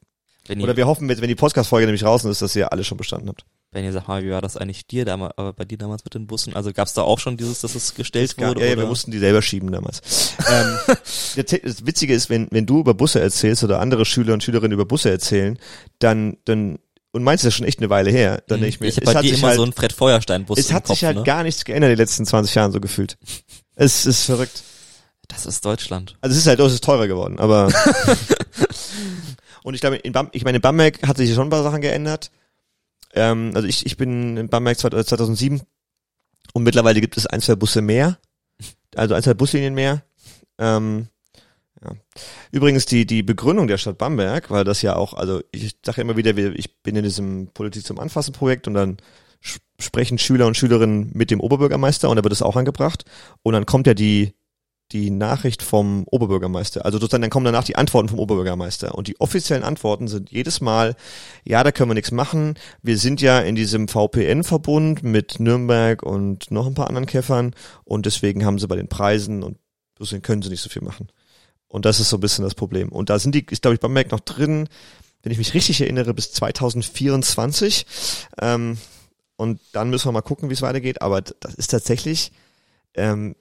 Wenn 0.47 0.59
ihr, 0.59 0.65
Oder 0.65 0.77
wir 0.77 0.87
hoffen, 0.87 1.09
wenn 1.09 1.21
die 1.29 1.35
Podcast-Folge 1.35 1.87
nämlich 1.87 2.01
draußen 2.03 2.31
ist, 2.31 2.41
dass 2.43 2.57
ihr 2.57 2.73
alle 2.73 2.83
schon 2.83 2.97
bestanden 2.99 3.29
habt. 3.29 3.45
wenn 3.73 3.85
ihr 3.85 3.93
sagt 3.93 4.09
mal, 4.09 4.25
wie 4.25 4.31
war 4.31 4.41
das 4.41 4.57
eigentlich 4.57 4.87
dir 4.87 5.05
damals, 5.05 5.37
aber 5.37 5.53
bei 5.53 5.65
dir 5.65 5.77
damals 5.79 6.03
mit 6.03 6.15
den 6.15 6.27
Bussen? 6.27 6.57
Also 6.57 6.73
gab 6.73 6.89
es 6.89 6.95
da 6.95 7.03
auch 7.03 7.19
schon 7.21 7.37
dieses, 7.37 7.61
dass 7.61 7.75
es 7.75 7.95
gestellt 7.95 8.35
Ja, 8.41 8.49
wurde? 8.49 8.65
ja, 8.67 8.73
oder? 8.73 8.83
wir 8.83 8.89
mussten 8.89 9.11
die 9.13 9.19
selber 9.19 9.43
schieben 9.43 9.71
damals. 9.71 10.01
ähm, 10.51 10.97
das 11.37 11.87
Witzige 11.87 12.15
ist, 12.15 12.31
wenn, 12.31 12.49
wenn 12.51 12.67
du 12.67 12.81
über 12.81 12.95
Busse 12.95 13.21
erzählst 13.21 13.63
oder 13.63 13.81
andere 13.81 14.05
Schüler 14.07 14.33
und 14.33 14.43
Schülerinnen 14.43 14.73
über 14.73 14.87
Busse 14.87 15.11
erzählen, 15.11 15.59
dann, 16.01 16.39
dann, 16.47 16.79
und 17.13 17.23
meinst 17.23 17.45
das 17.45 17.49
ist 17.49 17.57
schon 17.59 17.67
echt 17.67 17.79
eine 17.81 17.91
Weile 17.91 18.11
her, 18.11 18.43
dann 18.49 18.59
Mhm. 18.61 18.63
denke 18.63 18.75
ich 18.77 18.81
mir, 18.81 18.89
ich 18.89 18.99
es 18.99 19.15
hat 19.15 19.23
dir 19.25 19.29
sich 19.29 19.39
immer 19.39 19.49
halt, 19.49 19.57
so 19.59 19.63
einen 19.63 19.73
Fred 19.75 19.93
Feuerstein-Bus 19.93 20.59
es 20.59 20.71
im 20.71 20.75
hat 20.77 20.85
Kopf, 20.85 20.97
sich 20.97 21.05
halt 21.05 21.19
ne? 21.19 21.23
gar 21.23 21.43
nichts 21.43 21.65
geändert 21.65 21.91
in 21.91 21.97
den 21.97 22.03
letzten 22.03 22.25
20 22.27 22.55
Jahren 22.55 22.73
so 22.73 22.81
gefühlt. 22.81 23.19
Es 23.77 24.07
ist 24.07 24.25
verrückt. 24.25 24.63
Das 25.31 25.47
ist 25.47 25.65
Deutschland. 25.65 26.17
Also 26.21 26.35
es 26.35 26.43
ist 26.43 26.47
halt, 26.47 26.61
oh, 26.61 26.67
es 26.67 26.75
ist 26.75 26.85
teurer 26.85 27.07
geworden, 27.07 27.39
aber 27.39 27.73
und 29.63 29.75
ich 29.75 29.81
glaube, 29.81 29.97
in 29.97 30.13
Bam, 30.13 30.29
ich 30.33 30.45
meine, 30.45 30.57
in 30.57 30.63
Bamberg 30.63 31.07
hat 31.07 31.17
sich 31.17 31.33
schon 31.33 31.47
ein 31.47 31.51
paar 31.51 31.63
Sachen 31.63 31.81
geändert. 31.81 32.31
Ähm, 33.15 33.53
also 33.55 33.67
ich, 33.67 33.87
ich 33.87 33.97
bin 33.97 34.37
in 34.37 34.49
Bamberg 34.49 34.79
2007 34.79 35.63
und 36.53 36.63
mittlerweile 36.63 37.01
gibt 37.01 37.17
es 37.17 37.27
ein, 37.27 37.41
zwei 37.41 37.55
Busse 37.55 37.81
mehr, 37.81 38.19
also 38.95 39.15
ein, 39.15 39.23
zwei 39.23 39.35
Buslinien 39.35 39.75
mehr. 39.75 40.03
Ähm, 40.59 41.09
ja. 41.83 41.93
Übrigens 42.51 42.87
die, 42.87 43.07
die 43.07 43.23
Begründung 43.23 43.69
der 43.69 43.79
Stadt 43.79 43.99
Bamberg, 43.99 44.51
weil 44.51 44.65
das 44.65 44.83
ja 44.83 44.97
auch, 44.97 45.15
also 45.15 45.41
ich 45.53 45.77
sage 45.85 46.03
immer 46.03 46.17
wieder, 46.17 46.37
ich 46.37 46.83
bin 46.83 46.97
in 46.97 47.05
diesem 47.05 47.49
Politik 47.55 47.87
zum 47.87 47.99
Anfassen 47.99 48.33
Projekt 48.33 48.67
und 48.67 48.75
dann 48.75 48.99
sprechen 49.79 50.19
Schüler 50.19 50.47
und 50.47 50.57
Schülerinnen 50.57 51.11
mit 51.15 51.31
dem 51.31 51.41
Oberbürgermeister 51.41 52.11
und 52.11 52.17
da 52.17 52.25
wird 52.25 52.33
es 52.33 52.43
auch 52.43 52.57
angebracht 52.57 53.05
und 53.43 53.55
dann 53.55 53.65
kommt 53.65 53.87
ja 53.87 53.95
die 53.95 54.35
die 54.93 55.11
Nachricht 55.11 55.63
vom 55.63 56.05
Oberbürgermeister. 56.05 56.85
Also 56.85 56.99
sozusagen 56.99 57.23
dann 57.23 57.31
kommen 57.31 57.45
danach 57.45 57.65
die 57.65 57.77
Antworten 57.77 58.09
vom 58.09 58.19
Oberbürgermeister. 58.19 58.95
Und 58.95 59.09
die 59.09 59.21
offiziellen 59.21 59.63
Antworten 59.63 60.09
sind 60.09 60.31
jedes 60.31 60.61
Mal, 60.61 60.97
ja, 61.45 61.63
da 61.63 61.73
können 61.73 61.91
wir 61.91 61.95
nichts 61.95 62.11
machen. 62.11 62.55
Wir 62.83 62.99
sind 62.99 63.21
ja 63.21 63.41
in 63.41 63.55
diesem 63.55 63.89
VPN-Verbund 63.89 65.03
mit 65.03 65.39
Nürnberg 65.39 66.03
und 66.03 66.51
noch 66.51 66.67
ein 66.67 66.75
paar 66.75 66.89
anderen 66.89 67.07
Käffern 67.07 67.55
und 67.85 68.07
deswegen 68.07 68.45
haben 68.45 68.59
sie 68.59 68.69
bei 68.69 68.77
den 68.77 68.89
Preisen 68.89 69.43
und 69.43 69.59
deswegen 69.99 70.23
können 70.23 70.43
sie 70.43 70.51
nicht 70.51 70.63
so 70.63 70.69
viel 70.69 70.83
machen. 70.83 71.09
Und 71.69 71.85
das 71.85 72.01
ist 72.01 72.11
so 72.11 72.17
ein 72.17 72.21
bisschen 72.21 72.45
das 72.45 72.57
Problem. 72.57 72.89
Und 72.91 73.11
da 73.11 73.19
sind 73.19 73.35
die, 73.35 73.47
ist 73.49 73.63
glaube 73.63 73.75
ich 73.75 73.81
Bamberg 73.81 74.11
noch 74.11 74.21
drin, 74.21 74.69
wenn 75.23 75.33
ich 75.33 75.39
mich 75.39 75.55
richtig 75.55 75.81
erinnere, 75.81 76.15
bis 76.15 76.33
2024. 76.33 77.87
Ähm, 78.41 78.79
und 79.37 79.61
dann 79.73 79.89
müssen 79.89 80.09
wir 80.09 80.13
mal 80.13 80.21
gucken, 80.21 80.51
wie 80.51 80.55
es 80.55 80.63
weitergeht. 80.63 81.01
Aber 81.01 81.23
das 81.23 81.55
ist 81.55 81.69
tatsächlich, 81.69 82.33
ähm, 82.95 83.37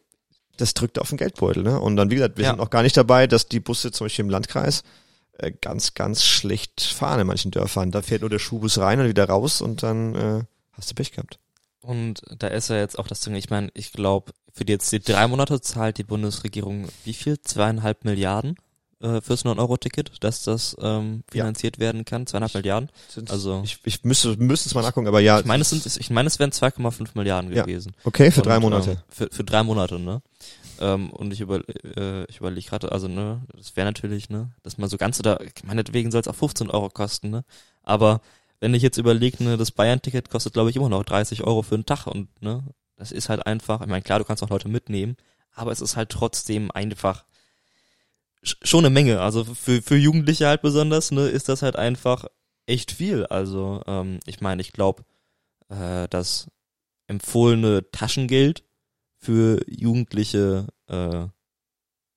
das 0.60 0.74
drückt 0.74 1.00
auf 1.00 1.10
den 1.10 1.18
Geldbeutel. 1.18 1.64
Ne? 1.64 1.80
Und 1.80 1.96
dann, 1.96 2.10
wie 2.12 2.16
gesagt, 2.16 2.38
wir 2.38 2.44
Ja. 2.46 2.52
sind 2.52 2.60
noch 2.60 2.70
gar 2.70 2.84
nicht 2.84 2.96
dabei, 2.98 3.28
dass 3.28 3.48
die 3.48 3.60
Busse 3.60 3.92
zum 3.92 4.06
Beispiel 4.06 4.26
im 4.26 4.30
Landkreis 4.32 4.84
äh, 5.38 5.52
ganz, 5.62 5.94
ganz 5.94 6.24
schlecht 6.26 6.82
fahren 6.82 7.20
in 7.22 7.28
manchen 7.28 7.52
Dörfern. 7.52 7.92
Da 7.92 8.02
fährt 8.02 8.22
nur 8.22 8.30
der 8.30 8.40
Schulbus 8.40 8.78
rein 8.78 9.00
und 9.00 9.08
wieder 9.08 9.26
raus 9.30 9.62
und 9.62 9.84
dann 9.84 10.16
äh, 10.16 10.44
hast 10.74 10.92
du 10.92 10.96
Pech 10.96 11.12
gehabt. 11.12 11.40
Und 11.82 12.22
da 12.38 12.48
ist 12.48 12.70
ja 12.70 12.78
jetzt 12.78 13.00
auch 13.00 13.08
das 13.08 13.22
Ding, 13.22 13.36
ich 13.36 13.50
meine, 13.50 13.70
ich 13.74 13.94
glaube, 13.94 14.34
für 14.54 14.66
die 14.66 14.74
jetzt 14.74 14.92
die 14.92 15.00
drei 15.00 15.28
Monate 15.28 15.62
zahlt 15.62 15.98
die 15.98 16.04
Bundesregierung 16.04 16.90
wie 17.06 17.14
viel? 17.14 17.40
Zweieinhalb 17.40 18.04
Milliarden 18.04 18.56
äh, 19.02 19.22
fürs 19.22 19.46
9-Euro-Ticket, 19.46 20.12
dass 20.20 20.44
das 20.44 20.76
ähm, 20.82 21.24
Ja. 21.34 21.44
finanziert 21.44 21.80
werden 21.80 22.04
kann? 22.04 22.28
Zweieinhalb 22.28 22.54
Milliarden? 22.54 22.90
Sind's- 23.08 23.32
Also- 23.32 23.62
ich, 23.64 23.80
ich 23.86 24.04
müsste, 24.04 24.36
müsste 24.36 24.68
es 24.68 24.76
mal 24.76 24.82
nachgucken, 24.82 25.08
aber 25.08 25.22
ja, 25.22 25.40
Ich 25.40 25.46
meine, 25.46 25.62
es 25.62 25.70
sind, 25.70 25.86
ich 25.86 26.10
meine, 26.10 26.28
es 26.28 26.38
wären 26.38 26.52
2,5 26.52 27.12
Milliarden 27.16 27.54
Ja. 27.54 27.64
gewesen. 27.64 27.94
okay, 28.04 28.30
für 28.30 28.42
Und, 28.42 28.48
drei 28.48 28.60
Monate. 28.60 28.92
Ähm, 28.92 28.98
für, 29.08 29.30
für 29.32 29.44
drei 29.46 29.64
Monate, 29.64 30.00
ne? 30.00 30.22
Ähm, 30.80 31.12
und 31.12 31.34
ich, 31.34 31.42
über, 31.42 31.62
äh, 31.98 32.26
ich 32.26 32.38
überlege 32.38 32.68
gerade, 32.70 32.92
also, 32.92 33.08
ne, 33.08 33.42
das 33.56 33.76
wäre 33.76 33.86
natürlich, 33.88 34.30
ne, 34.30 34.52
dass 34.64 34.78
man 34.78 34.90
so 34.90 34.98
ganz 34.98 35.20
oder, 35.20 35.40
meinetwegen 35.66 36.12
soll 36.12 36.22
es 36.22 36.28
auch 36.28 36.36
15 36.36 36.70
Euro 36.70 36.90
kosten, 36.90 37.30
ne? 37.30 37.44
Aber 37.84 38.22
wenn 38.60 38.74
ich 38.74 38.84
jetzt 38.84 38.98
überlege, 38.98 39.44
ne, 39.44 39.58
das 39.58 39.72
Bayern-Ticket 39.72 40.30
kostet, 40.30 40.54
glaube 40.54 40.70
ich, 40.70 40.76
immer 40.76 40.90
noch 40.90 41.04
30 41.04 41.44
Euro 41.44 41.62
für 41.64 41.76
einen 41.76 41.86
Tag 41.86 42.08
und, 42.08 42.30
ne, 42.42 42.64
das 42.98 43.12
ist 43.12 43.30
halt 43.30 43.46
einfach, 43.48 43.82
ich 43.82 43.88
meine, 43.88 44.02
klar, 44.02 44.20
du 44.20 44.26
kannst 44.26 44.44
auch 44.44 44.50
Leute 44.50 44.70
mitnehmen, 44.70 45.16
aber 45.54 45.72
es 45.72 45.82
ist 45.82 45.96
halt 45.98 46.10
trotzdem 46.10 46.72
einfach 46.72 47.26
sch- 48.44 48.58
schon 48.64 48.86
eine 48.86 48.94
Menge. 48.94 49.22
Also 49.22 49.44
für, 49.46 49.82
für 49.82 49.96
Jugendliche 49.98 50.48
halt 50.48 50.62
besonders, 50.62 51.12
ne, 51.12 51.28
ist 51.28 51.50
das 51.50 51.62
halt 51.62 51.76
einfach 51.76 52.26
echt 52.66 52.92
viel. 52.92 53.26
Also, 53.26 53.82
ähm, 53.88 54.20
ich 54.26 54.42
meine, 54.42 54.62
ich 54.62 54.74
glaube, 54.74 55.04
äh, 55.70 56.08
das 56.10 56.48
empfohlene 57.08 57.92
Taschengeld 57.92 58.64
für 59.20 59.62
Jugendliche 59.70 60.68
äh, 60.88 61.28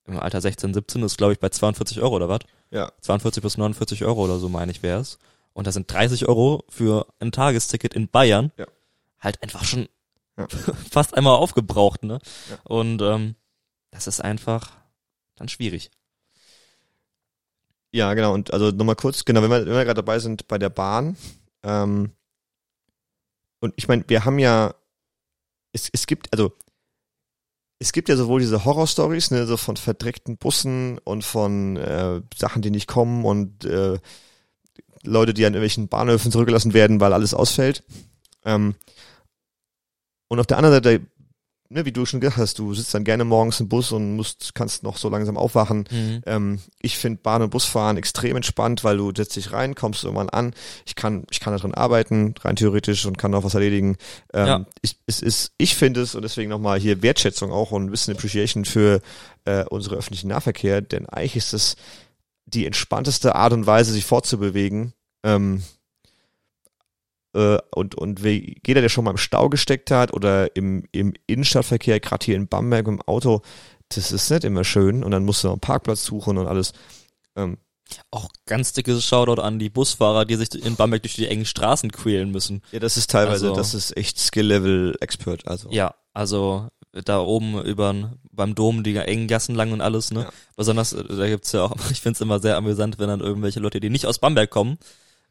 im 0.05 0.19
Alter 0.19 0.41
16, 0.41 0.73
17 0.75 1.03
ist, 1.03 1.17
glaube 1.19 1.33
ich, 1.35 1.41
bei 1.41 1.49
42 1.49 2.01
Euro 2.01 2.17
oder 2.17 2.29
was? 2.29 2.41
Ja. 2.71 2.91
42 3.01 3.43
bis 3.43 3.57
49 3.59 4.05
Euro 4.05 4.25
oder 4.25 4.38
so, 4.38 4.49
meine 4.49 4.73
ich, 4.73 4.83
wär's. 4.83 5.19
Und 5.53 5.67
da 5.67 5.73
sind 5.73 5.93
30 5.93 6.29
Euro 6.29 6.65
für 6.69 7.07
ein 7.21 7.31
Tagesticket 7.33 7.95
in 7.95 8.09
Bayern 8.09 8.53
Ja. 8.57 8.67
halt 9.21 9.43
einfach 9.43 9.65
schon 9.65 9.88
Ja. 10.38 10.47
fast 10.91 11.15
einmal 11.15 11.37
aufgebraucht, 11.37 12.03
ne? 12.05 12.19
Ja. 12.51 12.59
Und 12.65 13.03
ähm, 13.03 13.35
das 13.91 14.07
ist 14.07 14.21
einfach 14.21 14.73
dann 15.37 15.49
schwierig. 15.49 15.91
Ja, 17.91 18.15
genau. 18.15 18.33
Und 18.33 18.53
also 18.53 18.71
nochmal 18.71 18.97
kurz, 18.97 19.25
genau, 19.25 19.43
wenn 19.43 19.51
wir, 19.51 19.67
wenn 19.67 19.75
wir 19.75 19.85
gerade 19.85 19.95
dabei 20.03 20.19
sind 20.19 20.49
bei 20.49 20.57
der 20.59 20.71
Bahn, 20.71 21.17
ähm, 21.62 22.12
und 23.61 23.75
ich 23.77 23.87
meine, 23.87 24.03
wir 24.09 24.25
haben 24.25 24.38
ja, 24.38 24.75
es, 25.73 25.88
es 25.93 26.07
gibt, 26.07 26.33
also 26.33 26.53
es 27.83 27.92
gibt 27.92 28.09
ja 28.09 28.16
sowohl 28.16 28.40
diese 28.40 28.64
Horror-Stories, 28.64 29.33
ne, 29.33 29.45
so 29.45 29.57
von 29.57 29.77
verdreckten 29.77 30.37
Bussen 30.37 30.99
und 30.99 31.25
von 31.25 31.77
äh, 31.77 32.21
Sachen, 32.37 32.62
die 32.62 32.71
nicht 32.71 32.87
kommen 32.87 33.25
und 33.25 33.64
äh, 33.64 33.99
Leute, 35.03 35.35
die 35.35 35.45
an 35.45 35.53
irgendwelchen 35.53 35.88
Bahnhöfen 35.88 36.31
zurückgelassen 36.31 36.75
werden, 36.75 37.01
weil 37.01 37.12
alles 37.12 37.35
ausfällt. 37.35 37.83
Ähm, 38.45 38.77
und 40.29 40.38
auf 40.38 40.47
der 40.47 40.59
anderen 40.59 40.77
Seite, 40.77 41.05
ne, 41.73 41.85
wie 41.85 41.93
du 41.93 42.07
schon 42.07 42.21
gesagt 42.21 42.39
hast, 42.39 42.59
du 42.59 42.75
sitzt 42.75 42.95
dann 42.95 43.05
gerne 43.05 43.25
morgens 43.25 43.61
im 43.61 43.69
Bus 43.69 43.93
und 43.93 44.17
musst, 44.17 44.55
kannst 44.55 44.83
noch 44.83 44.97
so 44.97 45.09
langsam 45.09 45.37
aufwachen. 45.37 45.85
Ähm, 46.27 46.59
ich 46.81 46.99
finde 46.99 47.21
Bahn- 47.23 47.43
und 47.43 47.51
Busfahren 47.51 47.97
extrem 47.97 48.37
entspannt, 48.37 48.85
weil 48.85 48.97
du 48.99 49.13
setzt 49.17 49.37
dich 49.37 49.53
rein, 49.53 49.75
kommst 49.75 50.05
irgendwann 50.05 50.29
an. 50.29 50.55
Ich 50.87 50.95
kann, 50.95 51.25
ich 51.31 51.41
kann 51.41 51.53
da 51.53 51.59
drin 51.59 51.75
arbeiten, 51.75 52.35
rein 52.43 52.57
theoretisch 52.57 53.07
und 53.07 53.19
kann 53.19 53.31
noch 53.31 53.45
was 53.45 53.55
erledigen. 53.55 53.97
Ähm, 54.33 54.47
Ja. 54.47 54.67
ich, 54.83 54.97
es 55.07 55.21
ist, 55.23 55.53
ich 55.59 55.75
finde 55.77 56.03
es 56.03 56.15
und 56.15 56.23
deswegen 56.23 56.51
nochmal 56.51 56.79
hier 56.79 57.03
Wertschätzung 57.03 57.51
auch 57.53 57.71
und 57.73 57.85
ein 57.87 57.91
bisschen 57.91 58.15
Appreciation 58.15 58.65
für 58.65 59.01
äh, 59.45 59.65
unsere 59.65 59.97
öffentlichen 59.97 60.29
Nahverkehr, 60.29 60.81
denn 60.83 61.09
eigentlich 61.09 61.37
ist 61.37 61.53
es 61.55 61.77
die 62.45 62.67
entspannteste 62.67 63.35
Art 63.35 63.53
und 63.53 63.67
Weise, 63.67 63.93
sich 63.93 64.05
fortzubewegen. 64.05 64.93
Ähm, 65.25 65.59
äh, 65.59 65.82
und, 67.35 67.95
und 67.95 68.23
wie, 68.25 68.61
jeder, 68.66 68.81
der 68.83 68.88
schon 68.88 69.05
mal 69.05 69.11
im 69.12 69.16
Stau 69.16 69.49
gesteckt 69.49 69.90
hat 69.90 70.12
oder 70.12 70.55
im, 70.57 70.85
im 70.92 71.14
Innenstadtverkehr, 71.27 71.99
gerade 72.01 72.25
hier 72.25 72.37
in 72.37 72.49
Bamberg 72.49 72.87
im 72.88 73.01
Auto, 73.03 73.40
das 73.88 74.12
ist 74.12 74.31
nicht 74.31 74.45
immer 74.45 74.64
schön 74.64 75.03
und 75.03 75.11
dann 75.11 75.25
musst 75.25 75.42
du 75.42 75.49
noch 75.49 75.55
einen 75.55 75.61
Parkplatz 75.61 76.05
suchen 76.05 76.38
und 76.38 76.47
alles. 76.47 76.73
Ähm, 77.37 77.59
Auch 78.11 78.29
ganz 78.47 78.73
dickes 78.73 79.05
Shoutout 79.05 79.40
an 79.40 79.59
die 79.59 79.71
Busfahrer, 79.71 80.25
die 80.25 80.37
sich 80.37 80.55
in 80.64 80.77
Bamberg 80.77 81.03
durch 81.03 81.14
die 81.14 81.29
engen 81.29 81.45
Straßen 81.47 81.90
quälen 81.92 82.31
müssen. 82.31 82.62
ja, 82.73 82.79
das 82.81 82.97
ist 82.97 83.11
teilweise, 83.11 83.47
Also- 83.49 83.57
das 83.57 83.75
ist 83.75 83.97
echt 83.97 84.18
Skill-Level-Expert. 84.18 85.47
Also. 85.49 85.71
Ja, 85.71 85.95
also 86.12 86.68
da 87.05 87.21
oben 87.21 87.62
über 87.62 88.12
beim 88.31 88.55
Dom 88.55 88.83
die 88.83 88.95
engen 88.97 89.27
Gassen 89.29 89.55
lang 89.55 89.73
und 89.73 89.81
alles, 89.81 90.11
ne? 90.11 90.21
Ja. 90.23 90.31
Besonders, 90.57 90.92
äh, 90.92 91.05
da 91.05 91.27
gibt's 91.27 91.53
ja 91.53 91.64
auch, 91.64 91.75
ich 91.90 92.01
find's 92.01 92.21
immer 92.21 92.38
sehr 92.40 92.57
amüsant, 92.57 92.99
wenn 92.99 93.09
dann 93.09 93.21
irgendwelche 93.21 93.61
Leute, 93.61 93.81
die 93.81 93.88
nicht 93.90 94.07
aus 94.07 94.18
Bamberg 94.18 94.51
kommen, 94.51 94.79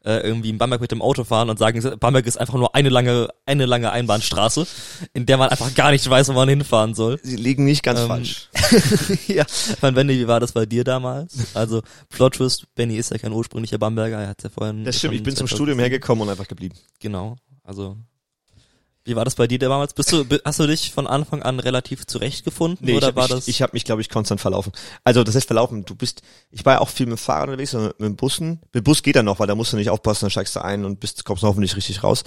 äh, 0.04 0.18
irgendwie 0.18 0.50
in 0.50 0.58
Bamberg 0.58 0.80
mit 0.80 0.90
dem 0.90 1.02
Auto 1.02 1.24
fahren 1.24 1.50
und 1.50 1.58
sagen, 1.58 1.80
Bamberg 1.98 2.26
ist 2.26 2.36
einfach 2.36 2.54
nur 2.54 2.74
eine 2.74 2.88
lange, 2.88 3.28
eine 3.46 3.66
lange 3.66 3.90
Einbahnstraße, 3.92 4.66
in 5.14 5.26
der 5.26 5.36
man 5.36 5.48
einfach 5.48 5.74
gar 5.74 5.90
nicht 5.90 6.08
weiß, 6.08 6.28
wo 6.28 6.32
man 6.32 6.48
hinfahren 6.48 6.94
soll. 6.94 7.18
Sie 7.22 7.36
liegen 7.36 7.64
nicht 7.64 7.82
ganz 7.82 8.00
Ähm, 8.00 8.08
falsch. 8.08 8.48
ja, 9.28 9.44
mein 9.80 9.94
Benny, 9.94 10.18
wie 10.18 10.28
war 10.28 10.40
das 10.40 10.52
bei 10.52 10.66
dir 10.66 10.84
damals? 10.84 11.54
Also, 11.54 11.82
Plot 12.08 12.34
Twist, 12.34 12.66
Benny 12.74 12.96
ist 12.96 13.10
ja 13.10 13.18
kein 13.18 13.32
ursprünglicher 13.32 13.78
Bamberger, 13.78 14.20
er 14.20 14.28
hat 14.28 14.42
ja 14.42 14.50
vorhin... 14.50 14.84
Das 14.84 14.98
stimmt, 14.98 15.14
ich 15.14 15.22
bin 15.22 15.36
zum 15.36 15.46
2007 15.46 15.56
Studium 15.56 15.78
hergekommen 15.78 16.22
und 16.22 16.30
einfach 16.30 16.48
geblieben. 16.48 16.74
Genau, 17.00 17.36
also... 17.64 17.96
Wie 19.04 19.16
war 19.16 19.24
das 19.24 19.34
bei 19.34 19.48
dir 19.48 19.58
damals? 19.58 19.94
Bist 19.94 20.12
du, 20.12 20.24
hast 20.44 20.60
du 20.60 20.66
dich 20.66 20.92
von 20.92 21.08
Anfang 21.08 21.42
an 21.42 21.58
relativ 21.58 22.06
zurechtgefunden 22.06 22.86
Nee, 22.86 22.96
oder 22.96 23.08
ich 23.10 23.16
war 23.16 23.26
das? 23.26 23.48
ich 23.48 23.60
habe 23.60 23.72
mich, 23.72 23.84
glaube 23.84 24.00
ich, 24.00 24.08
konstant 24.08 24.40
verlaufen. 24.40 24.72
Also 25.02 25.24
das 25.24 25.34
heißt 25.34 25.46
verlaufen. 25.46 25.84
Du 25.84 25.96
bist, 25.96 26.22
ich 26.50 26.64
war 26.64 26.74
ja 26.74 26.80
auch 26.80 26.88
viel 26.88 27.06
mit 27.06 27.18
dem 27.18 27.18
Fahrrad 27.18 27.48
unterwegs, 27.48 27.72
sondern 27.72 27.94
mit 27.98 28.16
Bussen. 28.16 28.60
Mit 28.72 28.74
dem 28.76 28.84
Bus 28.84 29.02
geht 29.02 29.16
dann 29.16 29.24
noch, 29.24 29.40
weil 29.40 29.48
da 29.48 29.56
musst 29.56 29.72
du 29.72 29.76
nicht 29.76 29.90
aufpassen, 29.90 30.26
dann 30.26 30.30
steigst 30.30 30.54
du 30.54 30.64
ein 30.64 30.84
und 30.84 31.00
bist, 31.00 31.24
kommst 31.24 31.42
hoffentlich 31.42 31.74
richtig 31.74 32.04
raus, 32.04 32.22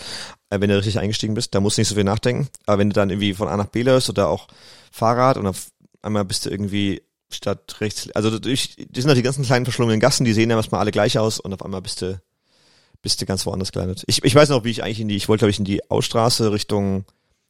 äh, 0.49 0.59
wenn 0.59 0.69
du 0.69 0.75
richtig 0.75 0.99
eingestiegen 0.99 1.33
bist. 1.33 1.55
Da 1.55 1.61
musst 1.61 1.77
du 1.77 1.81
nicht 1.81 1.89
so 1.89 1.95
viel 1.95 2.03
nachdenken. 2.03 2.49
Aber 2.65 2.79
wenn 2.79 2.89
du 2.89 2.93
dann 2.93 3.09
irgendwie 3.09 3.33
von 3.33 3.47
A 3.47 3.55
nach 3.55 3.67
B 3.67 3.81
läufst 3.81 4.09
oder 4.09 4.27
auch 4.27 4.47
Fahrrad 4.91 5.38
und 5.38 5.47
auf 5.47 5.67
einmal 6.01 6.25
bist 6.25 6.45
du 6.45 6.49
irgendwie 6.49 7.01
statt 7.31 7.77
rechts, 7.79 8.11
also 8.11 8.38
durch, 8.38 8.75
die 8.77 9.01
sind 9.01 9.07
halt 9.07 9.17
die 9.17 9.23
ganzen 9.23 9.45
kleinen 9.45 9.65
verschlungenen 9.65 10.01
Gassen, 10.01 10.25
die 10.25 10.33
sehen 10.33 10.49
ja 10.49 10.57
erstmal 10.57 10.81
alle 10.81 10.91
gleich 10.91 11.17
aus 11.17 11.39
und 11.39 11.53
auf 11.53 11.63
einmal 11.63 11.81
bist 11.81 12.01
du, 12.01 12.19
bist 13.05 13.21
du 13.21 13.27
ganz 13.27 13.45
woanders 13.45 13.71
gelandet. 13.71 14.03
Ich, 14.07 14.23
ich 14.23 14.33
weiß 14.33 14.49
noch, 14.49 14.63
wie 14.63 14.71
ich 14.71 14.83
eigentlich 14.83 14.99
in 14.99 15.07
die, 15.07 15.15
ich 15.15 15.29
wollte 15.29 15.41
glaube 15.41 15.51
ich 15.51 15.59
in 15.59 15.63
die 15.63 15.91
Ausstraße 15.91 16.51
Richtung 16.51 17.05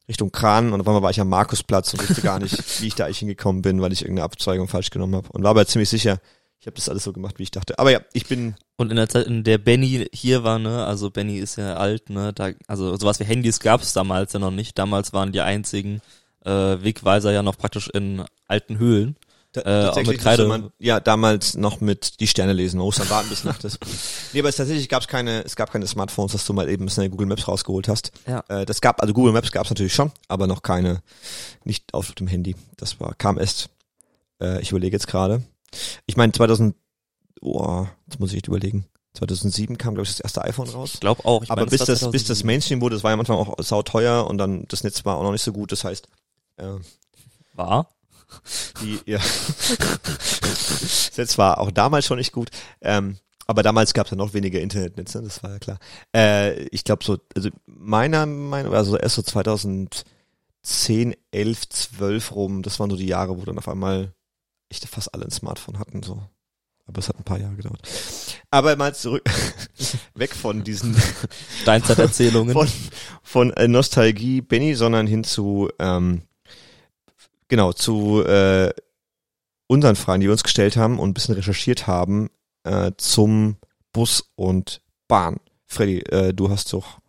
Richtung 0.09 0.33
Kran 0.33 0.73
und 0.73 0.81
auf 0.81 0.87
einmal 0.87 1.01
war 1.01 1.11
ich 1.11 1.21
am 1.21 1.29
Markusplatz 1.29 1.93
und 1.93 2.01
wusste 2.01 2.21
gar 2.21 2.39
nicht, 2.39 2.57
wie 2.81 2.87
ich 2.87 2.95
da 2.95 3.05
eigentlich 3.05 3.19
hingekommen 3.19 3.61
bin, 3.61 3.79
weil 3.81 3.93
ich 3.93 4.01
irgendeine 4.01 4.25
Abzweigung 4.25 4.67
falsch 4.67 4.89
genommen 4.89 5.15
habe. 5.15 5.29
Und 5.29 5.43
war 5.43 5.51
aber 5.51 5.65
ziemlich 5.65 5.87
sicher, 5.87 6.19
ich 6.59 6.67
habe 6.67 6.75
das 6.75 6.89
alles 6.89 7.05
so 7.05 7.13
gemacht, 7.13 7.39
wie 7.39 7.43
ich 7.43 7.51
dachte. 7.51 7.79
Aber 7.79 7.89
ja, 7.89 8.01
ich 8.11 8.27
bin, 8.27 8.55
Und 8.75 8.89
in 8.89 8.97
der 8.97 9.07
Zeit, 9.07 9.27
in 9.27 9.45
der 9.45 9.57
Benny 9.57 10.07
hier 10.11 10.43
war, 10.43 10.59
ne, 10.59 10.85
also 10.85 11.09
Benny 11.09 11.37
ist 11.37 11.55
ja 11.55 11.75
alt, 11.75 12.09
ne, 12.09 12.33
da, 12.33 12.49
also 12.67 12.97
sowas 12.97 13.21
wie 13.21 13.23
Handys 13.23 13.61
gab 13.61 13.81
es 13.81 13.93
damals 13.93 14.33
ja 14.33 14.39
noch 14.39 14.51
nicht. 14.51 14.77
Damals 14.77 15.13
waren 15.13 15.31
die 15.31 15.39
einzigen 15.39 16.01
äh, 16.43 16.51
Wegweiser 16.51 17.31
ja 17.31 17.43
noch 17.43 17.57
praktisch 17.57 17.89
in 17.89 18.25
alten 18.45 18.77
Höhlen. 18.77 19.15
Da, 19.55 19.87
Äh, 19.87 19.89
auch 19.89 20.03
mit 20.05 20.19
Kreide. 20.19 20.47
man 20.47 20.71
ja 20.79 20.99
damals 20.99 21.55
noch 21.55 21.81
mit 21.81 22.19
die 22.19 22.27
Sterne 22.27 22.53
lesen, 22.53 22.77
man 22.77 22.85
muss 22.85 22.97
dann 22.97 23.09
warten 23.09 23.29
bis 23.29 23.43
Nacht 23.43 23.63
ist. 23.63 23.79
Nee, 24.33 24.39
aber 24.39 24.49
es 24.49 24.57
tatsächlich 24.57 24.89
gab 24.89 25.01
es 25.01 25.07
keine, 25.07 25.43
es 25.45 25.55
gab 25.55 25.71
keine 25.71 25.87
Smartphones, 25.87 26.33
dass 26.33 26.45
du 26.45 26.53
mal 26.53 26.69
eben 26.69 26.89
schnell 26.89 27.09
Google 27.09 27.27
Maps 27.27 27.47
rausgeholt 27.47 27.87
hast. 27.87 28.11
Ja. 28.27 28.43
Äh, 28.49 28.65
das 28.65 28.81
gab, 28.81 29.01
also 29.01 29.13
Google 29.13 29.33
Maps 29.33 29.51
gab 29.51 29.63
es 29.65 29.69
natürlich 29.71 29.93
schon, 29.93 30.11
aber 30.27 30.47
noch 30.47 30.61
keine, 30.61 31.01
nicht 31.63 31.93
auf 31.93 32.11
dem 32.13 32.27
Handy. 32.27 32.55
Das 32.77 32.99
war, 32.99 33.13
kam 33.15 33.37
erst, 33.39 33.69
äh, 34.41 34.61
ich 34.61 34.71
überlege 34.71 34.95
jetzt 34.95 35.07
gerade. 35.07 35.41
Ich 36.05 36.17
meine 36.17 36.31
2000, 36.33 36.75
oh, 37.41 37.85
jetzt 38.07 38.19
muss 38.19 38.31
ich 38.31 38.37
echt 38.37 38.47
überlegen. 38.47 38.85
2007 39.15 39.77
kam, 39.77 39.93
glaube 39.95 40.05
ich, 40.05 40.11
das 40.11 40.19
erste 40.19 40.43
iPhone 40.43 40.67
raus. 40.69 40.91
Ich 40.95 40.99
glaube 40.99 41.23
auch. 41.25 41.43
Ich 41.43 41.49
aber 41.49 41.61
mein, 41.61 41.69
bis 41.69 41.79
das, 41.79 41.99
bis 42.11 42.23
das 42.25 42.39
2007. 42.39 42.45
Mainstream 42.47 42.81
wurde, 42.81 42.95
das 42.95 43.03
war 43.03 43.11
ja 43.11 43.13
am 43.13 43.21
Anfang 43.21 43.37
auch 43.37 43.55
sauteuer 43.59 44.27
und 44.27 44.37
dann 44.37 44.65
das 44.67 44.83
Netz 44.83 45.05
war 45.05 45.15
auch 45.15 45.23
noch 45.23 45.31
nicht 45.31 45.43
so 45.43 45.53
gut. 45.53 45.71
Das 45.71 45.83
heißt, 45.85 46.07
äh, 46.57 46.73
war. 47.53 47.89
Die, 48.81 48.99
ja. 49.05 49.19
das 51.15 51.37
war 51.37 51.59
auch 51.59 51.71
damals 51.71 52.05
schon 52.05 52.17
nicht 52.17 52.31
gut. 52.31 52.49
Ähm, 52.81 53.17
aber 53.47 53.63
damals 53.63 53.93
gab 53.93 54.07
es 54.07 54.11
ja 54.11 54.17
noch 54.17 54.33
weniger 54.33 54.59
Internetnetze, 54.59 55.21
das 55.21 55.43
war 55.43 55.51
ja 55.51 55.59
klar. 55.59 55.77
Äh, 56.15 56.63
ich 56.69 56.83
glaube 56.83 57.03
so, 57.03 57.17
also 57.35 57.49
meiner 57.65 58.25
Meinung, 58.25 58.73
also 58.73 58.97
erst 58.97 59.15
so 59.15 59.21
2010, 59.21 61.15
11, 61.31 61.69
12 61.69 62.35
rum, 62.35 62.63
das 62.63 62.79
waren 62.79 62.89
so 62.89 62.95
die 62.95 63.05
Jahre, 63.05 63.37
wo 63.37 63.45
dann 63.45 63.59
auf 63.59 63.69
einmal 63.69 64.13
echt 64.69 64.87
fast 64.87 65.13
alle 65.13 65.25
ein 65.25 65.31
Smartphone 65.31 65.77
hatten, 65.77 66.01
so. 66.01 66.23
Aber 66.87 66.99
es 66.99 67.09
hat 67.09 67.17
ein 67.17 67.23
paar 67.23 67.39
Jahre 67.39 67.55
gedauert. 67.55 67.81
Aber 68.51 68.75
mal 68.75 68.93
zurück, 68.93 69.27
weg 70.13 70.35
von 70.35 70.63
diesen 70.63 70.95
Steinzeiterzählungen. 71.61 72.53
von, 72.53 72.67
von 73.23 73.53
äh, 73.53 73.67
Nostalgie 73.67 74.41
Benny, 74.41 74.75
sondern 74.75 75.07
hin 75.07 75.23
zu 75.23 75.69
ähm, 75.79 76.21
genau 77.47 77.73
zu 77.73 78.23
äh, 78.23 78.73
unseren 79.67 79.95
Fragen, 79.95 80.21
die 80.21 80.27
wir 80.27 80.31
uns 80.31 80.43
gestellt 80.43 80.77
haben 80.77 80.99
und 80.99 81.09
ein 81.09 81.13
bisschen 81.13 81.35
recherchiert 81.35 81.87
haben 81.87 82.29
äh, 82.63 82.91
zum 82.97 83.57
Bus 83.91 84.31
und 84.35 84.81
Bahn. 85.07 85.39
Freddy, 85.65 85.99
äh, 86.01 86.33
du 86.33 86.49
hast 86.49 86.73
doch 86.73 86.99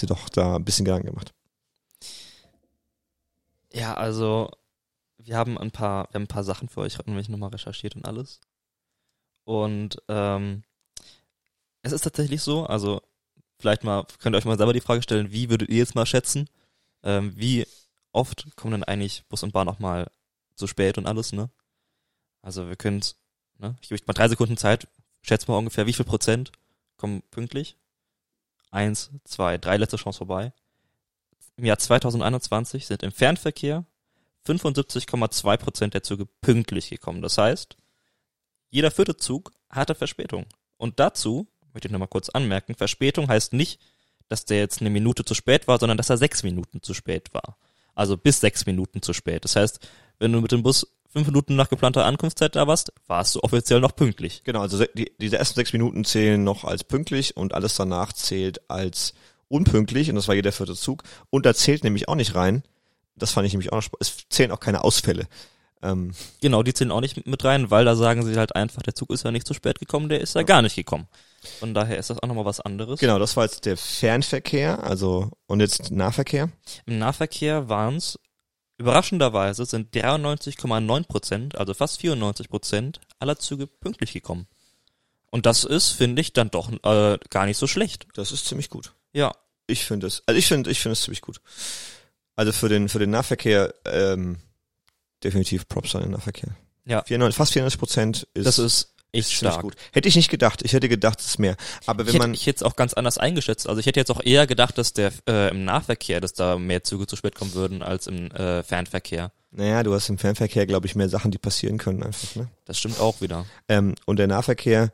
dir 0.00 0.06
doch 0.06 0.28
da 0.28 0.56
ein 0.56 0.64
bisschen 0.64 0.84
Gedanken 0.84 1.08
gemacht. 1.08 1.32
Ja, 3.72 3.94
also 3.94 4.50
wir 5.18 5.36
haben 5.36 5.56
ein 5.58 5.70
paar, 5.70 6.08
wir 6.10 6.14
haben 6.14 6.24
ein 6.24 6.28
paar 6.28 6.44
Sachen 6.44 6.68
für 6.68 6.80
euch 6.80 6.98
nämlich 7.06 7.28
nochmal 7.28 7.50
recherchiert 7.50 7.96
und 7.96 8.06
alles. 8.06 8.40
Und 9.44 9.96
ähm, 10.08 10.62
es 11.82 11.92
ist 11.92 12.02
tatsächlich 12.02 12.42
so, 12.42 12.66
also 12.66 13.02
vielleicht 13.58 13.84
mal, 13.84 14.04
könnt 14.18 14.34
ihr 14.34 14.38
euch 14.38 14.44
mal 14.44 14.58
selber 14.58 14.72
die 14.72 14.80
Frage 14.80 15.02
stellen, 15.02 15.32
wie 15.32 15.50
würdet 15.50 15.68
ihr 15.68 15.78
jetzt 15.78 15.94
mal 15.94 16.06
schätzen, 16.06 16.48
ähm, 17.02 17.32
wie 17.36 17.66
oft 18.12 18.54
kommen 18.56 18.72
denn 18.72 18.84
eigentlich 18.84 19.24
Bus 19.28 19.42
und 19.42 19.52
Bahn 19.52 19.68
auch 19.68 19.78
mal 19.78 20.10
zu 20.54 20.66
spät 20.66 20.98
und 20.98 21.06
alles, 21.06 21.32
ne? 21.32 21.50
Also 22.42 22.68
wir 22.68 22.76
können 22.76 23.02
ne, 23.62 23.76
ich 23.80 23.88
gebe 23.88 24.00
euch 24.00 24.06
mal 24.06 24.12
drei 24.12 24.28
Sekunden 24.28 24.56
Zeit, 24.56 24.88
schätzt 25.22 25.48
mal 25.48 25.56
ungefähr, 25.56 25.86
wie 25.86 25.92
viel 25.92 26.04
Prozent 26.04 26.52
kommen 26.96 27.22
pünktlich? 27.30 27.76
Eins, 28.70 29.10
zwei, 29.24 29.58
drei, 29.58 29.76
letzte 29.76 29.96
Chance 29.96 30.18
vorbei. 30.18 30.52
Im 31.56 31.64
Jahr 31.64 31.78
2021 31.78 32.86
sind 32.86 33.02
im 33.02 33.12
Fernverkehr 33.12 33.84
75,2 34.46 35.56
Prozent 35.56 35.94
der 35.94 36.02
Züge 36.02 36.26
pünktlich 36.26 36.90
gekommen. 36.90 37.22
Das 37.22 37.38
heißt, 37.38 37.76
jeder 38.70 38.90
vierte 38.90 39.16
Zug 39.16 39.52
hatte 39.68 39.94
Verspätung. 39.94 40.46
Und 40.78 40.98
dazu 40.98 41.46
möchte 41.72 41.88
ich 41.88 41.92
nochmal 41.92 42.08
kurz 42.08 42.28
anmerken, 42.30 42.74
Verspätung 42.74 43.28
heißt 43.28 43.52
nicht, 43.52 43.80
dass 44.28 44.44
der 44.46 44.58
jetzt 44.58 44.80
eine 44.80 44.90
Minute 44.90 45.24
zu 45.24 45.34
spät 45.34 45.68
war, 45.68 45.78
sondern 45.78 45.98
dass 45.98 46.10
er 46.10 46.16
sechs 46.16 46.42
Minuten 46.42 46.82
zu 46.82 46.94
spät 46.94 47.32
war. 47.34 47.58
Also 47.94 48.16
bis 48.16 48.40
sechs 48.40 48.66
Minuten 48.66 49.02
zu 49.02 49.12
spät. 49.12 49.44
Das 49.44 49.56
heißt, 49.56 49.80
wenn 50.18 50.32
du 50.32 50.40
mit 50.40 50.52
dem 50.52 50.62
Bus 50.62 50.86
fünf 51.10 51.26
Minuten 51.26 51.56
nach 51.56 51.68
geplanter 51.68 52.06
Ankunftszeit 52.06 52.56
da 52.56 52.66
warst, 52.66 52.92
warst 53.06 53.34
du 53.34 53.40
offiziell 53.40 53.80
noch 53.80 53.94
pünktlich. 53.94 54.42
Genau, 54.44 54.60
also 54.60 54.82
die, 54.94 55.12
diese 55.18 55.36
ersten 55.38 55.56
sechs 55.56 55.72
Minuten 55.74 56.04
zählen 56.04 56.42
noch 56.42 56.64
als 56.64 56.84
pünktlich 56.84 57.36
und 57.36 57.52
alles 57.52 57.74
danach 57.76 58.12
zählt 58.14 58.70
als 58.70 59.12
unpünktlich 59.48 60.08
und 60.08 60.16
das 60.16 60.28
war 60.28 60.34
jeder 60.34 60.52
vierte 60.52 60.74
Zug. 60.74 61.02
Und 61.28 61.44
da 61.44 61.52
zählt 61.54 61.84
nämlich 61.84 62.08
auch 62.08 62.14
nicht 62.14 62.34
rein, 62.34 62.62
das 63.14 63.32
fand 63.32 63.46
ich 63.46 63.52
nämlich 63.52 63.70
auch 63.72 63.76
noch, 63.76 63.82
spa- 63.82 63.98
es 64.00 64.26
zählen 64.30 64.52
auch 64.52 64.60
keine 64.60 64.84
Ausfälle. 64.84 65.26
Ähm, 65.82 66.12
Genau, 66.40 66.62
die 66.62 66.74
zählen 66.74 66.92
auch 66.92 67.00
nicht 67.00 67.26
mit 67.26 67.44
rein, 67.44 67.70
weil 67.70 67.84
da 67.84 67.94
sagen 67.96 68.24
sie 68.24 68.36
halt 68.36 68.54
einfach, 68.54 68.82
der 68.82 68.94
Zug 68.94 69.10
ist 69.10 69.24
ja 69.24 69.30
nicht 69.30 69.46
zu 69.46 69.54
spät 69.54 69.78
gekommen, 69.78 70.08
der 70.08 70.20
ist 70.20 70.34
ja 70.34 70.42
gar 70.42 70.62
nicht 70.62 70.76
gekommen. 70.76 71.08
Von 71.58 71.74
daher 71.74 71.98
ist 71.98 72.10
das 72.10 72.18
auch 72.22 72.28
nochmal 72.28 72.44
was 72.44 72.60
anderes. 72.60 73.00
genau, 73.00 73.18
das 73.18 73.36
war 73.36 73.44
jetzt 73.44 73.66
der 73.66 73.76
Fernverkehr, 73.76 74.82
also 74.84 75.30
und 75.46 75.60
jetzt 75.60 75.90
Nahverkehr. 75.90 76.50
Im 76.86 76.98
Nahverkehr 76.98 77.68
waren 77.68 77.96
es 77.96 78.18
überraschenderweise 78.78 79.64
sind 79.64 79.94
93,9 79.94 81.06
Prozent, 81.06 81.56
also 81.58 81.74
fast 81.74 82.00
94 82.00 82.48
Prozent 82.48 83.00
aller 83.20 83.38
Züge 83.38 83.66
pünktlich 83.66 84.12
gekommen. 84.12 84.46
Und 85.30 85.46
das 85.46 85.64
ist, 85.64 85.90
finde 85.90 86.20
ich, 86.20 86.32
dann 86.32 86.50
doch 86.50 86.70
äh, 86.84 87.18
gar 87.30 87.46
nicht 87.46 87.56
so 87.58 87.66
schlecht. 87.66 88.06
Das 88.14 88.32
ist 88.32 88.46
ziemlich 88.46 88.70
gut. 88.70 88.92
Ja, 89.12 89.32
Ich 89.66 89.84
finde 89.84 90.06
es, 90.08 90.22
also 90.26 90.36
ich 90.38 90.46
finde, 90.46 90.70
ich 90.70 90.80
finde 90.80 90.94
es 90.94 91.02
ziemlich 91.02 91.22
gut. 91.22 91.40
Also 92.34 92.52
für 92.52 92.68
den 92.68 92.88
für 92.88 92.98
den 92.98 93.10
Nahverkehr 93.10 93.74
ähm, 93.84 94.38
definitiv 95.24 95.68
Props 95.68 95.94
an 95.94 96.02
den 96.02 96.10
Nahverkehr. 96.12 96.50
Ja. 96.84 97.02
94, 97.04 97.36
fast 97.36 97.52
94 97.52 97.78
Prozent 97.78 98.28
ist 98.34 98.46
das 98.46 98.58
ist 98.58 98.94
echt 99.12 99.28
ist 99.28 99.32
stark. 99.34 99.60
gut. 99.62 99.76
Hätte 99.92 100.08
ich 100.08 100.16
nicht 100.16 100.30
gedacht. 100.30 100.62
Ich 100.62 100.72
hätte 100.72 100.88
gedacht, 100.88 101.20
es 101.20 101.26
ist 101.26 101.38
mehr. 101.38 101.56
Aber 101.86 102.02
Ich 102.02 102.08
wenn 102.08 102.14
hätte, 102.14 102.18
man 102.26 102.34
ich 102.34 102.46
hätte 102.46 102.56
es 102.56 102.62
auch 102.62 102.76
ganz 102.76 102.94
anders 102.94 103.18
eingeschätzt. 103.18 103.68
Also 103.68 103.78
ich 103.78 103.86
hätte 103.86 104.00
jetzt 104.00 104.10
auch 104.10 104.22
eher 104.24 104.46
gedacht, 104.46 104.78
dass 104.78 104.92
der 104.92 105.12
äh, 105.28 105.50
im 105.50 105.64
Nahverkehr, 105.64 106.20
dass 106.20 106.32
da 106.32 106.58
mehr 106.58 106.82
Züge 106.82 107.06
zu 107.06 107.16
spät 107.16 107.34
kommen 107.34 107.54
würden 107.54 107.82
als 107.82 108.06
im 108.06 108.30
äh, 108.32 108.62
Fernverkehr. 108.62 109.30
Naja, 109.50 109.82
du 109.82 109.92
hast 109.94 110.08
im 110.08 110.16
Fernverkehr, 110.16 110.66
glaube 110.66 110.86
ich, 110.86 110.94
mehr 110.94 111.10
Sachen, 111.10 111.30
die 111.30 111.36
passieren 111.38 111.76
können 111.76 112.02
einfach. 112.02 112.36
Ne? 112.36 112.48
Das 112.64 112.78
stimmt 112.78 112.98
auch 113.00 113.20
wieder. 113.20 113.44
Ähm, 113.68 113.94
und 114.06 114.16
der 114.16 114.26
Nahverkehr, 114.26 114.92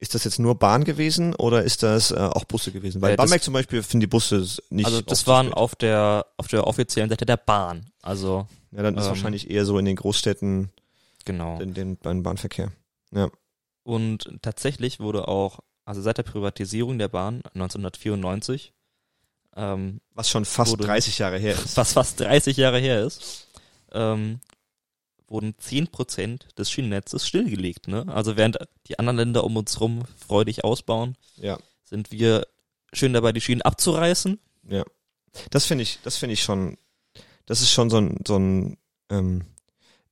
ist 0.00 0.14
das 0.14 0.24
jetzt 0.24 0.38
nur 0.38 0.54
Bahn 0.58 0.84
gewesen 0.84 1.34
oder 1.34 1.62
ist 1.62 1.82
das 1.82 2.10
äh, 2.10 2.16
auch 2.16 2.44
Busse 2.44 2.72
gewesen? 2.72 3.00
Weil 3.02 3.10
Äh, 3.10 3.12
in 3.12 3.16
Bamberg 3.18 3.42
zum 3.42 3.52
Beispiel 3.54 3.82
finden 3.82 4.00
die 4.00 4.06
Busse 4.06 4.46
nicht. 4.70 4.86
also 4.86 5.00
das 5.02 5.26
waren 5.26 5.52
auf 5.52 5.74
der 5.76 6.26
auf 6.38 6.48
der 6.48 6.66
offiziellen 6.66 7.10
Seite 7.10 7.26
der 7.26 7.36
Bahn. 7.36 7.90
Also 8.02 8.46
Ja, 8.72 8.82
dann 8.82 8.96
ist 8.96 9.04
ähm, 9.04 9.10
wahrscheinlich 9.10 9.50
eher 9.50 9.64
so 9.66 9.78
in 9.78 9.84
den 9.84 9.96
Großstädten 9.96 10.70
genau. 11.24 11.58
den, 11.58 11.74
den, 11.74 11.96
beim 11.98 12.22
Bahnverkehr. 12.22 12.72
Und 13.82 14.30
tatsächlich 14.42 15.00
wurde 15.00 15.26
auch, 15.28 15.60
also 15.84 16.00
seit 16.02 16.18
der 16.18 16.22
Privatisierung 16.22 16.98
der 16.98 17.08
Bahn 17.08 17.42
1994, 17.54 18.72
ähm, 19.56 20.00
Was 20.14 20.30
schon 20.30 20.44
fast 20.44 20.72
Wurde- 20.72 20.84
30 20.84 21.18
Jahre 21.18 21.38
her 21.38 21.54
ist. 21.54 21.76
was 21.76 21.92
fast 21.94 22.20
30 22.20 22.56
Jahre 22.56 22.78
her 22.78 23.04
ist, 23.04 23.48
ähm, 23.92 24.40
wurden 25.30 25.54
10% 25.54 26.54
des 26.56 26.70
Schienennetzes 26.70 27.26
stillgelegt. 27.26 27.88
Ne? 27.88 28.04
Also 28.08 28.36
während 28.36 28.58
die 28.88 28.98
anderen 28.98 29.16
Länder 29.16 29.44
um 29.44 29.56
uns 29.56 29.80
rum 29.80 30.02
freudig 30.18 30.64
ausbauen, 30.64 31.16
Ja. 31.36 31.58
sind 31.84 32.10
wir 32.12 32.46
schön 32.92 33.12
dabei, 33.14 33.32
die 33.32 33.40
Schienen 33.40 33.62
abzureißen. 33.62 34.38
Das 35.50 35.64
finde 35.66 35.82
ich, 35.82 36.00
das 36.02 36.16
finde 36.16 36.32
ich 36.34 36.42
schon, 36.42 36.76
das 37.46 37.60
ist 37.62 37.70
schon 37.72 37.88
so 37.90 37.98
ein, 37.98 38.18
so 38.26 38.36
ein, 38.36 38.76
ähm, 39.10 39.44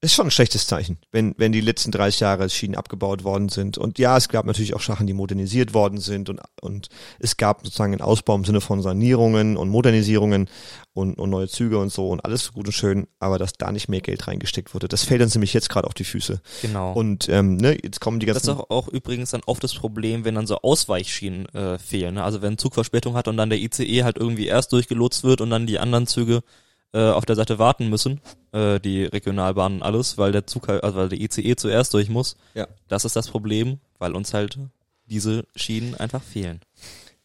ist 0.00 0.14
schon 0.14 0.28
ein 0.28 0.30
schlechtes 0.30 0.68
Zeichen, 0.68 0.98
wenn, 1.10 1.34
wenn 1.38 1.50
die 1.50 1.60
letzten 1.60 1.90
30 1.90 2.20
Jahre 2.20 2.48
Schienen 2.48 2.76
abgebaut 2.76 3.24
worden 3.24 3.48
sind. 3.48 3.78
Und 3.78 3.98
ja, 3.98 4.16
es 4.16 4.28
gab 4.28 4.46
natürlich 4.46 4.74
auch 4.74 4.80
Sachen, 4.80 5.08
die 5.08 5.12
modernisiert 5.12 5.74
worden 5.74 5.98
sind 5.98 6.28
und, 6.28 6.40
und 6.60 6.88
es 7.18 7.36
gab 7.36 7.64
sozusagen 7.64 7.94
einen 7.94 8.00
Ausbau 8.00 8.36
im 8.36 8.44
Sinne 8.44 8.60
von 8.60 8.80
Sanierungen 8.80 9.56
und 9.56 9.68
Modernisierungen 9.70 10.48
und, 10.92 11.14
und 11.18 11.30
neue 11.30 11.48
Züge 11.48 11.78
und 11.78 11.92
so 11.92 12.10
und 12.10 12.24
alles 12.24 12.52
gut 12.52 12.66
und 12.66 12.72
schön, 12.72 13.08
aber 13.18 13.38
dass 13.38 13.54
da 13.54 13.72
nicht 13.72 13.88
mehr 13.88 14.00
Geld 14.00 14.28
reingesteckt 14.28 14.72
wurde, 14.72 14.86
das 14.86 15.02
fällt 15.02 15.20
uns 15.20 15.34
nämlich 15.34 15.52
jetzt 15.52 15.68
gerade 15.68 15.88
auf 15.88 15.94
die 15.94 16.04
Füße. 16.04 16.40
Genau. 16.62 16.92
Und 16.92 17.28
ähm, 17.28 17.56
ne, 17.56 17.76
jetzt 17.82 18.00
kommen 18.00 18.20
die 18.20 18.26
ganzen... 18.26 18.46
Das 18.46 18.54
ist 18.54 18.60
auch, 18.60 18.70
auch 18.70 18.88
übrigens 18.88 19.32
dann 19.32 19.42
oft 19.46 19.64
das 19.64 19.74
Problem, 19.74 20.24
wenn 20.24 20.36
dann 20.36 20.46
so 20.46 20.58
Ausweichschienen 20.58 21.46
äh, 21.46 21.76
fehlen. 21.78 22.14
Ne? 22.14 22.22
Also 22.22 22.40
wenn 22.40 22.54
ein 22.54 22.58
Zug 22.58 22.74
Verspätung 22.74 23.16
hat 23.16 23.26
und 23.26 23.36
dann 23.36 23.50
der 23.50 23.58
ICE 23.58 24.04
halt 24.04 24.16
irgendwie 24.16 24.46
erst 24.46 24.72
durchgelotst 24.72 25.24
wird 25.24 25.40
und 25.40 25.50
dann 25.50 25.66
die 25.66 25.80
anderen 25.80 26.06
Züge 26.06 26.44
äh, 26.92 27.10
auf 27.10 27.26
der 27.26 27.36
Seite 27.36 27.58
warten 27.58 27.88
müssen, 27.88 28.20
äh, 28.52 28.80
die 28.80 29.04
Regionalbahnen 29.04 29.82
alles, 29.82 30.18
weil 30.18 30.32
der 30.32 30.46
Zug 30.46 30.68
halt, 30.68 30.82
also 30.82 30.96
weil 30.96 31.08
der 31.08 31.20
ICE 31.20 31.56
zuerst 31.56 31.94
durch 31.94 32.08
muss. 32.08 32.36
Ja. 32.54 32.66
Das 32.88 33.04
ist 33.04 33.16
das 33.16 33.28
Problem, 33.28 33.78
weil 33.98 34.14
uns 34.14 34.32
halt 34.34 34.58
diese 35.06 35.44
Schienen 35.54 35.94
einfach 35.94 36.22
fehlen. 36.22 36.60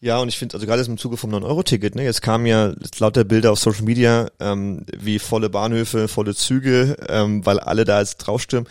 Ja, 0.00 0.18
und 0.18 0.28
ich 0.28 0.38
finde, 0.38 0.54
also 0.54 0.66
gerade 0.66 0.82
im 0.82 0.98
Zuge 0.98 1.16
vom 1.16 1.30
9-Euro-Ticket, 1.34 1.94
ne, 1.94 2.04
jetzt 2.04 2.20
kamen 2.20 2.44
ja 2.44 2.74
lauter 2.98 3.24
Bilder 3.24 3.52
auf 3.52 3.58
Social 3.58 3.84
Media, 3.84 4.28
ähm, 4.38 4.84
wie 4.94 5.18
volle 5.18 5.48
Bahnhöfe, 5.48 6.08
volle 6.08 6.34
Züge, 6.34 6.96
ähm, 7.08 7.46
weil 7.46 7.58
alle 7.58 7.86
da 7.86 8.00
jetzt 8.00 8.18
draufstürmen. 8.18 8.68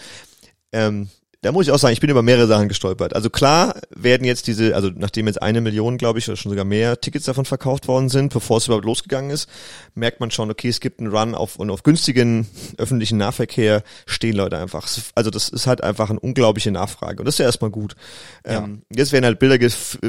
Ähm, 0.72 1.10
da 1.44 1.52
muss 1.52 1.68
ich 1.68 1.74
auch 1.74 1.78
sagen, 1.78 1.92
ich 1.92 2.00
bin 2.00 2.10
über 2.10 2.22
mehrere 2.22 2.48
Sachen 2.48 2.70
gestolpert. 2.70 3.14
Also 3.14 3.30
klar 3.30 3.76
werden 3.94 4.26
jetzt 4.26 4.48
diese, 4.48 4.76
also 4.76 4.90
nachdem 4.96 5.28
jetzt 5.28 5.42
eine 5.42 5.60
Million, 5.60 5.98
glaube 5.98 6.18
ich, 6.18 6.28
oder 6.30 6.38
schon 6.38 6.50
sogar 6.50 6.64
mehr 6.64 7.02
Tickets 7.02 7.26
davon 7.26 7.44
verkauft 7.44 7.90
worden 7.90 8.08
sind, 8.08 8.32
bevor 8.32 8.58
es 8.58 8.68
überhaupt 8.68 8.86
losgegangen 8.86 9.30
ist, 9.30 9.50
merkt 9.94 10.22
man 10.22 10.32
schon, 10.32 10.50
okay, 10.50 10.70
es 10.70 10.80
gibt 10.80 11.02
einen 11.02 11.14
Run 11.14 11.36
auf 11.36 11.58
und 11.58 11.70
auf 11.70 11.84
günstigen 11.84 12.48
öffentlichen 12.78 13.18
Nahverkehr 13.18 13.84
stehen 14.06 14.38
Leute 14.38 14.58
einfach. 14.58 14.88
Also 15.16 15.30
das 15.30 15.50
ist 15.50 15.68
halt 15.68 15.84
einfach 15.84 16.10
eine 16.10 16.20
unglaubliche 16.22 16.72
Nachfrage 16.72 17.20
und 17.20 17.26
das 17.26 17.36
ist 17.36 17.40
ja 17.40 17.46
erstmal 17.46 17.72
gut. 17.72 17.96
Ja. 18.48 18.64
Ähm, 18.64 18.84
jetzt 18.90 19.12
werden 19.12 19.26
halt 19.26 19.40
Bilder 19.40 19.60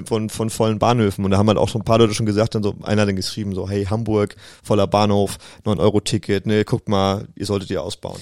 von, 0.07 0.31
von 0.31 0.51
vollen 0.51 0.79
Bahnhöfen 0.79 1.25
und 1.25 1.33
da 1.33 1.39
haben 1.39 1.49
halt 1.49 1.59
auch 1.59 1.69
schon 1.69 1.81
ein 1.81 1.85
paar 1.85 1.99
Leute 1.99 2.15
schon 2.15 2.27
gesagt, 2.27 2.55
dann 2.55 2.63
so, 2.63 2.77
einer 2.85 3.03
hat 3.03 3.09
dann 3.09 3.17
geschrieben, 3.17 3.57
so, 3.57 3.69
hey, 3.69 3.87
Hamburg, 3.87 4.37
voller 4.63 4.87
Bahnhof, 4.87 5.39
9-Euro-Ticket, 5.65 6.47
ne, 6.47 6.65
guckt 6.65 6.89
mal, 6.89 7.27
ihr 7.35 7.47
solltet 7.47 7.71
ihr 7.71 7.83
ausbauen 7.83 8.21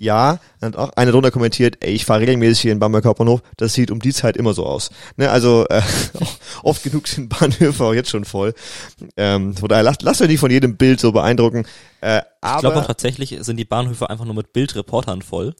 ja, 0.00 0.38
dann 0.60 0.72
hat 0.72 0.78
auch 0.78 0.96
einer 0.96 1.12
drunter 1.12 1.30
kommentiert, 1.30 1.76
ey, 1.80 1.92
ich 1.92 2.06
fahre 2.06 2.22
regelmäßig 2.22 2.62
hier 2.62 2.72
in 2.72 2.78
Bamberg 2.78 3.04
Hauptbahnhof, 3.04 3.42
das 3.58 3.74
sieht 3.74 3.90
um 3.90 4.00
die 4.00 4.14
Zeit 4.14 4.34
immer 4.38 4.54
so 4.54 4.64
aus. 4.64 4.90
Ne, 5.18 5.30
also 5.30 5.66
äh, 5.68 5.82
oft 6.62 6.82
genug 6.82 7.06
sind 7.06 7.28
Bahnhöfe 7.28 7.84
auch 7.84 7.92
jetzt 7.92 8.08
schon 8.08 8.24
voll. 8.24 8.54
Ähm, 9.18 9.54
von 9.54 9.68
daher 9.68 9.84
lasst, 9.84 10.00
lasst 10.00 10.22
euch 10.22 10.28
nicht 10.28 10.40
von 10.40 10.50
jedem 10.50 10.76
Bild 10.76 11.00
so 11.00 11.12
beeindrucken. 11.12 11.66
Äh, 12.00 12.22
ich 12.42 12.60
glaube 12.60 12.76
auch 12.76 12.86
tatsächlich 12.86 13.36
sind 13.40 13.58
die 13.58 13.64
Bahnhöfe 13.64 14.08
einfach 14.08 14.24
nur 14.24 14.34
mit 14.34 14.52
Bildreportern 14.52 15.20
voll 15.20 15.54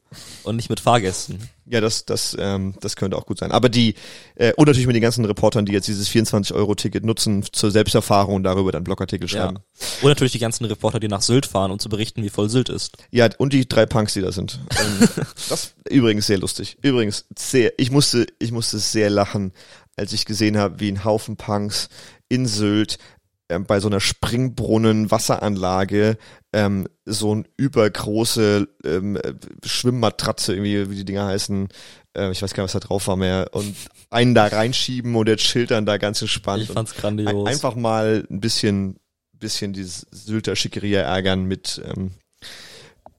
und 0.45 0.57
nicht 0.57 0.71
mit 0.71 0.81
Fahrgästen. 0.81 1.51
Ja, 1.67 1.81
das, 1.81 2.05
das, 2.05 2.37
ähm, 2.39 2.75
das 2.81 2.97
könnte 2.97 3.17
auch 3.17 3.27
gut 3.27 3.39
sein. 3.39 3.53
Aber 3.53 3.69
die, 3.69 3.95
äh, 4.35 4.53
und 4.57 4.67
natürlich 4.67 4.87
mit 4.87 4.97
den 4.97 5.03
ganzen 5.03 5.25
Reportern, 5.25 5.67
die 5.67 5.73
jetzt 5.73 5.87
dieses 5.87 6.09
24-Euro-Ticket 6.09 7.05
nutzen 7.05 7.45
zur 7.53 7.71
Selbsterfahrung 7.71 8.37
und 8.37 8.43
darüber 8.45 8.73
dann 8.73 8.83
Blogartikel 8.83 9.29
schreiben. 9.29 9.59
Ja. 9.59 9.87
Und 10.03 10.09
natürlich 10.09 10.33
die 10.33 10.41
ganzen 10.41 10.65
Reporter, 10.65 10.99
die 10.99 11.09
nach 11.09 11.23
Sylt 11.23 11.47
fahren, 11.47 11.71
um 11.71 11.79
zu 11.79 11.89
berichten, 11.89 12.23
wie 12.25 12.31
voll 12.31 12.49
Sylt 12.49 12.71
ist. 12.71 12.97
Ja, 13.11 13.29
und 13.39 13.53
die 13.53 13.69
drei 13.69 13.87
Punks, 13.87 14.15
die 14.15 14.23
da 14.23 14.33
sind. 14.33 14.59
Ähm, 14.81 15.09
das 15.49 15.75
übrigens 15.89 16.27
sehr 16.27 16.39
lustig. 16.39 16.77
Übrigens 16.83 17.27
sehr, 17.39 17.73
ich 17.79 17.91
musste, 17.91 18.27
ich 18.39 18.51
musste 18.51 18.79
sehr 18.79 19.11
lachen, 19.11 19.53
als 19.97 20.13
ich 20.13 20.25
gesehen 20.25 20.57
habe, 20.57 20.81
wie 20.81 20.91
ein 20.91 21.05
Haufen 21.05 21.37
Punks 21.37 21.89
in 22.29 22.47
Sylt 22.47 22.99
ähm, 23.51 23.67
bei 23.67 23.81
so 23.81 23.89
einer 23.89 24.01
Springbrunnen-Wasseranlage 24.01 26.17
ähm, 26.53 26.89
so 27.05 27.35
ein 27.35 27.47
übergroße 27.57 28.69
ähm, 28.85 29.19
Schwimmmatratze, 29.65 30.55
irgendwie, 30.55 30.91
wie 30.91 30.97
die 30.97 31.05
Dinger 31.05 31.27
heißen, 31.27 31.69
äh, 32.17 32.31
ich 32.31 32.43
weiß 32.43 32.55
gar 32.55 32.63
nicht, 32.63 32.75
was 32.75 32.81
da 32.81 32.87
drauf 32.87 33.09
war 33.09 33.17
mehr, 33.17 33.49
und 33.53 33.75
einen 34.09 34.35
da 34.35 34.47
reinschieben 34.47 35.15
und 35.15 35.29
jetzt 35.29 35.43
schildern 35.43 35.85
da 35.85 35.99
ganz 35.99 36.23
entspannt. 36.23 36.63
Ich 36.63 36.71
fand's 36.71 36.95
grandios. 36.95 37.29
Ein, 37.29 37.47
einfach 37.47 37.75
mal 37.75 38.27
ein 38.31 38.41
bisschen, 38.41 38.97
bisschen 39.33 39.73
dieses 39.73 40.07
Sylter 40.11 40.57
Schickeria 40.57 41.03
ärgern 41.03 41.45
mit, 41.45 41.81
ähm, 41.85 42.13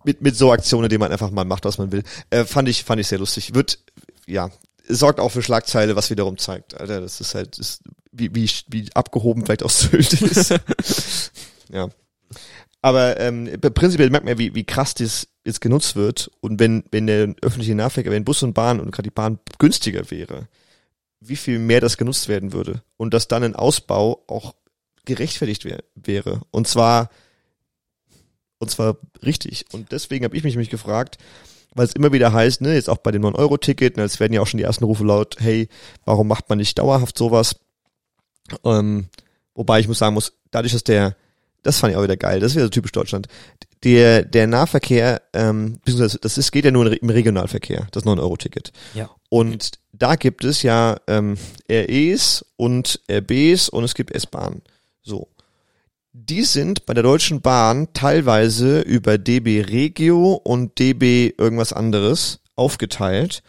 mit, 0.04 0.22
mit 0.22 0.36
so 0.36 0.52
Aktionen, 0.52 0.90
die 0.90 0.98
man 0.98 1.12
einfach 1.12 1.32
mal 1.32 1.46
macht, 1.46 1.66
was 1.66 1.78
man 1.78 1.92
will. 1.92 2.04
Äh, 2.30 2.46
fand 2.46 2.70
ich, 2.70 2.84
fand 2.84 3.02
ich 3.02 3.08
sehr 3.08 3.20
lustig. 3.20 3.54
Wird, 3.54 3.80
ja, 4.28 4.50
sorgt 4.96 5.20
auch 5.20 5.30
für 5.30 5.42
Schlagzeile, 5.42 5.96
was 5.96 6.10
wiederum 6.10 6.38
zeigt. 6.38 6.80
Alter, 6.80 7.02
das 7.02 7.22
ist 7.22 7.36
halt, 7.36 7.58
ist, 7.58 7.82
wie, 8.12 8.34
wie, 8.36 8.50
wie 8.68 8.90
abgehoben 8.94 9.46
vielleicht 9.46 9.64
auch 9.64 9.70
Sylt 9.70 10.14
ist. 10.14 10.50
ja. 11.70 11.90
Aber 12.82 13.20
ähm, 13.20 13.50
prinzipiell 13.60 14.10
merkt 14.10 14.26
man, 14.26 14.38
wie, 14.38 14.56
wie 14.56 14.64
krass 14.64 14.94
das 14.96 15.28
jetzt 15.46 15.62
genutzt 15.62 15.96
wird. 15.96 16.32
Und 16.42 16.60
wenn, 16.60 16.84
wenn 16.92 17.08
der 17.08 17.36
öffentliche 17.42 17.76
Nahverkehr, 17.76 18.12
wenn 18.12 18.26
Bus 18.26 18.44
und 18.44 18.54
Bahn 18.54 18.80
und 18.80 18.92
gerade 18.92 19.10
die 19.10 19.14
Bahn 19.14 19.40
günstiger 19.60 20.10
wäre, 20.10 20.48
wie 21.20 21.36
viel 21.36 21.60
mehr 21.60 21.82
das 21.82 21.98
genutzt 21.98 22.28
werden 22.28 22.54
würde. 22.54 22.82
Und 22.98 23.14
dass 23.14 23.28
dann 23.28 23.44
ein 23.44 23.56
Ausbau 23.56 24.24
auch 24.28 24.56
gerechtfertigt 25.06 25.66
wär, 25.66 25.84
wäre. 25.96 26.42
Und 26.52 26.68
zwar, 26.68 27.10
und 28.58 28.70
zwar 28.70 28.98
richtig. 29.24 29.66
Und 29.72 29.92
deswegen 29.92 30.26
habe 30.26 30.36
ich 30.36 30.44
mich 30.44 30.54
nämlich 30.54 30.70
gefragt, 30.70 31.18
weil 31.74 31.86
es 31.86 31.94
immer 31.94 32.12
wieder 32.12 32.34
heißt, 32.34 32.62
ne, 32.62 32.74
jetzt 32.74 32.90
auch 32.90 32.98
bei 32.98 33.12
dem 33.12 33.24
9-Euro-Ticket, 33.24 33.98
ne, 33.98 34.04
es 34.04 34.20
werden 34.20 34.34
ja 34.34 34.42
auch 34.42 34.48
schon 34.48 34.58
die 34.58 34.64
ersten 34.64 34.84
Rufe 34.84 35.04
laut, 35.04 35.38
hey, 35.40 35.70
warum 36.06 36.28
macht 36.28 36.50
man 36.50 36.58
nicht 36.58 36.78
dauerhaft 36.80 37.18
sowas? 37.18 37.56
Ähm, 38.64 39.08
wobei 39.56 39.80
ich 39.80 39.88
muss 39.88 40.00
sagen 40.00 40.14
muss, 40.14 40.34
dadurch, 40.52 40.74
dass 40.74 40.84
der 40.84 41.16
das 41.64 41.80
fand 41.80 41.92
ich 41.92 41.98
auch 41.98 42.04
wieder 42.04 42.18
geil. 42.18 42.40
Das 42.40 42.52
ist 42.52 42.56
wieder 42.56 42.66
so 42.66 42.72
typisch 42.72 42.92
Deutschland. 42.92 43.28
Der, 43.84 44.24
der 44.24 44.48
Nahverkehr, 44.48 45.22
ähm, 45.34 45.80
das 45.86 46.16
ist, 46.16 46.52
geht 46.52 46.66
ja 46.66 46.72
nur 46.72 47.02
im 47.02 47.10
Regionalverkehr, 47.10 47.88
das 47.92 48.04
9-Euro-Ticket. 48.04 48.72
Ja. 48.94 49.10
Und 49.30 49.72
da 49.92 50.16
gibt 50.16 50.44
es 50.44 50.64
ja 50.64 50.98
ähm, 51.08 51.38
REs 51.70 52.46
und 52.58 53.00
RBs 53.10 53.70
und 53.70 53.84
es 53.84 53.96
gibt 53.96 54.12
S-Bahnen. 54.12 54.62
So. 55.04 55.28
Die 56.14 56.44
sind 56.44 56.86
bei 56.86 56.94
der 56.94 57.04
Deutschen 57.04 57.40
Bahn 57.40 57.88
teilweise 57.94 58.82
über 58.82 59.18
DB 59.18 59.62
Regio 59.62 60.34
und 60.34 60.78
DB 60.78 61.34
irgendwas 61.38 61.72
anderes 61.72 62.42
aufgeteilt. 62.58 63.44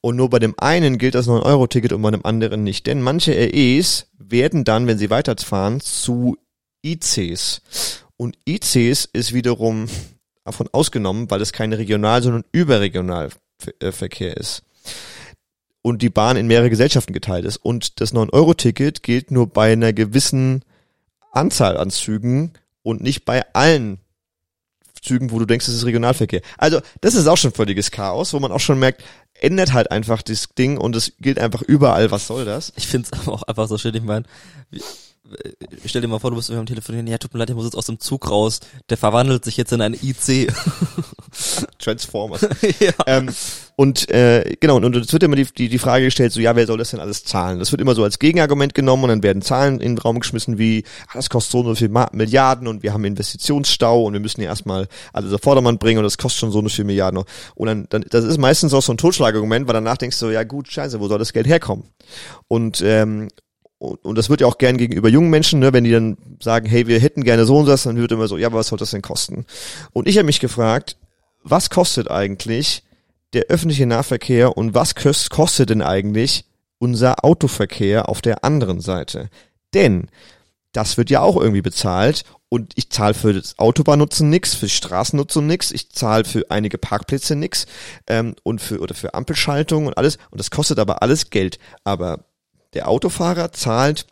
Und 0.00 0.16
nur 0.16 0.28
bei 0.28 0.40
dem 0.40 0.54
einen 0.58 0.98
gilt 0.98 1.14
das 1.14 1.28
9-Euro-Ticket 1.28 1.92
und 1.92 2.02
bei 2.02 2.10
dem 2.10 2.26
anderen 2.26 2.64
nicht. 2.64 2.88
Denn 2.88 3.02
manche 3.02 3.32
REs 3.32 4.08
werden 4.18 4.64
dann, 4.64 4.88
wenn 4.88 4.98
sie 4.98 5.10
weiterfahren, 5.10 5.80
zu 5.80 6.36
ICs. 6.84 7.62
Und 8.16 8.36
ICs 8.48 9.08
ist 9.12 9.32
wiederum 9.32 9.86
davon 10.44 10.68
ausgenommen, 10.72 11.30
weil 11.30 11.40
es 11.40 11.52
kein 11.52 11.72
Regional, 11.72 12.20
sondern 12.20 12.44
Überregionalverkehr 12.50 14.36
ist. 14.36 14.64
Und 15.82 16.02
die 16.02 16.10
Bahn 16.10 16.36
in 16.36 16.48
mehrere 16.48 16.70
Gesellschaften 16.70 17.12
geteilt 17.12 17.44
ist. 17.44 17.58
Und 17.58 18.00
das 18.00 18.12
9-Euro-Ticket 18.12 19.04
gilt 19.04 19.30
nur 19.30 19.46
bei 19.46 19.72
einer 19.72 19.92
gewissen 19.92 20.64
Anzahl 21.32 21.76
an 21.76 21.90
Zügen 21.90 22.52
und 22.82 23.02
nicht 23.02 23.24
bei 23.24 23.44
allen 23.54 24.00
Zügen, 25.02 25.30
wo 25.30 25.38
du 25.38 25.46
denkst, 25.46 25.68
es 25.68 25.74
ist 25.74 25.86
Regionalverkehr. 25.86 26.42
Also, 26.56 26.80
das 27.00 27.14
ist 27.14 27.26
auch 27.26 27.36
schon 27.36 27.52
völliges 27.52 27.90
Chaos, 27.90 28.32
wo 28.32 28.40
man 28.40 28.52
auch 28.52 28.60
schon 28.60 28.78
merkt, 28.78 29.04
ändert 29.34 29.72
halt 29.72 29.90
einfach 29.90 30.22
das 30.22 30.48
Ding 30.56 30.78
und 30.78 30.96
es 30.96 31.12
gilt 31.20 31.38
einfach 31.38 31.62
überall, 31.62 32.10
was 32.10 32.26
soll 32.26 32.44
das? 32.44 32.72
Ich 32.76 32.88
finde 32.88 33.08
es 33.10 33.20
aber 33.20 33.32
auch 33.32 33.42
einfach 33.44 33.68
so 33.68 33.78
schön, 33.78 33.94
ich 33.94 34.02
meine, 34.02 34.24
stell 35.84 36.02
dir 36.02 36.08
mal 36.08 36.18
vor, 36.18 36.30
du 36.30 36.36
bist 36.36 36.48
mit 36.48 36.58
dem 36.58 36.66
Telefonieren, 36.66 37.06
ja, 37.06 37.18
tut 37.18 37.32
mir 37.32 37.40
leid, 37.40 37.50
ich 37.50 37.56
muss 37.56 37.64
jetzt 37.64 37.76
aus 37.76 37.86
dem 37.86 38.00
Zug 38.00 38.30
raus. 38.30 38.60
Der 38.88 38.96
verwandelt 38.96 39.44
sich 39.44 39.56
jetzt 39.56 39.72
in 39.72 39.80
ein 39.80 39.94
IC. 39.94 40.52
Transformers. 41.78 42.42
ja. 42.80 42.92
Ähm, 43.06 43.30
und 43.80 44.10
äh, 44.10 44.56
genau, 44.58 44.74
und, 44.78 44.96
es 44.96 45.12
wird 45.12 45.22
immer 45.22 45.36
die, 45.36 45.44
die, 45.44 45.68
die 45.68 45.78
Frage 45.78 46.06
gestellt, 46.06 46.32
so 46.32 46.40
ja, 46.40 46.56
wer 46.56 46.66
soll 46.66 46.78
das 46.78 46.90
denn 46.90 46.98
alles 46.98 47.22
zahlen? 47.22 47.60
Das 47.60 47.70
wird 47.70 47.80
immer 47.80 47.94
so 47.94 48.02
als 48.02 48.18
Gegenargument 48.18 48.74
genommen 48.74 49.04
und 49.04 49.10
dann 49.10 49.22
werden 49.22 49.40
Zahlen 49.40 49.74
in 49.74 49.94
den 49.94 49.98
Raum 49.98 50.18
geschmissen 50.18 50.58
wie, 50.58 50.82
ah, 51.06 51.12
das 51.14 51.30
kostet 51.30 51.52
so 51.52 51.60
und 51.60 51.66
so 51.66 51.74
viel 51.76 51.88
Milliarden 52.10 52.66
und 52.66 52.82
wir 52.82 52.92
haben 52.92 53.04
Investitionsstau 53.04 54.02
und 54.02 54.14
wir 54.14 54.20
müssen 54.20 54.40
ja 54.40 54.48
erstmal 54.48 54.88
alles 55.12 55.32
auf 55.32 55.42
Vordermann 55.42 55.78
bringen 55.78 55.98
und 55.98 56.02
das 56.02 56.18
kostet 56.18 56.40
schon 56.40 56.50
so 56.50 56.58
und 56.58 56.64
so 56.64 56.74
viel 56.74 56.86
Milliarden. 56.86 57.22
Und 57.54 57.66
dann, 57.68 57.86
dann 57.88 58.04
das 58.10 58.24
ist 58.24 58.38
meistens 58.38 58.74
auch 58.74 58.82
so 58.82 58.92
ein 58.92 58.98
Totschlagargument, 58.98 59.68
weil 59.68 59.74
danach 59.74 59.96
denkst 59.96 60.18
du, 60.18 60.26
ja 60.30 60.42
gut, 60.42 60.66
scheiße, 60.66 60.98
wo 60.98 61.06
soll 61.06 61.20
das 61.20 61.32
Geld 61.32 61.46
herkommen? 61.46 61.84
Und 62.48 62.82
ähm, 62.84 63.28
und, 63.78 64.04
und 64.04 64.18
das 64.18 64.28
wird 64.28 64.40
ja 64.40 64.48
auch 64.48 64.58
gern 64.58 64.76
gegenüber 64.76 65.08
jungen 65.08 65.30
Menschen, 65.30 65.60
ne, 65.60 65.72
wenn 65.72 65.84
die 65.84 65.92
dann 65.92 66.16
sagen, 66.42 66.66
hey, 66.66 66.88
wir 66.88 66.98
hätten 66.98 67.22
gerne 67.22 67.44
so 67.44 67.58
und 67.58 67.66
das, 67.66 67.84
dann 67.84 67.96
wird 67.96 68.10
immer 68.10 68.26
so, 68.26 68.38
ja, 68.38 68.48
aber 68.48 68.58
was 68.58 68.66
soll 68.66 68.78
das 68.78 68.90
denn 68.90 69.02
kosten? 69.02 69.46
Und 69.92 70.08
ich 70.08 70.18
habe 70.18 70.26
mich 70.26 70.40
gefragt, 70.40 70.96
was 71.44 71.70
kostet 71.70 72.10
eigentlich 72.10 72.82
der 73.32 73.44
öffentliche 73.44 73.86
Nahverkehr 73.86 74.56
und 74.56 74.74
was 74.74 74.94
kostet 74.94 75.70
denn 75.70 75.82
eigentlich 75.82 76.44
unser 76.78 77.24
Autoverkehr 77.24 78.08
auf 78.08 78.20
der 78.22 78.44
anderen 78.44 78.80
Seite? 78.80 79.28
Denn 79.74 80.08
das 80.72 80.96
wird 80.96 81.10
ja 81.10 81.20
auch 81.20 81.36
irgendwie 81.36 81.62
bezahlt 81.62 82.24
und 82.48 82.72
ich 82.76 82.90
zahle 82.90 83.14
für 83.14 83.34
das 83.34 83.58
Autobahnnutzen 83.58 84.30
nix, 84.30 84.54
für 84.54 84.68
Straßennutzung 84.68 85.46
nix, 85.46 85.70
ich 85.70 85.90
zahle 85.90 86.24
für 86.24 86.50
einige 86.50 86.78
Parkplätze 86.78 87.36
nix 87.36 87.66
ähm, 88.06 88.34
und 88.42 88.60
für 88.60 88.80
oder 88.80 88.94
für 88.94 89.14
Ampelschaltung 89.14 89.86
und 89.86 89.96
alles 89.96 90.18
und 90.30 90.38
das 90.38 90.50
kostet 90.50 90.78
aber 90.78 91.02
alles 91.02 91.30
Geld. 91.30 91.58
Aber 91.84 92.24
der 92.74 92.88
Autofahrer 92.88 93.52
zahlt 93.52 94.06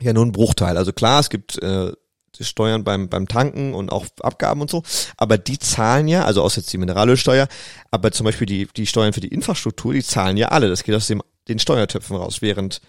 ja 0.00 0.12
nur 0.12 0.24
einen 0.24 0.32
Bruchteil. 0.32 0.76
Also 0.76 0.92
klar, 0.92 1.20
es 1.20 1.30
gibt 1.30 1.62
äh, 1.62 1.92
die 2.40 2.44
Steuern 2.44 2.82
beim, 2.82 3.08
beim 3.08 3.28
Tanken 3.28 3.74
und 3.74 3.92
auch 3.92 4.06
Abgaben 4.20 4.60
und 4.60 4.70
so. 4.70 4.82
Aber 5.16 5.38
die 5.38 5.58
zahlen 5.58 6.08
ja, 6.08 6.24
also 6.24 6.42
außer 6.42 6.60
jetzt 6.60 6.72
die 6.72 6.78
Mineralölsteuer, 6.78 7.46
aber 7.90 8.10
zum 8.10 8.24
Beispiel 8.24 8.46
die, 8.46 8.66
die 8.66 8.86
Steuern 8.86 9.12
für 9.12 9.20
die 9.20 9.28
Infrastruktur, 9.28 9.92
die 9.92 10.02
zahlen 10.02 10.36
ja 10.36 10.48
alle. 10.48 10.68
Das 10.68 10.82
geht 10.82 10.94
aus 10.94 11.06
dem, 11.06 11.22
den 11.48 11.58
Steuertöpfen 11.58 12.16
raus. 12.16 12.42
Während 12.42 12.80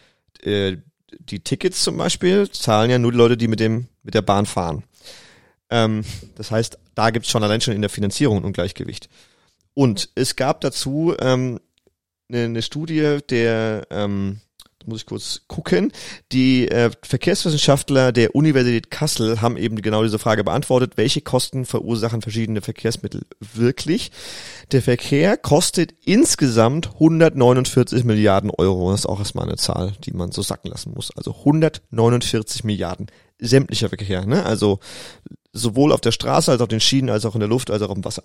äh, 0.42 0.78
die 1.20 1.42
Tickets 1.42 1.84
zum 1.84 1.98
Beispiel 1.98 2.50
zahlen 2.50 2.90
ja 2.90 2.98
nur 2.98 3.12
die 3.12 3.18
Leute, 3.18 3.38
die 3.38 3.48
mit 3.48 3.60
dem, 3.60 3.88
mit 4.04 4.14
der 4.14 4.22
Bahn 4.22 4.46
fahren. 4.46 4.84
Ähm, 5.70 6.04
das 6.36 6.52
heißt, 6.52 6.80
da 6.96 7.10
gibt's 7.10 7.30
schon 7.30 7.44
allein 7.44 7.62
schon 7.62 7.74
in 7.74 7.82
der 7.82 7.90
Finanzierung 7.90 8.38
ein 8.38 8.46
Ungleichgewicht. 8.46 9.10
Und 9.74 10.10
es 10.16 10.36
gab 10.36 10.62
dazu 10.62 11.16
ähm, 11.20 11.60
eine, 12.30 12.46
eine 12.46 12.62
Studie 12.62 13.20
der 13.30 13.88
ähm, 13.90 14.42
muss 14.88 15.02
ich 15.02 15.06
kurz 15.06 15.42
gucken. 15.48 15.92
Die 16.32 16.68
äh, 16.68 16.92
Verkehrswissenschaftler 17.02 18.12
der 18.12 18.36
Universität 18.36 18.92
Kassel 18.92 19.42
haben 19.42 19.58
eben 19.58 19.82
genau 19.82 20.04
diese 20.04 20.20
Frage 20.20 20.44
beantwortet, 20.44 20.94
welche 20.96 21.22
Kosten 21.22 21.66
verursachen 21.66 22.22
verschiedene 22.22 22.62
Verkehrsmittel 22.62 23.22
wirklich. 23.40 24.12
Der 24.72 24.82
Verkehr 24.82 25.38
kostet 25.38 25.94
insgesamt 26.06 26.94
149 26.94 28.04
Milliarden 28.04 28.52
Euro. 28.52 28.92
Das 28.92 29.02
ist 29.02 29.06
auch 29.06 29.20
erstmal 29.20 29.48
eine 29.48 29.58
Zahl, 29.58 29.94
die 30.04 30.12
man 30.12 30.32
so 30.32 30.42
sacken 30.42 30.72
lassen 30.72 30.94
muss. 30.94 31.12
Also 31.16 31.36
149 31.40 32.64
Milliarden 32.64 33.08
sämtlicher 33.40 33.90
Verkehr. 33.90 34.26
Ne? 34.26 34.46
Also 34.46 34.80
sowohl 35.54 35.92
auf 35.92 36.02
der 36.02 36.12
Straße 36.12 36.52
als 36.52 36.62
auch 36.62 36.66
auf 36.66 36.70
den 36.70 36.80
Schienen, 36.80 37.10
als 37.10 37.26
auch 37.26 37.34
in 37.34 37.40
der 37.42 37.50
Luft, 37.50 37.72
als 37.72 37.82
auch 37.82 37.94
im 37.94 38.06
Wasser. 38.06 38.24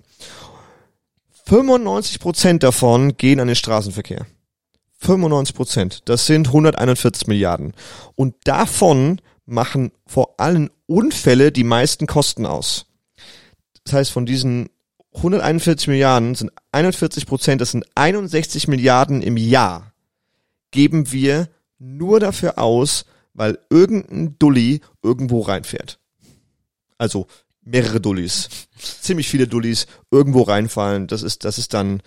95 1.47 2.21
Prozent 2.21 2.63
davon 2.63 3.17
gehen 3.17 3.41
an 3.41 3.47
den 3.47 3.57
Straßenverkehr. 3.57 4.27
95 4.99 5.55
Prozent. 5.57 6.03
Das 6.07 6.27
sind 6.27 6.49
141 6.49 7.27
Milliarden. 7.27 7.75
Und 8.15 8.35
davon 8.45 9.21
machen 9.45 9.93
vor 10.07 10.41
allem 10.41 10.71
Unfälle 10.87 11.53
die 11.53 11.65
meisten 11.65 12.07
Kosten 12.07 12.47
aus. 12.47 12.87
Das 13.85 13.93
heißt, 13.93 14.11
von 14.11 14.27
diesen 14.27 14.69
141 15.15 15.89
Milliarden 15.89 16.35
sind 16.35 16.53
41 16.73 17.27
Prozent, 17.27 17.61
das 17.61 17.71
sind 17.71 17.87
61 17.95 18.69
Milliarden 18.69 19.23
im 19.23 19.37
Jahr, 19.37 19.93
geben 20.71 21.13
wir 21.13 21.49
nur 21.79 22.21
dafür 22.21 22.59
aus, 22.59 23.07
weil 23.33 23.59
irgendein 23.71 24.39
Dulli 24.39 24.81
irgendwo 25.03 25.41
reinfährt. 25.41 25.99
Also 26.99 27.27
mehrere 27.63 28.01
Dullis. 28.01 28.49
Ziemlich 28.79 29.29
viele 29.29 29.47
Dullis 29.47 29.87
irgendwo 30.11 30.43
reinfallen. 30.43 31.07
Das 31.07 31.23
ist, 31.23 31.45
das 31.45 31.59
ist 31.59 31.75
dann 31.75 32.03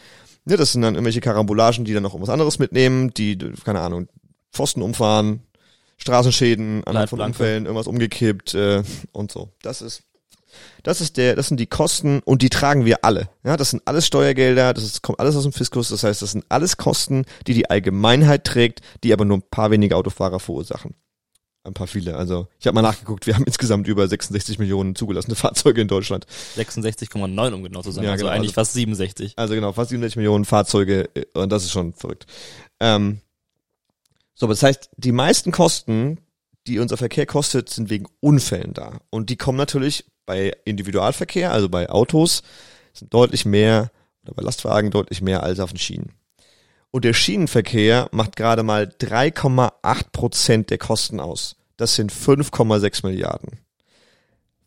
Ne, 0.49 0.57
das 0.57 0.71
sind 0.71 0.81
dann 0.81 0.95
irgendwelche 0.95 1.21
Karambolagen, 1.21 1.85
die 1.85 1.93
dann 1.93 2.01
noch 2.01 2.13
irgendwas 2.13 2.33
anderes 2.33 2.57
mitnehmen, 2.57 3.13
die, 3.13 3.37
keine 3.63 3.81
Ahnung, 3.81 4.07
Pfosten 4.51 4.81
umfahren, 4.81 5.43
Straßenschäden, 5.97 6.83
anhand 6.85 7.11
von 7.11 7.21
Unfällen, 7.21 7.65
irgendwas 7.65 7.85
umgekippt 7.85 8.55
äh, 8.55 8.81
und 9.11 9.31
so. 9.31 9.49
Das 9.61 9.83
ist 9.83 10.03
das 10.81 11.01
ist 11.01 11.17
der, 11.17 11.35
das 11.35 11.47
sind 11.47 11.59
die 11.59 11.67
Kosten 11.67 12.21
und 12.25 12.41
die 12.41 12.49
tragen 12.49 12.83
wir 12.83 13.05
alle. 13.05 13.29
Ja, 13.43 13.55
das 13.57 13.69
sind 13.69 13.83
alles 13.85 14.07
Steuergelder, 14.07 14.73
das 14.73 14.83
ist, 14.83 15.03
kommt 15.03 15.19
alles 15.19 15.35
aus 15.35 15.43
dem 15.43 15.53
Fiskus. 15.53 15.89
Das 15.89 16.03
heißt, 16.03 16.23
das 16.23 16.31
sind 16.31 16.45
alles 16.49 16.77
Kosten, 16.77 17.25
die 17.45 17.53
die 17.53 17.69
Allgemeinheit 17.69 18.45
trägt, 18.45 18.81
die 19.03 19.13
aber 19.13 19.25
nur 19.25 19.37
ein 19.37 19.43
paar 19.51 19.69
wenige 19.69 19.95
Autofahrer 19.95 20.39
verursachen 20.39 20.95
ein 21.63 21.73
paar 21.73 21.87
viele. 21.87 22.15
Also 22.15 22.47
ich 22.59 22.67
habe 22.67 22.75
mal 22.75 22.81
nachgeguckt, 22.81 23.27
wir 23.27 23.35
haben 23.35 23.43
insgesamt 23.45 23.87
über 23.87 24.07
66 24.07 24.59
Millionen 24.59 24.95
zugelassene 24.95 25.35
Fahrzeuge 25.35 25.81
in 25.81 25.87
Deutschland. 25.87 26.25
66,9 26.57 27.53
um 27.53 27.63
genau 27.63 27.81
zu 27.81 27.91
sein, 27.91 28.03
Ja, 28.03 28.11
also 28.11 28.23
genau, 28.25 28.35
eigentlich 28.35 28.51
also- 28.51 28.61
fast 28.61 28.73
67. 28.73 29.33
Also 29.35 29.53
genau, 29.53 29.73
fast 29.73 29.89
67 29.89 30.15
Millionen 30.17 30.45
Fahrzeuge 30.45 31.09
äh, 31.15 31.25
und 31.33 31.51
das 31.51 31.63
ist 31.63 31.71
schon 31.71 31.93
verrückt. 31.93 32.25
Ähm, 32.79 33.19
so, 34.33 34.45
aber 34.45 34.53
das 34.53 34.63
heißt, 34.63 34.89
die 34.97 35.11
meisten 35.11 35.51
Kosten, 35.51 36.19
die 36.65 36.79
unser 36.79 36.97
Verkehr 36.97 37.25
kostet, 37.25 37.69
sind 37.69 37.89
wegen 37.89 38.07
Unfällen 38.21 38.73
da. 38.73 39.01
Und 39.09 39.29
die 39.29 39.35
kommen 39.37 39.57
natürlich 39.57 40.05
bei 40.25 40.55
Individualverkehr, 40.63 41.51
also 41.51 41.67
bei 41.67 41.89
Autos, 41.89 42.41
sind 42.93 43.13
deutlich 43.13 43.45
mehr, 43.45 43.91
oder 44.23 44.35
bei 44.35 44.43
Lastwagen 44.43 44.91
deutlich 44.91 45.21
mehr 45.21 45.43
als 45.43 45.59
auf 45.59 45.71
den 45.71 45.79
Schienen. 45.79 46.13
Und 46.91 47.05
der 47.05 47.13
Schienenverkehr 47.13 48.09
macht 48.11 48.35
gerade 48.35 48.63
mal 48.63 48.85
3,8 48.99 50.11
Prozent 50.11 50.69
der 50.69 50.77
Kosten 50.77 51.19
aus. 51.19 51.55
Das 51.77 51.95
sind 51.95 52.11
5,6 52.11 53.05
Milliarden. 53.05 53.59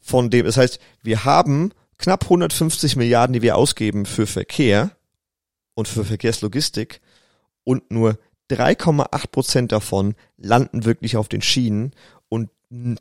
Von 0.00 0.30
dem, 0.30 0.46
das 0.46 0.56
heißt, 0.56 0.78
wir 1.02 1.24
haben 1.24 1.72
knapp 1.98 2.24
150 2.24 2.96
Milliarden, 2.96 3.32
die 3.32 3.42
wir 3.42 3.56
ausgeben 3.56 4.06
für 4.06 4.26
Verkehr 4.26 4.90
und 5.74 5.88
für 5.88 6.04
Verkehrslogistik 6.04 7.00
und 7.64 7.90
nur 7.90 8.18
3,8 8.50 9.26
Prozent 9.30 9.72
davon 9.72 10.14
landen 10.36 10.84
wirklich 10.84 11.16
auf 11.16 11.28
den 11.28 11.42
Schienen 11.42 11.92
und 12.28 12.50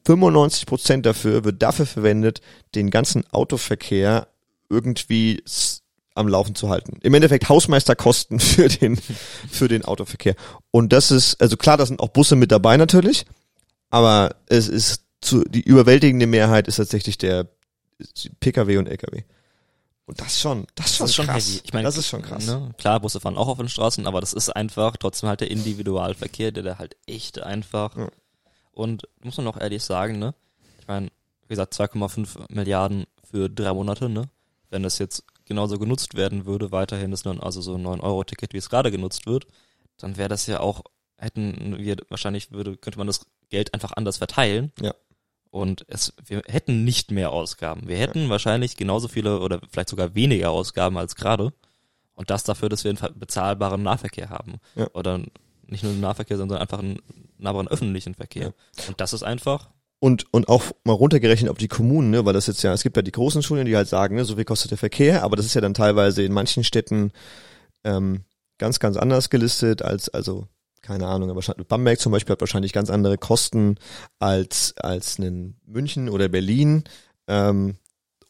95 0.05 0.65
Prozent 0.65 1.05
dafür 1.05 1.43
wird 1.43 1.62
dafür 1.62 1.86
verwendet, 1.86 2.41
den 2.75 2.89
ganzen 2.89 3.25
Autoverkehr 3.31 4.27
irgendwie 4.69 5.41
am 6.13 6.28
Laufen 6.28 6.56
zu 6.56 6.69
halten. 6.69 7.00
Im 7.02 7.13
Endeffekt 7.13 7.50
Hausmeisterkosten 7.50 8.39
für 8.39 8.67
den, 8.67 8.97
für 8.97 9.67
den 9.67 9.86
Autoverkehr. 9.86 10.36
Und 10.71 10.93
das 10.93 11.12
ist, 11.12 11.41
also 11.41 11.58
klar, 11.58 11.78
da 11.78 11.86
sind 11.86 12.00
auch 12.00 12.10
Busse 12.10 12.36
mit 12.36 12.52
dabei 12.52 12.78
natürlich, 12.78 13.26
aber 13.89 14.36
es 14.47 14.67
ist 14.67 15.04
zu, 15.21 15.43
die 15.43 15.62
überwältigende 15.62 16.28
Mehrheit 16.28 16.67
ist 16.67 16.78
tatsächlich 16.78 17.17
der 17.17 17.47
Pkw 18.39 18.78
und 18.78 18.88
Lkw. 18.88 19.24
Und 20.06 20.19
das 20.19 20.41
schon, 20.41 20.65
das, 20.76 21.00
ist 21.00 21.15
schon 21.15 21.28
krass. 21.28 21.47
heavy. 21.47 21.62
Ich 21.63 21.74
meine, 21.74 21.86
das 21.86 21.95
ist 21.95 22.08
schon 22.08 22.21
krass. 22.21 22.45
Ne? 22.45 22.71
Klar, 22.78 23.00
Busse 23.00 23.19
fahren 23.19 23.38
auch 23.38 23.47
auf 23.47 23.60
den 23.60 23.69
Straßen, 23.69 24.08
aber 24.08 24.19
das 24.19 24.34
ist 24.34 24.50
einfach 24.50 24.97
trotzdem 24.97 25.30
halt 25.30 25.41
der 25.41 25.52
Individualverkehr, 25.52 26.52
der 26.52 26.63
da 26.63 26.78
halt 26.80 26.97
echt 27.06 27.41
einfach. 27.41 27.95
Ja. 27.95 28.10
Und 28.74 29.08
muss 29.24 29.38
man 29.38 29.47
auch 29.47 29.58
ehrlich 29.58 29.84
sagen, 29.84 30.19
ne? 30.19 30.34
Ich 30.80 30.88
meine, 30.88 31.08
wie 31.43 31.50
gesagt, 31.50 31.76
2,5 31.76 32.52
Milliarden 32.52 33.06
für 33.30 33.47
drei 33.47 33.74
Monate, 33.74 34.10
ne? 34.10 34.30
Wenn 34.69 34.84
das 34.84 34.97
jetzt 34.97 35.24
genauso 35.52 35.78
genutzt 35.78 36.16
werden 36.16 36.46
würde, 36.46 36.72
weiterhin 36.72 37.12
ist 37.12 37.26
nun 37.26 37.42
also 37.42 37.62
so 37.62 37.76
ein 37.76 37.86
9-Euro-Ticket, 37.86 38.54
wie 38.54 38.58
es 38.58 38.70
gerade 38.70 38.90
genutzt 38.90 39.26
wird, 39.26 39.48
dann 39.98 40.16
wäre 40.16 40.30
das 40.30 40.48
ja 40.48 40.62
auch, 40.62 40.82
hätten 41.18 41.78
wir, 41.78 41.98
wahrscheinlich 42.08 42.52
würde, 42.52 42.78
könnte 42.78 42.98
man 42.98 43.08
das 43.08 43.26
Geld 43.50 43.74
einfach 43.74 43.92
anders 43.92 44.18
verteilen. 44.18 44.72
Ja. 44.82 44.94
Und 45.50 45.84
es, 45.90 46.14
wir 46.26 46.44
hätten 46.48 46.86
nicht 46.86 47.12
mehr 47.12 47.32
Ausgaben. 47.32 47.90
Wir 47.90 47.98
hätten 47.98 48.30
wahrscheinlich 48.30 48.78
genauso 48.78 49.10
viele 49.10 49.42
oder 49.42 49.60
vielleicht 49.70 49.90
sogar 49.90 50.16
weniger 50.16 50.52
Ausgaben 50.52 50.98
als 50.98 51.16
gerade. 51.16 51.52
Und 52.14 52.30
das 52.30 52.46
dafür, 52.46 52.70
dass 52.70 52.86
wir 52.86 52.92
einen 52.92 53.20
bezahlbaren 53.20 53.84
Nahverkehr 53.84 54.30
haben. 54.30 54.60
Ja. 54.76 54.88
Oder 54.94 55.20
nicht 55.68 55.84
nur 55.84 55.92
einen 55.92 56.02
Nahverkehr, 56.02 56.38
sondern 56.38 56.60
einfach 56.60 56.80
einen 56.80 57.00
nahbaren 57.38 57.68
öffentlichen 57.68 58.16
Verkehr. 58.16 58.54
Und 58.88 59.02
das 59.02 59.12
ist 59.12 59.24
einfach, 59.24 59.70
Und, 60.04 60.26
und 60.34 60.50
auch 60.50 60.64
mal 60.84 60.94
runtergerechnet 60.94 61.52
auf 61.52 61.60
die 61.60 61.68
Kommunen, 61.68 62.10
ne, 62.10 62.26
weil 62.26 62.34
das 62.34 62.48
jetzt 62.48 62.64
ja, 62.64 62.74
es 62.74 62.82
gibt 62.82 62.98
ja 62.98 63.04
die 63.04 63.12
großen 63.12 63.44
Schulen, 63.44 63.68
die 63.68 63.76
halt 63.76 63.88
sagen, 63.88 64.16
ne, 64.16 64.26
so 64.26 64.36
viel 64.36 64.46
kostet 64.46 64.72
der 64.72 64.80
Verkehr, 64.80 65.22
aber 65.22 65.36
das 65.36 65.46
ist 65.46 65.54
ja 65.54 65.62
dann 65.62 65.76
teilweise 65.76 66.24
in 66.24 66.34
manchen 66.34 66.64
Städten 66.64 67.12
ähm, 67.84 68.22
ganz, 68.58 68.80
ganz 68.80 68.98
anders 68.98 69.30
gelistet 69.30 69.84
als, 69.84 70.10
also, 70.10 70.48
keine 70.82 71.06
Ahnung, 71.06 71.30
aber 71.30 71.42
Bamberg 71.68 72.00
zum 72.00 72.12
Beispiel 72.12 72.34
hat 72.34 72.42
wahrscheinlich 72.42 72.74
ganz 72.74 72.90
andere 72.90 73.20
Kosten 73.20 73.76
als, 74.18 74.74
als 74.78 75.20
in 75.20 75.58
München 75.68 76.10
oder 76.10 76.30
Berlin. 76.30 76.84
Ähm, 77.28 77.78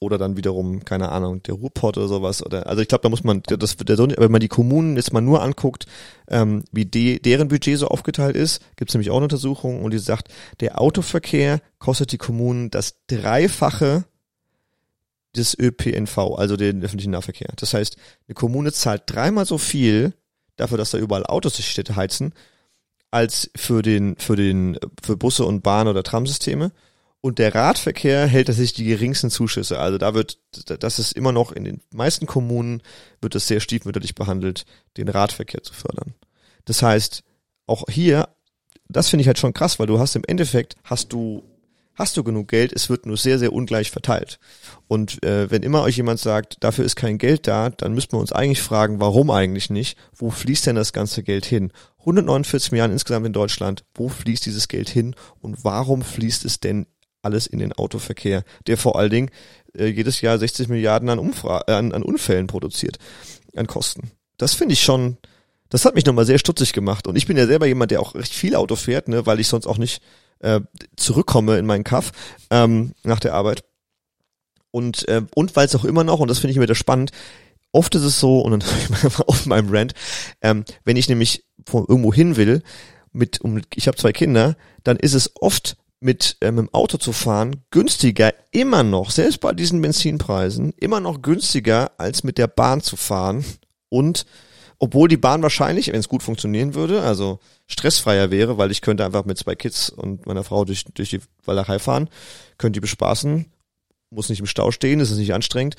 oder 0.02 0.18
dann 0.18 0.36
wiederum, 0.36 0.84
keine 0.84 1.10
Ahnung, 1.10 1.44
der 1.44 1.54
Ruhrpott 1.54 1.96
oder 1.96 2.08
sowas. 2.08 2.44
Oder 2.44 2.66
also 2.66 2.82
ich 2.82 2.88
glaube, 2.88 3.04
da 3.04 3.10
muss 3.10 3.24
man, 3.24 3.44
das, 3.44 3.78
der, 3.78 3.98
wenn 4.00 4.32
man 4.32 4.42
die 4.42 4.48
Kommunen 4.48 4.96
jetzt 4.98 5.14
mal 5.14 5.22
nur 5.22 5.44
anguckt, 5.44 5.86
ähm, 6.28 6.64
wie 6.72 6.86
die, 6.86 7.22
deren 7.22 7.50
Budget 7.50 7.78
so 7.78 7.88
aufgeteilt 7.88 8.36
ist, 8.36 8.62
gibt 8.78 8.90
es 8.90 8.96
nämlich 8.96 9.12
auch 9.12 9.18
eine 9.18 9.26
Untersuchung 9.26 9.84
und 9.84 9.92
die 9.92 10.00
sagt, 10.00 10.30
der 10.60 10.82
Autoverkehr 10.82 11.62
kostet 11.78 12.12
die 12.12 12.18
Kommunen 12.18 12.72
das 12.72 12.96
Dreifache 13.06 14.06
des 15.36 15.58
ÖPNV, 15.58 16.18
also 16.36 16.58
den 16.58 16.84
öffentlichen 16.84 17.12
Nahverkehr. 17.12 17.54
Das 17.56 17.76
heißt, 17.76 17.96
eine 18.28 18.34
Kommune 18.34 18.74
zahlt 18.74 19.04
dreimal 19.06 19.46
so 19.46 19.60
viel 19.60 20.14
dafür, 20.56 20.80
dass 20.80 20.92
da 20.92 20.98
überall 20.98 21.28
Autos 21.28 21.54
die 21.54 21.64
Städte 21.64 21.96
heizen, 21.96 22.34
als 23.12 23.52
für 23.56 23.84
den, 23.84 24.16
für 24.18 24.36
den, 24.36 24.80
für 25.04 25.16
Busse 25.16 25.46
und 25.46 25.62
Bahn- 25.62 25.88
oder 25.88 26.02
Tramsysteme. 26.02 26.72
Und 27.22 27.38
der 27.38 27.54
Radverkehr 27.54 28.26
hält 28.26 28.48
tatsächlich 28.48 28.74
die 28.74 28.86
geringsten 28.86 29.30
Zuschüsse. 29.30 29.80
Also 29.80 30.00
da 30.00 30.16
wird, 30.16 30.40
das 30.66 30.98
ist 30.98 31.14
immer 31.14 31.32
noch 31.32 31.52
in 31.52 31.64
den 31.64 31.82
meisten 31.92 32.26
Kommunen 32.26 32.82
wird 33.22 33.36
es 33.36 33.48
sehr 33.48 33.60
stiefmütterlich 33.60 34.16
behandelt, 34.16 34.66
den 34.98 35.08
Radverkehr 35.08 35.62
zu 35.62 35.74
fördern. 35.74 36.16
Das 36.66 36.82
heißt, 36.82 37.24
auch 37.68 37.86
hier, 37.90 38.30
das 38.90 39.10
finde 39.10 39.22
ich 39.22 39.28
halt 39.28 39.38
schon 39.38 39.54
krass, 39.54 39.78
weil 39.78 39.86
du 39.86 40.00
hast 40.00 40.16
im 40.16 40.24
Endeffekt, 40.28 40.76
hast 40.84 41.14
du, 41.14 41.44
hast 41.94 42.18
du 42.18 42.24
genug 42.24 42.48
Geld, 42.48 42.74
es 42.74 42.90
wird 42.90 43.06
nur 43.06 43.18
sehr, 43.18 43.38
sehr 43.38 43.54
ungleich 43.54 43.92
verteilt. 43.92 44.40
Und 44.88 45.24
äh, 45.24 45.52
wenn 45.52 45.62
immer 45.62 45.84
euch 45.84 45.98
jemand 45.98 46.20
sagt, 46.20 46.58
dafür 46.62 46.86
ist 46.86 46.96
kein 46.96 47.20
Geld 47.20 47.46
da, 47.46 47.70
dann 47.70 47.94
müssten 47.94 48.14
wir 48.14 48.20
uns 48.20 48.32
eigentlich 48.32 48.64
fragen, 48.64 49.00
warum 49.00 49.30
eigentlich 49.30 49.70
nicht? 49.70 49.96
Wo 50.16 50.32
fließt 50.32 50.66
denn 50.66 50.76
das 50.76 50.92
ganze 50.92 51.22
Geld 51.22 51.46
hin? 51.46 51.72
149 52.00 52.72
Milliarden 52.72 52.94
insgesamt 52.94 53.28
in 53.28 53.34
Deutschland, 53.34 53.86
wo 53.94 54.10
fließt 54.10 54.44
dieses 54.48 54.68
Geld 54.68 54.90
hin 54.90 55.16
und 55.40 55.64
warum 55.64 56.02
fließt 56.02 56.46
es 56.46 56.60
denn 56.60 56.88
alles 57.22 57.48
in 57.48 57.60
den 57.60 57.74
Autoverkehr, 57.74 58.44
der 58.68 58.78
vor 58.78 58.98
allen 58.98 59.12
Dingen 59.12 59.30
äh, 59.76 59.88
jedes 59.88 60.22
Jahr 60.22 60.38
60 60.38 60.70
Milliarden 60.70 61.10
an, 61.10 61.20
Umfra 61.20 61.64
äh, 61.68 61.74
an, 61.74 61.92
an 61.94 62.04
Unfällen 62.04 62.48
produziert, 62.48 62.98
an 63.56 63.68
Kosten. 63.68 64.12
Das 64.38 64.54
finde 64.54 64.74
ich 64.74 64.82
schon, 64.82 65.18
das 65.70 65.86
hat 65.86 65.96
mich 65.96 66.06
nochmal 66.06 66.26
sehr 66.26 66.40
stutzig 66.40 66.74
gemacht. 66.74 67.08
Und 67.08 67.16
ich 67.16 67.28
bin 67.28 67.38
ja 67.38 67.46
selber 67.46 67.68
jemand, 67.68 67.92
der 67.92 68.02
auch 68.02 68.16
recht 68.16 68.34
viel 68.34 68.56
Auto 68.56 68.76
fährt, 68.76 69.08
ne, 69.08 69.26
weil 69.26 69.40
ich 69.40 69.48
sonst 69.48 69.68
auch 69.68 69.78
nicht 69.78 70.02
äh, 70.40 70.62
zurückkomme 70.96 71.58
in 71.58 71.66
meinen 71.66 71.84
Kaff 71.84 72.12
ähm, 72.50 72.94
nach 73.04 73.20
der 73.20 73.34
Arbeit. 73.34 73.64
Und, 74.72 75.08
äh, 75.08 75.22
und 75.36 75.56
weil 75.56 75.68
es 75.68 75.76
auch 75.76 75.86
immer 75.86 76.04
noch, 76.04 76.20
und 76.20 76.30
das 76.30 76.40
finde 76.40 76.52
ich 76.52 76.58
immer 76.58 76.64
wieder 76.64 76.76
spannend, 76.76 77.12
oft 77.72 77.94
ist 77.96 78.04
es 78.04 78.20
so, 78.20 78.40
und 78.40 78.52
dann 78.52 78.64
auf 79.28 79.46
meinem 79.46 79.70
Rant, 79.70 79.94
ähm, 80.42 80.66
wenn 80.84 80.98
ich 80.98 81.10
nämlich 81.10 81.46
von 81.66 81.86
irgendwo 81.88 82.14
hin 82.14 82.36
will, 82.36 82.64
mit, 83.14 83.42
um, 83.42 83.62
ich 83.76 83.88
habe 83.88 83.98
zwei 83.98 84.14
Kinder, 84.14 84.56
dann 84.84 84.98
ist 84.98 85.14
es 85.14 85.32
oft 85.36 85.78
mit, 86.02 86.36
äh, 86.42 86.52
mit 86.52 86.66
dem 86.66 86.74
Auto 86.74 86.98
zu 86.98 87.14
fahren 87.14 87.64
günstiger, 87.72 88.34
immer 88.52 88.84
noch, 88.84 89.12
selbst 89.12 89.40
bei 89.40 89.54
diesen 89.54 89.82
Benzinpreisen, 89.82 90.74
immer 90.78 91.00
noch 91.00 91.22
günstiger, 91.22 91.92
als 91.98 92.24
mit 92.24 92.38
der 92.38 92.48
Bahn 92.48 92.82
zu 92.82 92.98
fahren. 92.98 93.46
Und 93.88 94.26
obwohl 94.80 95.08
die 95.08 95.18
Bahn 95.18 95.44
wahrscheinlich, 95.44 95.88
wenn 95.88 96.00
es 96.00 96.10
gut 96.10 96.24
funktionieren 96.24 96.74
würde, 96.74 97.04
also 97.04 97.40
stressfreier 97.68 98.32
wäre, 98.32 98.58
weil 98.58 98.72
ich 98.72 98.82
könnte 98.82 99.06
einfach 99.06 99.26
mit 99.26 99.38
zwei 99.38 99.56
Kids 99.56 99.90
und 99.90 100.26
meiner 100.26 100.44
Frau 100.44 100.66
durch, 100.66 100.86
durch 100.86 101.12
die 101.12 101.22
Walachei 101.46 101.78
fahren, 101.78 102.10
könnte 102.58 102.78
die 102.78 102.82
bespaßen, 102.82 103.46
muss 104.10 104.30
nicht 104.30 104.40
im 104.40 104.48
Stau 104.48 104.72
stehen, 104.72 105.00
ist 105.00 105.12
es 105.12 105.18
nicht 105.18 105.34
anstrengend 105.34 105.76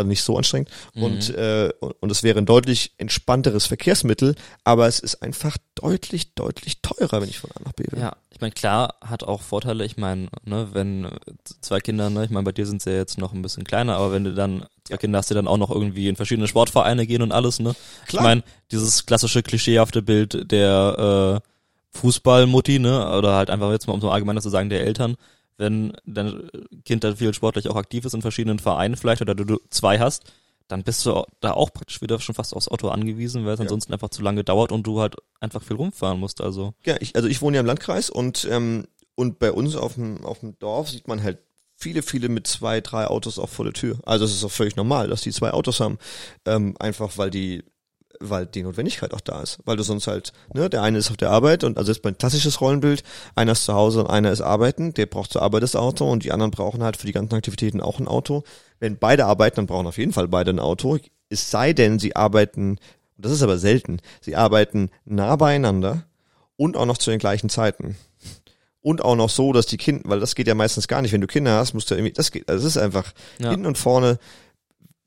also 0.00 0.08
nicht 0.08 0.22
so 0.22 0.36
anstrengend 0.36 0.70
mhm. 0.94 1.02
und 1.02 1.30
äh, 1.34 1.70
und 2.00 2.10
es 2.10 2.22
wäre 2.22 2.38
ein 2.38 2.46
deutlich 2.46 2.92
entspannteres 2.98 3.66
Verkehrsmittel, 3.66 4.34
aber 4.64 4.86
es 4.86 4.98
ist 4.98 5.22
einfach 5.22 5.56
deutlich 5.74 6.34
deutlich 6.34 6.82
teurer, 6.82 7.22
wenn 7.22 7.28
ich 7.28 7.38
von 7.38 7.50
A 7.52 7.60
nach 7.64 7.72
B 7.72 7.84
will. 7.90 8.00
Ja, 8.00 8.16
ich 8.30 8.40
meine 8.40 8.52
klar 8.52 8.94
hat 9.00 9.22
auch 9.22 9.42
Vorteile. 9.42 9.84
Ich 9.84 9.96
meine, 9.96 10.28
ne, 10.44 10.68
wenn 10.72 11.08
zwei 11.60 11.80
Kinder, 11.80 12.10
ne, 12.10 12.24
ich 12.24 12.30
meine 12.30 12.44
bei 12.44 12.52
dir 12.52 12.66
sind 12.66 12.82
sie 12.82 12.90
ja 12.90 12.96
jetzt 12.96 13.18
noch 13.18 13.32
ein 13.32 13.42
bisschen 13.42 13.64
kleiner, 13.64 13.96
aber 13.96 14.12
wenn 14.12 14.24
du 14.24 14.34
dann 14.34 14.66
zwei 14.84 14.96
Kinder 14.96 15.18
hast, 15.18 15.30
die 15.30 15.34
dann 15.34 15.48
auch 15.48 15.58
noch 15.58 15.70
irgendwie 15.70 16.08
in 16.08 16.16
verschiedene 16.16 16.48
Sportvereine 16.48 17.06
gehen 17.06 17.22
und 17.22 17.32
alles, 17.32 17.60
ne? 17.60 17.74
Klar. 18.06 18.22
Ich 18.22 18.28
meine 18.28 18.42
dieses 18.72 19.06
klassische 19.06 19.42
klischeehafte 19.42 20.02
Bild 20.02 20.50
der 20.50 21.42
äh, 21.42 21.98
Fußballmutti, 21.98 22.78
ne, 22.78 23.16
oder 23.16 23.34
halt 23.34 23.50
einfach 23.50 23.70
jetzt 23.72 23.86
mal 23.86 23.94
um 23.94 24.00
so 24.00 24.10
allgemeiner 24.10 24.40
zu 24.40 24.50
sagen 24.50 24.70
der 24.70 24.82
Eltern 24.82 25.16
wenn 25.60 25.92
dein 26.06 26.50
Kind 26.84 27.04
dann 27.04 27.16
viel 27.16 27.34
sportlich 27.34 27.68
auch 27.68 27.76
aktiv 27.76 28.04
ist 28.04 28.14
in 28.14 28.22
verschiedenen 28.22 28.58
Vereinen 28.58 28.96
vielleicht 28.96 29.20
oder 29.20 29.34
du 29.34 29.60
zwei 29.68 29.98
hast, 29.98 30.24
dann 30.68 30.82
bist 30.82 31.04
du 31.04 31.24
da 31.40 31.52
auch 31.52 31.72
praktisch 31.72 32.00
wieder 32.00 32.18
schon 32.18 32.34
fast 32.34 32.56
aufs 32.56 32.68
Auto 32.68 32.88
angewiesen, 32.88 33.44
weil 33.44 33.54
es 33.54 33.58
ja. 33.58 33.64
ansonsten 33.64 33.92
einfach 33.92 34.08
zu 34.08 34.22
lange 34.22 34.42
dauert 34.42 34.72
und 34.72 34.86
du 34.86 35.00
halt 35.00 35.16
einfach 35.38 35.62
viel 35.62 35.76
rumfahren 35.76 36.18
musst. 36.18 36.40
Also 36.40 36.72
ja, 36.84 36.96
ich, 37.00 37.14
also 37.14 37.28
ich 37.28 37.42
wohne 37.42 37.56
ja 37.56 37.60
im 37.60 37.66
Landkreis 37.66 38.08
und 38.08 38.48
ähm, 38.50 38.86
und 39.16 39.38
bei 39.38 39.52
uns 39.52 39.76
auf 39.76 39.94
dem 39.94 40.24
auf 40.24 40.40
dem 40.40 40.58
Dorf 40.58 40.88
sieht 40.88 41.08
man 41.08 41.22
halt 41.22 41.38
viele, 41.76 42.02
viele 42.02 42.30
mit 42.30 42.46
zwei, 42.46 42.80
drei 42.80 43.06
Autos 43.06 43.38
auch 43.38 43.48
vor 43.48 43.66
der 43.66 43.74
Tür. 43.74 43.98
Also 44.04 44.24
es 44.24 44.32
ist 44.32 44.44
auch 44.44 44.50
völlig 44.50 44.76
normal, 44.76 45.08
dass 45.08 45.22
die 45.22 45.32
zwei 45.32 45.52
Autos 45.52 45.80
haben, 45.80 45.98
ähm, 46.46 46.74
einfach 46.78 47.18
weil 47.18 47.30
die 47.30 47.64
weil 48.20 48.46
die 48.46 48.62
Notwendigkeit 48.62 49.14
auch 49.14 49.20
da 49.20 49.42
ist. 49.42 49.58
Weil 49.64 49.76
du 49.76 49.82
sonst 49.82 50.06
halt, 50.06 50.32
ne, 50.52 50.68
der 50.70 50.82
eine 50.82 50.98
ist 50.98 51.10
auf 51.10 51.16
der 51.16 51.30
Arbeit 51.30 51.64
und 51.64 51.78
also 51.78 51.90
ist 51.90 52.04
ein 52.06 52.18
klassisches 52.18 52.60
Rollenbild, 52.60 53.02
einer 53.34 53.52
ist 53.52 53.64
zu 53.64 53.74
Hause 53.74 54.00
und 54.00 54.10
einer 54.10 54.30
ist 54.30 54.42
arbeiten, 54.42 54.94
der 54.94 55.06
braucht 55.06 55.32
zur 55.32 55.42
Arbeit 55.42 55.62
das 55.62 55.74
Auto 55.74 56.08
und 56.08 56.22
die 56.22 56.30
anderen 56.30 56.50
brauchen 56.50 56.82
halt 56.82 56.98
für 56.98 57.06
die 57.06 57.12
ganzen 57.12 57.34
Aktivitäten 57.34 57.80
auch 57.80 57.98
ein 57.98 58.06
Auto. 58.06 58.44
Wenn 58.78 58.98
beide 58.98 59.24
arbeiten, 59.26 59.56
dann 59.56 59.66
brauchen 59.66 59.86
auf 59.86 59.98
jeden 59.98 60.12
Fall 60.12 60.28
beide 60.28 60.50
ein 60.50 60.60
Auto. 60.60 60.98
Es 61.30 61.50
sei 61.50 61.72
denn, 61.72 61.98
sie 61.98 62.14
arbeiten, 62.14 62.78
das 63.16 63.32
ist 63.32 63.42
aber 63.42 63.58
selten, 63.58 64.00
sie 64.20 64.36
arbeiten 64.36 64.90
nah 65.04 65.36
beieinander 65.36 66.04
und 66.56 66.76
auch 66.76 66.86
noch 66.86 66.98
zu 66.98 67.10
den 67.10 67.18
gleichen 67.18 67.48
Zeiten. 67.48 67.96
Und 68.82 69.02
auch 69.02 69.16
noch 69.16 69.28
so, 69.28 69.52
dass 69.52 69.66
die 69.66 69.76
Kinder, 69.76 70.08
weil 70.08 70.20
das 70.20 70.34
geht 70.34 70.46
ja 70.46 70.54
meistens 70.54 70.88
gar 70.88 71.02
nicht, 71.02 71.12
wenn 71.12 71.20
du 71.20 71.26
Kinder 71.26 71.58
hast, 71.58 71.74
musst 71.74 71.90
du 71.90 71.94
irgendwie, 71.94 72.12
das 72.12 72.32
geht, 72.32 72.48
also 72.48 72.66
es 72.66 72.76
ist 72.76 72.82
einfach 72.82 73.12
ja. 73.38 73.50
hinten 73.50 73.66
und 73.66 73.76
vorne 73.76 74.18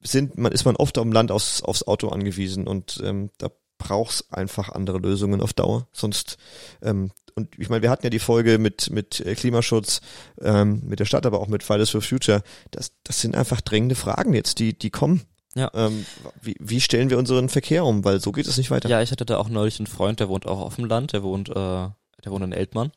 sind 0.04 0.38
man, 0.38 0.52
ist 0.52 0.66
man 0.66 0.76
oft 0.76 0.98
am 0.98 1.12
Land 1.12 1.32
aufs, 1.32 1.62
aufs 1.62 1.84
Auto 1.84 2.10
angewiesen 2.10 2.68
und 2.68 3.02
ähm, 3.04 3.30
da 3.38 3.50
brauchst 3.78 4.32
einfach 4.34 4.70
andere 4.70 4.98
Lösungen 4.98 5.42
auf 5.42 5.54
Dauer. 5.54 5.88
Sonst, 5.92 6.38
ähm, 6.82 7.12
und 7.36 7.58
ich 7.58 7.70
meine, 7.70 7.82
wir 7.82 7.90
hatten 7.90 8.06
ja 8.06 8.10
die 8.10 8.20
Folge 8.20 8.58
mit, 8.58 8.92
mit 8.92 9.20
äh, 9.20 9.36
Klimaschutz, 9.36 10.02
ähm, 10.42 10.82
mit 10.86 11.00
der 11.00 11.06
Stadt, 11.06 11.26
aber 11.26 11.40
auch 11.40 11.48
mit 11.48 11.64
Fridays 11.64 11.90
for 11.90 12.02
Future. 12.02 12.44
Das, 12.72 12.92
das 13.04 13.20
sind 13.22 13.36
einfach 13.36 13.62
drängende 13.62 13.96
Fragen 13.96 14.34
jetzt, 14.34 14.60
die, 14.60 14.78
die 14.78 14.90
kommen. 14.90 15.22
Ja. 15.56 15.70
Ähm, 15.74 16.06
wie, 16.42 16.56
wie 16.60 16.82
stellen 16.82 17.10
wir 17.10 17.18
unseren 17.18 17.50
Verkehr 17.50 17.86
um? 17.86 18.04
Weil 18.04 18.20
so 18.20 18.32
geht 18.32 18.48
es 18.48 18.58
nicht 18.58 18.72
weiter. 18.72 18.90
Ja, 18.90 19.02
ich 19.02 19.12
hatte 19.12 19.26
da 19.26 19.38
auch 19.38 19.50
neulich 19.50 19.80
einen 19.80 19.88
Freund, 19.88 20.20
der 20.20 20.30
wohnt 20.30 20.48
auch 20.48 20.60
auf 20.60 20.76
dem 20.76 20.86
Land, 20.86 21.14
der 21.14 21.24
wohnt, 21.24 21.50
äh, 21.50 21.54
der 21.54 21.96
wohnt 22.28 22.44
in 22.44 22.54
Eltmann. 22.54 22.92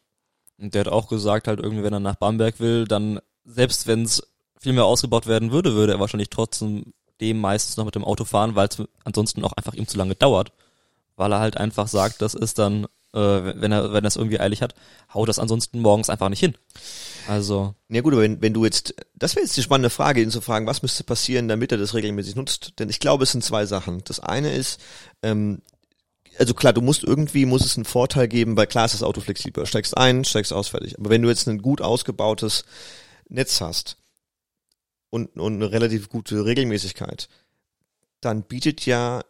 Und 0.58 0.74
der 0.74 0.80
hat 0.80 0.88
auch 0.88 1.08
gesagt, 1.08 1.48
halt 1.48 1.60
irgendwie, 1.60 1.82
wenn 1.82 1.92
er 1.92 2.00
nach 2.00 2.16
Bamberg 2.16 2.60
will, 2.60 2.86
dann, 2.86 3.20
selbst 3.44 3.86
wenn 3.86 4.04
es 4.04 4.22
viel 4.58 4.72
mehr 4.72 4.86
ausgebaut 4.86 5.26
werden 5.26 5.52
würde, 5.52 5.74
würde 5.74 5.92
er 5.92 6.00
wahrscheinlich 6.00 6.30
trotzdem 6.30 6.94
dem 7.20 7.40
meistens 7.40 7.76
noch 7.76 7.84
mit 7.84 7.94
dem 7.94 8.04
Auto 8.04 8.24
fahren, 8.24 8.54
weil 8.54 8.68
es 8.68 8.82
ansonsten 9.04 9.44
auch 9.44 9.52
einfach 9.52 9.74
ihm 9.74 9.86
zu 9.86 9.98
lange 9.98 10.14
dauert. 10.14 10.52
Weil 11.16 11.32
er 11.32 11.40
halt 11.40 11.56
einfach 11.56 11.88
sagt, 11.88 12.20
das 12.20 12.34
ist 12.34 12.58
dann, 12.58 12.84
äh, 13.14 13.18
wenn 13.18 13.72
er, 13.72 13.92
wenn 13.92 14.04
es 14.04 14.16
irgendwie 14.16 14.38
eilig 14.38 14.60
hat, 14.60 14.74
haut 15.14 15.28
das 15.28 15.38
ansonsten 15.38 15.80
morgens 15.80 16.10
einfach 16.10 16.28
nicht 16.28 16.40
hin. 16.40 16.56
Also. 17.26 17.74
Ja 17.88 18.02
gut, 18.02 18.12
aber 18.12 18.22
wenn, 18.22 18.42
wenn 18.42 18.52
du 18.52 18.64
jetzt, 18.64 18.94
das 19.14 19.34
wäre 19.34 19.44
jetzt 19.44 19.56
die 19.56 19.62
spannende 19.62 19.90
Frage, 19.90 20.20
ihn 20.20 20.30
zu 20.30 20.40
fragen, 20.40 20.66
was 20.66 20.82
müsste 20.82 21.04
passieren, 21.04 21.48
damit 21.48 21.72
er 21.72 21.78
das 21.78 21.94
regelmäßig 21.94 22.36
nutzt? 22.36 22.74
Denn 22.78 22.90
ich 22.90 23.00
glaube, 23.00 23.24
es 23.24 23.32
sind 23.32 23.42
zwei 23.42 23.64
Sachen. 23.64 24.02
Das 24.04 24.20
eine 24.20 24.52
ist, 24.52 24.80
ähm, 25.22 25.62
also 26.38 26.54
klar, 26.54 26.72
du 26.72 26.82
musst 26.82 27.02
irgendwie, 27.02 27.46
muss 27.46 27.64
es 27.64 27.76
einen 27.76 27.84
Vorteil 27.84 28.28
geben, 28.28 28.56
weil 28.56 28.66
klar 28.66 28.84
ist 28.84 28.94
das 28.94 29.02
Auto 29.02 29.20
flexibel. 29.20 29.66
Steigst 29.66 29.96
ein, 29.96 30.24
steigst 30.24 30.52
aus, 30.52 30.68
fertig. 30.68 30.98
Aber 30.98 31.10
wenn 31.10 31.22
du 31.22 31.28
jetzt 31.28 31.48
ein 31.48 31.62
gut 31.62 31.80
ausgebautes 31.80 32.64
Netz 33.28 33.60
hast, 33.60 33.96
und, 35.10 35.36
und 35.38 35.54
eine 35.54 35.70
relativ 35.70 36.08
gute 36.08 36.44
Regelmäßigkeit, 36.44 37.28
dann 38.20 38.42
bietet 38.42 38.86
ja 38.86 39.22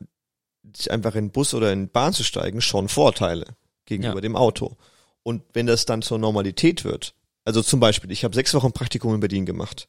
einfach 0.89 1.15
in 1.15 1.31
Bus 1.31 1.55
oder 1.55 1.73
in 1.73 1.89
Bahn 1.89 2.13
zu 2.13 2.25
steigen 2.25 2.61
schon 2.61 2.89
Vorteile 2.89 3.57
gegenüber 3.85 4.17
ja. 4.17 4.21
dem 4.21 4.37
Auto. 4.37 4.77
Und 5.23 5.43
wenn 5.53 5.67
das 5.67 5.87
dann 5.87 6.03
zur 6.03 6.19
Normalität 6.19 6.85
wird, 6.85 7.15
also 7.45 7.63
zum 7.63 7.81
Beispiel, 7.81 8.11
ich 8.11 8.25
habe 8.25 8.35
sechs 8.35 8.55
Wochen 8.55 8.73
Praktikum 8.73 9.15
in 9.15 9.21
Berlin 9.21 9.47
gemacht. 9.47 9.89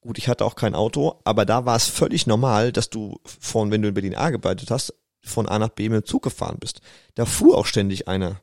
Gut, 0.00 0.18
ich 0.18 0.28
hatte 0.28 0.44
auch 0.44 0.54
kein 0.54 0.74
Auto, 0.74 1.20
aber 1.24 1.44
da 1.44 1.66
war 1.66 1.76
es 1.76 1.86
völlig 1.86 2.26
normal, 2.26 2.72
dass 2.72 2.88
du 2.88 3.20
von, 3.24 3.70
wenn 3.70 3.82
du 3.82 3.88
in 3.88 3.94
Berlin 3.94 4.14
A 4.14 4.30
gearbeitet 4.30 4.70
hast, 4.70 4.94
von 5.22 5.48
A 5.48 5.58
nach 5.58 5.68
B 5.70 5.88
mit 5.88 6.04
dem 6.04 6.06
Zug 6.06 6.22
gefahren 6.22 6.56
bist. 6.58 6.80
Da 7.14 7.26
fuhr 7.26 7.58
auch 7.58 7.66
ständig 7.66 8.08
einer. 8.08 8.40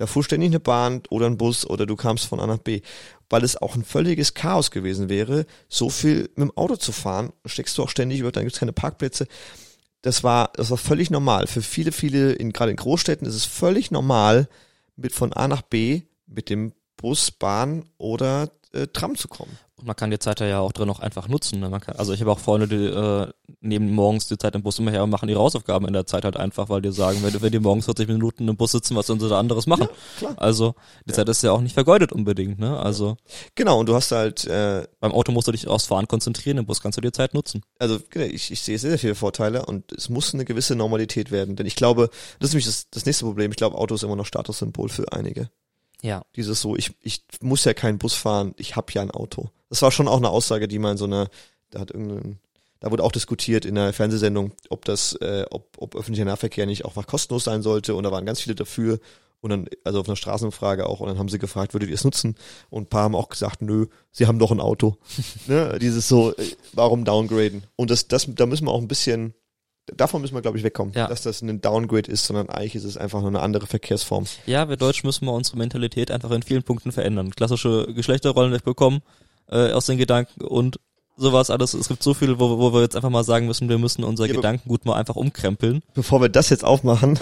Da 0.00 0.06
fuhr 0.06 0.24
ständig 0.24 0.48
eine 0.48 0.60
Bahn 0.60 1.02
oder 1.10 1.26
ein 1.26 1.36
Bus 1.36 1.68
oder 1.68 1.84
du 1.84 1.94
kamst 1.94 2.24
von 2.24 2.40
A 2.40 2.46
nach 2.46 2.56
B. 2.56 2.80
Weil 3.28 3.44
es 3.44 3.60
auch 3.60 3.76
ein 3.76 3.84
völliges 3.84 4.32
Chaos 4.32 4.70
gewesen 4.70 5.10
wäre, 5.10 5.44
so 5.68 5.90
viel 5.90 6.30
mit 6.36 6.38
dem 6.38 6.56
Auto 6.56 6.76
zu 6.76 6.90
fahren. 6.90 7.34
Steckst 7.44 7.76
du 7.76 7.82
auch 7.82 7.90
ständig 7.90 8.20
über, 8.20 8.32
dann 8.32 8.44
gibt 8.44 8.54
es 8.54 8.60
keine 8.60 8.72
Parkplätze. 8.72 9.26
Das 10.00 10.24
war, 10.24 10.52
das 10.54 10.70
war 10.70 10.78
völlig 10.78 11.10
normal. 11.10 11.46
Für 11.48 11.60
viele, 11.60 11.92
viele, 11.92 12.32
in, 12.32 12.54
gerade 12.54 12.70
in 12.70 12.78
Großstädten 12.78 13.28
ist 13.28 13.34
es 13.34 13.44
völlig 13.44 13.90
normal, 13.90 14.48
mit 14.96 15.12
von 15.12 15.34
A 15.34 15.46
nach 15.48 15.60
B 15.60 16.00
mit 16.26 16.48
dem 16.48 16.72
Bus, 16.96 17.30
Bahn 17.30 17.84
oder 17.98 18.50
äh, 18.72 18.86
Tram 18.86 19.16
zu 19.16 19.28
kommen. 19.28 19.58
Und 19.80 19.86
man 19.86 19.96
kann 19.96 20.10
die 20.10 20.18
Zeit 20.18 20.40
ja 20.40 20.60
auch 20.60 20.72
drin 20.72 20.86
noch 20.86 21.00
einfach 21.00 21.28
nutzen. 21.28 21.60
Ne? 21.60 21.70
Kann, 21.80 21.96
also 21.96 22.12
ich 22.12 22.20
habe 22.20 22.30
auch 22.30 22.38
Freunde, 22.38 22.68
die 22.68 22.84
äh, 22.84 23.28
nehmen 23.60 23.90
morgens 23.92 24.28
die 24.28 24.38
Zeit 24.38 24.54
im 24.54 24.62
Bus 24.62 24.78
immer 24.78 24.90
her 24.90 25.02
und 25.02 25.10
machen 25.10 25.28
ihre 25.28 25.40
Hausaufgaben 25.40 25.86
in 25.86 25.92
der 25.92 26.06
Zeit 26.06 26.24
halt 26.24 26.36
einfach, 26.36 26.68
weil 26.68 26.82
die 26.82 26.92
sagen, 26.92 27.18
wenn, 27.22 27.40
wenn 27.40 27.52
die 27.52 27.58
morgens 27.58 27.86
40 27.86 28.08
Minuten 28.08 28.46
im 28.48 28.56
Bus 28.56 28.72
sitzen, 28.72 28.94
was 28.94 29.06
sollen 29.06 29.20
sie 29.20 29.28
da 29.28 29.38
anderes 29.38 29.66
machen? 29.66 29.88
Ja. 30.20 30.34
Also 30.36 30.74
die 31.06 31.10
ja. 31.10 31.16
Zeit 31.16 31.28
ist 31.28 31.42
ja 31.42 31.52
auch 31.52 31.60
nicht 31.60 31.74
vergeudet 31.74 32.12
unbedingt. 32.12 32.58
Ne? 32.58 32.78
Also 32.78 33.16
Genau, 33.54 33.80
und 33.80 33.88
du 33.88 33.94
hast 33.94 34.12
halt... 34.12 34.46
Äh, 34.46 34.86
beim 35.00 35.12
Auto 35.12 35.32
musst 35.32 35.48
du 35.48 35.52
dich 35.52 35.66
aufs 35.66 35.86
Fahren 35.86 36.06
konzentrieren, 36.06 36.58
im 36.58 36.66
Bus 36.66 36.80
kannst 36.80 36.98
du 36.98 37.00
dir 37.00 37.12
Zeit 37.12 37.34
nutzen. 37.34 37.62
Also 37.78 37.98
genau, 38.10 38.26
ich, 38.26 38.50
ich 38.50 38.60
sehe 38.60 38.78
sehr, 38.78 38.90
sehr 38.90 38.98
viele 38.98 39.14
Vorteile 39.14 39.64
und 39.66 39.92
es 39.92 40.08
muss 40.08 40.34
eine 40.34 40.44
gewisse 40.44 40.76
Normalität 40.76 41.30
werden. 41.30 41.56
Denn 41.56 41.66
ich 41.66 41.76
glaube, 41.76 42.10
das 42.38 42.50
ist 42.50 42.54
nämlich 42.54 42.66
das, 42.66 42.90
das 42.90 43.06
nächste 43.06 43.24
Problem, 43.24 43.50
ich 43.50 43.56
glaube, 43.56 43.78
Auto 43.78 43.94
ist 43.94 44.02
immer 44.02 44.16
noch 44.16 44.26
Statussymbol 44.26 44.88
für 44.88 45.12
einige. 45.12 45.50
Ja. 46.02 46.22
Dieses 46.36 46.60
so, 46.60 46.76
ich, 46.76 46.92
ich 47.02 47.22
muss 47.40 47.64
ja 47.64 47.74
keinen 47.74 47.98
Bus 47.98 48.14
fahren, 48.14 48.54
ich 48.56 48.76
habe 48.76 48.92
ja 48.92 49.02
ein 49.02 49.10
Auto. 49.10 49.50
Das 49.68 49.82
war 49.82 49.90
schon 49.90 50.08
auch 50.08 50.16
eine 50.16 50.30
Aussage, 50.30 50.68
die 50.68 50.78
man 50.78 50.96
so 50.96 51.04
eine, 51.04 51.28
da 51.70 51.80
hat 51.80 51.90
irgendein, 51.90 52.38
da 52.80 52.90
wurde 52.90 53.04
auch 53.04 53.12
diskutiert 53.12 53.64
in 53.64 53.74
der 53.74 53.92
Fernsehsendung, 53.92 54.52
ob 54.70 54.84
das, 54.84 55.12
äh, 55.20 55.44
ob, 55.50 55.76
ob 55.78 55.94
öffentlicher 55.94 56.24
Nahverkehr 56.24 56.66
nicht 56.66 56.84
auch 56.84 56.96
mal 56.96 57.04
kostenlos 57.04 57.44
sein 57.44 57.62
sollte. 57.62 57.94
Und 57.94 58.04
da 58.04 58.10
waren 58.10 58.24
ganz 58.24 58.40
viele 58.40 58.54
dafür. 58.54 58.98
Und 59.42 59.50
dann, 59.50 59.68
also 59.84 60.00
auf 60.00 60.08
einer 60.08 60.16
Straßenumfrage 60.16 60.86
auch, 60.86 61.00
und 61.00 61.08
dann 61.08 61.18
haben 61.18 61.28
sie 61.28 61.38
gefragt, 61.38 61.72
würdet 61.72 61.88
ihr 61.88 61.94
es 61.94 62.04
nutzen? 62.04 62.36
Und 62.68 62.84
ein 62.84 62.88
paar 62.88 63.04
haben 63.04 63.14
auch 63.14 63.28
gesagt, 63.28 63.62
nö, 63.62 63.86
sie 64.10 64.26
haben 64.26 64.38
doch 64.38 64.50
ein 64.50 64.60
Auto. 64.60 64.96
ne? 65.46 65.78
Dieses 65.80 66.08
so, 66.08 66.34
äh, 66.36 66.50
warum 66.72 67.04
downgraden? 67.04 67.64
Und 67.76 67.90
das, 67.90 68.08
das, 68.08 68.26
da 68.28 68.46
müssen 68.46 68.66
wir 68.66 68.72
auch 68.72 68.80
ein 68.80 68.88
bisschen, 68.88 69.34
davon 69.96 70.20
müssen 70.20 70.34
wir, 70.34 70.42
glaube 70.42 70.58
ich, 70.58 70.64
wegkommen, 70.64 70.94
ja. 70.94 71.06
dass 71.06 71.22
das 71.22 71.42
ein 71.42 71.60
Downgrade 71.60 72.10
ist, 72.10 72.26
sondern 72.26 72.48
eigentlich 72.48 72.76
ist 72.76 72.84
es 72.84 72.96
einfach 72.96 73.20
nur 73.20 73.28
eine 73.28 73.40
andere 73.40 73.66
Verkehrsform. 73.66 74.24
Ja, 74.46 74.68
wir 74.68 74.76
Deutschen 74.76 75.06
müssen 75.06 75.24
wir 75.26 75.32
unsere 75.32 75.58
Mentalität 75.58 76.10
einfach 76.10 76.30
in 76.30 76.42
vielen 76.42 76.62
Punkten 76.62 76.92
verändern. 76.92 77.30
Klassische 77.30 77.92
Geschlechterrollen 77.94 78.52
wegbekommen 78.52 79.02
äh, 79.50 79.72
aus 79.72 79.86
den 79.86 79.98
Gedanken 79.98 80.42
und 80.42 80.78
sowas 81.20 81.50
alles. 81.50 81.74
Es 81.74 81.88
gibt 81.88 82.02
so 82.02 82.14
viel, 82.14 82.38
wo, 82.38 82.58
wo 82.58 82.72
wir 82.72 82.80
jetzt 82.80 82.96
einfach 82.96 83.10
mal 83.10 83.24
sagen 83.24 83.46
müssen, 83.46 83.68
wir 83.68 83.78
müssen 83.78 84.02
unser 84.02 84.26
ja, 84.26 84.34
Gedankengut 84.34 84.84
mal 84.84 84.94
einfach 84.94 85.16
umkrempeln. 85.16 85.82
Bevor 85.94 86.20
wir 86.20 86.28
das 86.28 86.48
jetzt 86.48 86.64
aufmachen. 86.64 87.18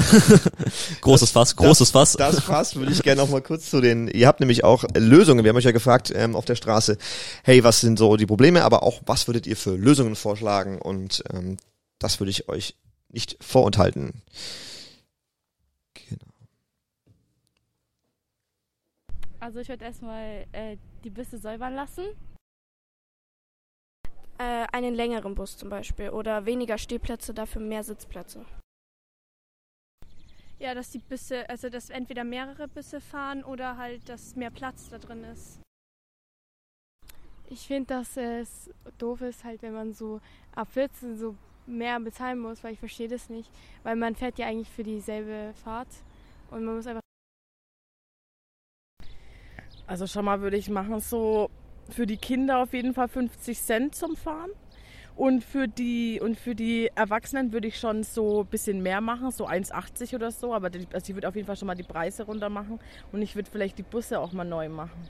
großes 1.01 1.33
Fass, 1.33 1.57
großes 1.57 1.91
das, 1.93 2.13
Fass. 2.13 2.13
Das 2.13 2.45
Fass 2.45 2.77
würde 2.77 2.93
ich 2.93 3.03
gerne 3.03 3.21
noch 3.21 3.29
mal 3.29 3.43
kurz 3.43 3.69
zu 3.71 3.81
den, 3.81 4.09
ihr 4.09 4.29
habt 4.29 4.41
nämlich 4.41 4.65
auch 4.65 4.85
Lösungen. 4.95 5.45
Wir 5.45 5.51
haben 5.51 5.57
euch 5.57 5.65
ja 5.65 5.73
gefragt 5.73 6.13
ähm, 6.15 6.37
auf 6.37 6.45
der 6.45 6.55
Straße, 6.55 6.97
hey, 7.43 7.65
was 7.65 7.81
sind 7.81 7.99
so 7.99 8.17
die 8.17 8.27
Probleme, 8.27 8.65
aber 8.65 8.83
auch, 8.83 9.01
was 9.05 9.27
würdet 9.27 9.47
ihr 9.47 9.57
für 9.57 9.77
Lösungen 9.77 10.15
vorschlagen? 10.15 10.79
Und 10.81 11.25
ähm, 11.33 11.57
das 11.99 12.21
würde 12.21 12.31
ich 12.31 12.49
euch 12.49 12.77
nicht 13.09 13.43
vorenthalten. 13.43 14.23
Also 19.41 19.61
ich 19.61 19.69
würde 19.69 19.85
erstmal 19.85 20.47
äh, 20.53 20.77
die 21.05 21.11
Bisse 21.11 21.39
säubern 21.39 21.75
lassen. 21.75 22.05
Äh, 24.39 24.67
einen 24.73 24.95
längeren 24.95 25.35
Bus 25.35 25.57
zum 25.57 25.69
Beispiel 25.69 26.11
oder 26.11 26.45
weniger 26.47 26.79
Stehplätze, 26.79 27.35
dafür 27.35 27.63
mehr 27.63 27.85
Sitzplätze. 27.85 28.45
Ja, 30.59 30.75
dass 30.75 30.91
die 30.91 30.99
Bisse, 30.99 31.49
also 31.49 31.71
dass 31.71 31.89
entweder 31.89 32.25
mehrere 32.25 32.67
Bisse 32.67 33.01
fahren 33.01 33.45
oder 33.45 33.77
halt, 33.77 34.09
dass 34.09 34.35
mehr 34.35 34.51
Platz 34.51 34.89
da 34.91 34.99
drin 34.99 35.23
ist. 35.25 35.61
Ich 37.49 37.67
finde, 37.67 37.95
dass 37.95 38.17
es 38.17 38.71
doof 38.99 39.23
ist, 39.23 39.45
halt, 39.45 39.63
wenn 39.63 39.73
man 39.73 39.95
so 39.95 40.21
ab 40.55 40.71
14 40.73 41.17
so 41.17 41.37
mehr 41.69 42.01
bezahlen 42.01 42.39
muss, 42.39 42.65
weil 42.65 42.73
ich 42.73 42.79
verstehe 42.79 43.09
das 43.09 43.29
nicht. 43.29 43.51
Weil 43.83 43.97
man 43.97 44.15
fährt 44.15 44.39
ja 44.39 44.47
eigentlich 44.47 44.71
für 44.71 44.83
dieselbe 44.83 45.53
Fahrt 45.63 45.89
und 46.51 46.65
man 46.65 46.77
muss 46.77 46.87
einfach. 46.87 47.03
Also 49.87 50.07
schon 50.07 50.25
mal 50.25 50.41
würde 50.41 50.57
ich 50.57 50.69
machen 50.69 51.01
so 51.01 51.51
für 51.89 52.07
die 52.07 52.17
Kinder 52.17 52.59
auf 52.59 52.73
jeden 52.73 52.95
Fall 52.95 53.09
50 53.09 53.61
Cent 53.61 53.95
zum 53.95 54.17
Fahren. 54.17 54.51
Und 55.17 55.43
für 55.43 55.67
die 55.67 56.21
und 56.21 56.39
für 56.39 56.55
die 56.55 56.91
Erwachsenen 56.95 57.53
würde 57.53 57.67
ich 57.67 57.81
schon 57.81 58.05
so 58.05 58.43
ein 58.43 58.47
bisschen 58.47 58.85
mehr 58.85 59.01
machen, 59.01 59.33
so 59.33 59.49
1,80 59.49 60.15
oder 60.15 60.31
so. 60.31 60.55
Aber 60.55 60.71
die, 60.71 60.87
also 60.93 61.11
ich 61.11 61.15
würde 61.15 61.29
auf 61.29 61.35
jeden 61.35 61.47
Fall 61.47 61.57
schon 61.57 61.67
mal 61.67 61.75
die 61.75 61.83
Preise 61.83 62.23
runter 62.23 62.49
machen 62.49 62.79
und 63.11 63.21
ich 63.21 63.35
würde 63.35 63.51
vielleicht 63.51 63.79
die 63.79 63.83
Busse 63.83 64.21
auch 64.21 64.33
mal 64.33 64.45
neu 64.45 64.69
machen. 64.69 65.09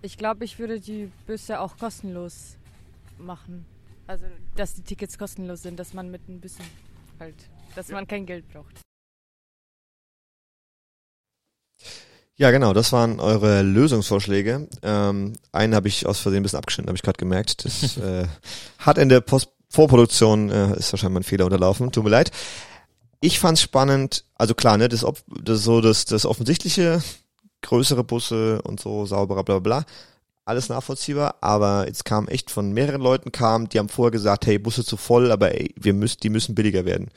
Ich 0.00 0.16
glaube, 0.16 0.44
ich 0.44 0.58
würde 0.58 0.80
die 0.80 1.10
Busse 1.26 1.60
auch 1.60 1.76
kostenlos 1.76 2.56
machen. 3.18 3.66
Also, 4.08 4.24
dass 4.56 4.74
die 4.74 4.82
Tickets 4.82 5.18
kostenlos 5.18 5.62
sind, 5.62 5.78
dass 5.78 5.92
man 5.92 6.10
mit 6.10 6.28
ein 6.28 6.40
bisschen 6.40 6.64
halt, 7.20 7.34
dass 7.76 7.88
man 7.90 8.06
kein 8.06 8.24
Geld 8.24 8.48
braucht. 8.48 8.80
Ja, 12.36 12.50
genau, 12.50 12.72
das 12.72 12.90
waren 12.92 13.20
eure 13.20 13.62
Lösungsvorschläge. 13.62 14.68
Ähm, 14.82 15.34
einen 15.52 15.74
habe 15.74 15.88
ich 15.88 16.06
aus 16.06 16.20
Versehen 16.20 16.40
ein 16.40 16.42
bisschen 16.44 16.58
abgeschnitten, 16.58 16.88
habe 16.88 16.96
ich 16.96 17.02
gerade 17.02 17.18
gemerkt. 17.18 17.64
Das 17.64 17.96
äh, 17.98 18.26
hat 18.78 18.96
in 18.96 19.08
der 19.10 19.20
Post 19.20 19.50
Vorproduktion 19.70 20.48
äh, 20.48 20.78
ist 20.78 20.90
wahrscheinlich 20.92 21.14
mein 21.14 21.22
Fehler 21.24 21.44
unterlaufen. 21.44 21.92
Tut 21.92 22.04
mir 22.04 22.10
leid. 22.10 22.30
Ich 23.20 23.38
fand's 23.38 23.60
spannend, 23.60 24.24
also 24.36 24.54
klar, 24.54 24.78
ne, 24.78 24.88
das, 24.88 25.04
Ob- 25.04 25.22
das 25.28 25.62
so 25.62 25.82
das, 25.82 26.06
das 26.06 26.24
offensichtliche, 26.24 27.02
größere 27.60 28.04
Busse 28.04 28.62
und 28.62 28.80
so, 28.80 29.04
sauberer, 29.04 29.44
bla 29.44 29.58
bla 29.58 29.82
bla. 29.82 29.92
Alles 30.48 30.70
nachvollziehbar, 30.70 31.36
aber 31.42 31.86
jetzt 31.86 32.06
kam 32.06 32.26
echt 32.26 32.50
von 32.50 32.72
mehreren 32.72 33.02
Leuten 33.02 33.32
kam, 33.32 33.68
die 33.68 33.78
haben 33.78 33.90
vorher 33.90 34.12
gesagt, 34.12 34.46
hey, 34.46 34.58
Busse 34.58 34.82
zu 34.82 34.96
voll, 34.96 35.30
aber 35.30 35.54
ey, 35.54 35.74
wir 35.76 35.92
müssen, 35.92 36.20
die 36.22 36.30
müssen 36.30 36.54
billiger 36.54 36.86
werden. 36.86 37.10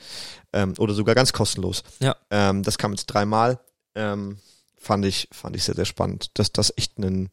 Ähm, 0.52 0.74
oder 0.76 0.92
sogar 0.92 1.14
ganz 1.14 1.32
kostenlos. 1.32 1.82
Ja. 1.98 2.14
Ähm, 2.30 2.62
das 2.62 2.76
kam 2.76 2.92
jetzt 2.92 3.06
dreimal. 3.06 3.58
Ähm, 3.94 4.36
fand 4.76 5.06
ich, 5.06 5.28
fand 5.32 5.56
ich 5.56 5.64
sehr, 5.64 5.74
sehr 5.74 5.86
spannend, 5.86 6.30
dass 6.34 6.52
das 6.52 6.74
echt 6.76 6.98
ein, 6.98 7.30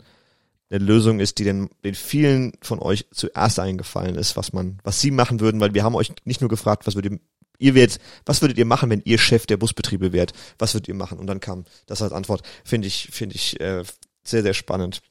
eine 0.70 0.80
Lösung 0.80 1.20
ist, 1.20 1.38
die 1.38 1.44
den, 1.44 1.70
den 1.84 1.96
vielen 1.96 2.54
von 2.62 2.80
euch 2.80 3.06
zuerst 3.12 3.60
eingefallen 3.60 4.16
ist, 4.16 4.38
was 4.38 4.54
man, 4.54 4.80
was 4.86 5.02
sie 5.02 5.12
machen 5.12 5.42
würden, 5.42 5.60
weil 5.60 5.74
wir 5.74 5.84
haben 5.84 5.96
euch 5.96 6.14
nicht 6.24 6.40
nur 6.40 6.50
gefragt, 6.50 6.88
was 6.88 6.96
würdet 6.96 7.12
ihr, 7.12 7.20
ihr 7.58 7.76
werdet, 7.76 8.00
was 8.26 8.42
würdet 8.42 8.58
ihr 8.58 8.64
machen, 8.64 8.90
wenn 8.90 9.02
ihr 9.04 9.18
Chef 9.18 9.48
der 9.48 9.58
Busbetriebe 9.58 10.14
wärt? 10.14 10.32
Was 10.60 10.74
würdet 10.74 10.88
ihr 10.88 10.96
machen? 10.96 11.20
Und 11.20 11.28
dann 11.28 11.42
kam 11.42 11.66
das 11.88 12.02
als 12.02 12.14
Antwort. 12.14 12.44
Finde 12.64 12.88
ich, 12.88 13.10
finde 13.12 13.36
ich 13.36 13.60
äh, 13.60 13.84
sehr, 14.24 14.44
sehr 14.44 14.54
spannend. 14.54 15.02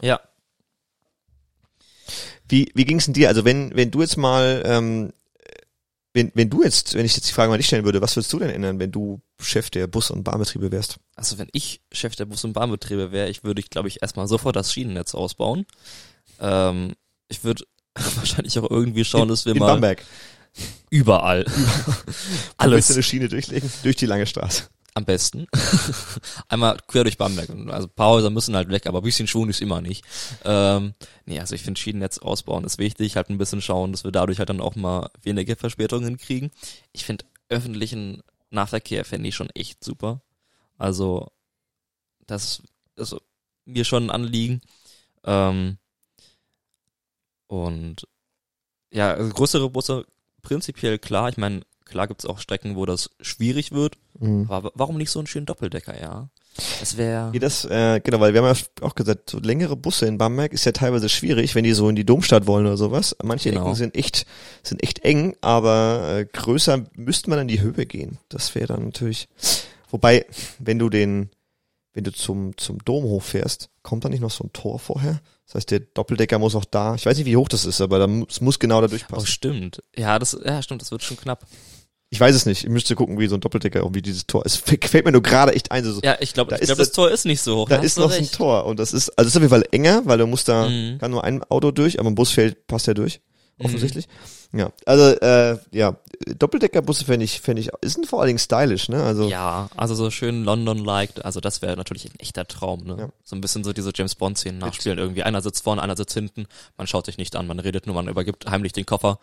Ja, 0.00 0.20
Wie, 2.48 2.70
wie 2.74 2.84
ging's 2.84 3.04
denn 3.06 3.14
dir? 3.14 3.28
Also 3.28 3.44
wenn, 3.44 3.74
wenn 3.74 3.90
du 3.90 4.00
jetzt 4.00 4.16
mal, 4.16 4.62
ähm, 4.66 5.12
wenn, 6.14 6.30
wenn 6.34 6.50
du 6.50 6.62
jetzt, 6.62 6.94
wenn 6.94 7.06
ich 7.06 7.16
jetzt 7.16 7.28
die 7.28 7.32
Frage 7.32 7.50
mal 7.50 7.56
dich 7.56 7.66
stellen 7.66 7.84
würde, 7.84 8.02
was 8.02 8.14
würdest 8.16 8.32
du 8.32 8.38
denn 8.38 8.50
ändern, 8.50 8.78
wenn 8.78 8.92
du 8.92 9.20
Chef 9.40 9.70
der 9.70 9.86
Bus- 9.86 10.10
und 10.10 10.24
Bahnbetriebe 10.24 10.70
wärst? 10.70 10.98
also 11.14 11.38
wenn 11.38 11.48
ich 11.52 11.80
Chef 11.92 12.16
der 12.16 12.24
Bus- 12.26 12.44
und 12.44 12.52
Bahnbetriebe 12.52 13.12
wäre, 13.12 13.28
ich 13.28 13.44
würde, 13.44 13.60
ich 13.60 13.70
glaube 13.70 13.88
ich, 13.88 14.02
erstmal 14.02 14.26
sofort 14.28 14.56
das 14.56 14.72
Schienennetz 14.72 15.14
ausbauen. 15.14 15.66
Ähm, 16.40 16.92
ich 17.28 17.44
würde 17.44 17.64
wahrscheinlich 18.16 18.58
auch 18.58 18.70
irgendwie 18.70 19.04
schauen, 19.04 19.28
dass 19.28 19.44
wir 19.46 19.52
in 19.52 19.58
mal 19.58 19.68
Bamberg. 19.74 20.04
überall 20.90 21.44
Alles. 22.56 22.58
alles 22.58 22.90
eine 22.90 23.02
Schiene 23.02 23.28
durchlegen, 23.28 23.70
durch 23.82 23.96
die 23.96 24.06
lange 24.06 24.26
Straße. 24.26 24.64
Am 24.94 25.04
besten. 25.04 25.46
Einmal 26.48 26.78
quer 26.86 27.04
durch 27.04 27.16
Bamberg. 27.16 27.50
Also 27.68 27.88
ein 27.88 27.94
paar 27.94 28.10
Häuser 28.10 28.30
müssen 28.30 28.54
halt 28.54 28.68
weg, 28.68 28.86
aber 28.86 28.98
ein 28.98 29.04
bisschen 29.04 29.26
Schwung 29.26 29.48
ist 29.48 29.60
immer 29.60 29.80
nicht. 29.80 30.04
Ähm, 30.44 30.94
nee, 31.24 31.40
also 31.40 31.54
ich 31.54 31.62
finde 31.62 31.80
Schienennetz 31.80 32.18
ausbauen 32.18 32.64
ist 32.64 32.78
wichtig, 32.78 33.16
halt 33.16 33.30
ein 33.30 33.38
bisschen 33.38 33.62
schauen, 33.62 33.92
dass 33.92 34.04
wir 34.04 34.12
dadurch 34.12 34.38
halt 34.38 34.50
dann 34.50 34.60
auch 34.60 34.76
mal 34.76 35.10
weniger 35.22 35.56
Verspätungen 35.56 36.18
kriegen. 36.18 36.50
Ich 36.92 37.04
finde 37.04 37.24
öffentlichen 37.48 38.22
Nahverkehr 38.50 39.04
fände 39.04 39.28
ich 39.28 39.34
schon 39.34 39.50
echt 39.50 39.82
super. 39.82 40.20
Also 40.78 41.30
das 42.26 42.62
ist 42.96 43.16
mir 43.64 43.84
schon 43.84 44.04
ein 44.04 44.10
Anliegen. 44.10 44.60
Ähm, 45.24 45.78
und 47.46 48.06
ja, 48.90 49.12
also 49.12 49.32
größere 49.32 49.70
Busse 49.70 50.06
prinzipiell 50.42 50.98
klar. 50.98 51.28
Ich 51.28 51.36
meine, 51.36 51.62
klar 51.84 52.08
gibt's 52.08 52.26
auch 52.26 52.38
Strecken, 52.38 52.76
wo 52.76 52.86
das 52.86 53.10
schwierig 53.20 53.72
wird. 53.72 53.96
Aber 54.48 54.64
wa- 54.64 54.72
warum 54.74 54.96
nicht 54.98 55.10
so 55.10 55.18
einen 55.18 55.26
schönen 55.26 55.46
Doppeldecker, 55.46 56.00
ja? 56.00 56.28
Das 56.80 56.96
wäre. 56.98 57.30
Ja, 57.32 57.38
das, 57.40 57.64
äh, 57.64 58.00
genau, 58.04 58.20
weil 58.20 58.34
wir 58.34 58.42
haben 58.42 58.54
ja 58.54 58.86
auch 58.86 58.94
gesagt, 58.94 59.30
so 59.30 59.38
längere 59.38 59.74
Busse 59.74 60.04
in 60.06 60.18
Bamberg 60.18 60.52
ist 60.52 60.64
ja 60.66 60.72
teilweise 60.72 61.08
schwierig, 61.08 61.54
wenn 61.54 61.64
die 61.64 61.72
so 61.72 61.88
in 61.88 61.96
die 61.96 62.04
Domstadt 62.04 62.46
wollen 62.46 62.66
oder 62.66 62.76
sowas. 62.76 63.16
Manche 63.22 63.50
Genau. 63.50 63.62
Ecken 63.62 63.74
sind 63.74 63.96
echt, 63.96 64.26
sind 64.62 64.82
echt 64.82 64.98
eng, 65.04 65.34
aber 65.40 66.18
äh, 66.18 66.24
größer 66.26 66.84
müsste 66.94 67.30
man 67.30 67.38
in 67.40 67.48
die 67.48 67.60
Höhe 67.62 67.86
gehen. 67.86 68.18
Das 68.28 68.54
wäre 68.54 68.66
dann 68.68 68.84
natürlich. 68.84 69.28
Wobei, 69.90 70.26
wenn 70.58 70.78
du 70.78 70.90
den, 70.90 71.30
wenn 71.94 72.04
du 72.04 72.12
zum, 72.12 72.56
zum 72.58 72.78
Dom 72.84 73.04
hochfährst, 73.04 73.70
kommt 73.82 74.04
da 74.04 74.08
nicht 74.10 74.20
noch 74.20 74.30
so 74.30 74.44
ein 74.44 74.52
Tor 74.52 74.78
vorher? 74.78 75.20
Das 75.46 75.54
heißt, 75.56 75.70
der 75.70 75.80
Doppeldecker 75.80 76.38
muss 76.38 76.54
auch 76.54 76.64
da, 76.66 76.94
ich 76.94 77.04
weiß 77.06 77.16
nicht, 77.16 77.26
wie 77.26 77.36
hoch 77.36 77.48
das 77.48 77.64
ist, 77.64 77.80
aber 77.80 77.98
da 77.98 78.06
muss, 78.06 78.58
genau 78.58 78.80
da 78.80 78.86
Oh, 78.86 78.88
durchpassen. 78.90 79.26
stimmt. 79.26 79.82
Ja, 79.96 80.18
das, 80.18 80.36
ja, 80.44 80.62
stimmt, 80.62 80.80
das 80.82 80.90
wird 80.90 81.02
schon 81.02 81.16
knapp. 81.16 81.46
Ich 82.14 82.20
weiß 82.20 82.36
es 82.36 82.44
nicht. 82.44 82.64
Ich 82.64 82.68
müsste 82.68 82.94
gucken, 82.94 83.18
wie 83.18 83.26
so 83.26 83.36
ein 83.36 83.40
Doppeldecker, 83.40 83.78
irgendwie 83.80 84.02
dieses 84.02 84.26
Tor. 84.26 84.42
Es 84.44 84.56
fällt 84.56 85.06
mir 85.06 85.12
nur 85.12 85.22
gerade 85.22 85.54
echt 85.54 85.72
ein, 85.72 85.82
so, 85.82 85.98
Ja, 86.02 86.16
ich 86.20 86.34
glaube, 86.34 86.50
Da 86.50 86.56
ich 86.56 86.62
ist 86.62 86.68
glaube, 86.68 86.78
das 86.80 86.88
das- 86.88 86.94
Tor 86.94 87.10
ist 87.10 87.24
nicht 87.24 87.40
so 87.40 87.56
hoch. 87.56 87.68
da 87.70 87.76
ist 87.76 87.96
noch 87.96 88.10
so 88.10 88.16
ein 88.16 88.20
recht. 88.20 88.34
Tor 88.34 88.66
und 88.66 88.78
das 88.78 88.92
ist, 88.92 89.08
also 89.18 89.26
es 89.28 89.32
ist 89.32 89.36
auf 89.38 89.42
jeden 89.42 89.50
Fall 89.50 89.64
enger, 89.72 90.02
weil 90.04 90.18
du 90.18 90.26
musst 90.26 90.46
da, 90.48 90.68
Mhm. 90.68 90.98
kann 90.98 91.10
nur 91.10 91.24
ein 91.24 91.42
Auto 91.44 91.70
durch, 91.70 91.98
aber 91.98 92.10
ein 92.10 92.14
Bus 92.14 92.30
fällt, 92.30 92.66
passt 92.66 92.86
ja 92.86 92.92
durch, 92.92 93.20
Mhm. 93.58 93.64
offensichtlich. 93.64 94.08
Ja, 94.54 94.70
also 94.84 95.04
äh, 95.04 95.56
ja, 95.70 95.96
Doppeldeckerbusse 96.38 97.06
fände 97.06 97.24
ich, 97.24 97.40
fände 97.40 97.62
ich, 97.62 97.70
ist 97.80 98.04
vor 98.06 98.20
allen 98.20 98.26
Dingen 98.26 98.38
stylisch, 98.38 98.90
ne? 98.90 99.02
Also 99.02 99.26
Ja, 99.30 99.70
also 99.74 99.94
so 99.94 100.10
schön 100.10 100.44
London-like, 100.44 101.24
also 101.24 101.40
das 101.40 101.62
wäre 101.62 101.74
natürlich 101.78 102.04
ein 102.04 102.20
echter 102.20 102.46
Traum, 102.46 102.84
ne? 102.84 102.96
Ja. 102.98 103.08
So 103.24 103.34
ein 103.34 103.40
bisschen 103.40 103.64
so 103.64 103.72
diese 103.72 103.90
James 103.94 104.14
Bond-Szenen 104.16 104.58
nachspielen 104.58 104.98
irgendwie. 104.98 105.22
Einer 105.22 105.40
sitzt 105.40 105.64
vorne, 105.64 105.80
einer 105.80 105.96
sitzt 105.96 106.12
hinten, 106.12 106.44
man 106.76 106.86
schaut 106.86 107.06
sich 107.06 107.16
nicht 107.16 107.34
an, 107.36 107.46
man 107.46 107.58
redet 107.60 107.86
nur, 107.86 107.94
man 107.94 108.08
übergibt 108.08 108.44
heimlich 108.50 108.72
den 108.74 108.84
Koffer. 108.84 109.18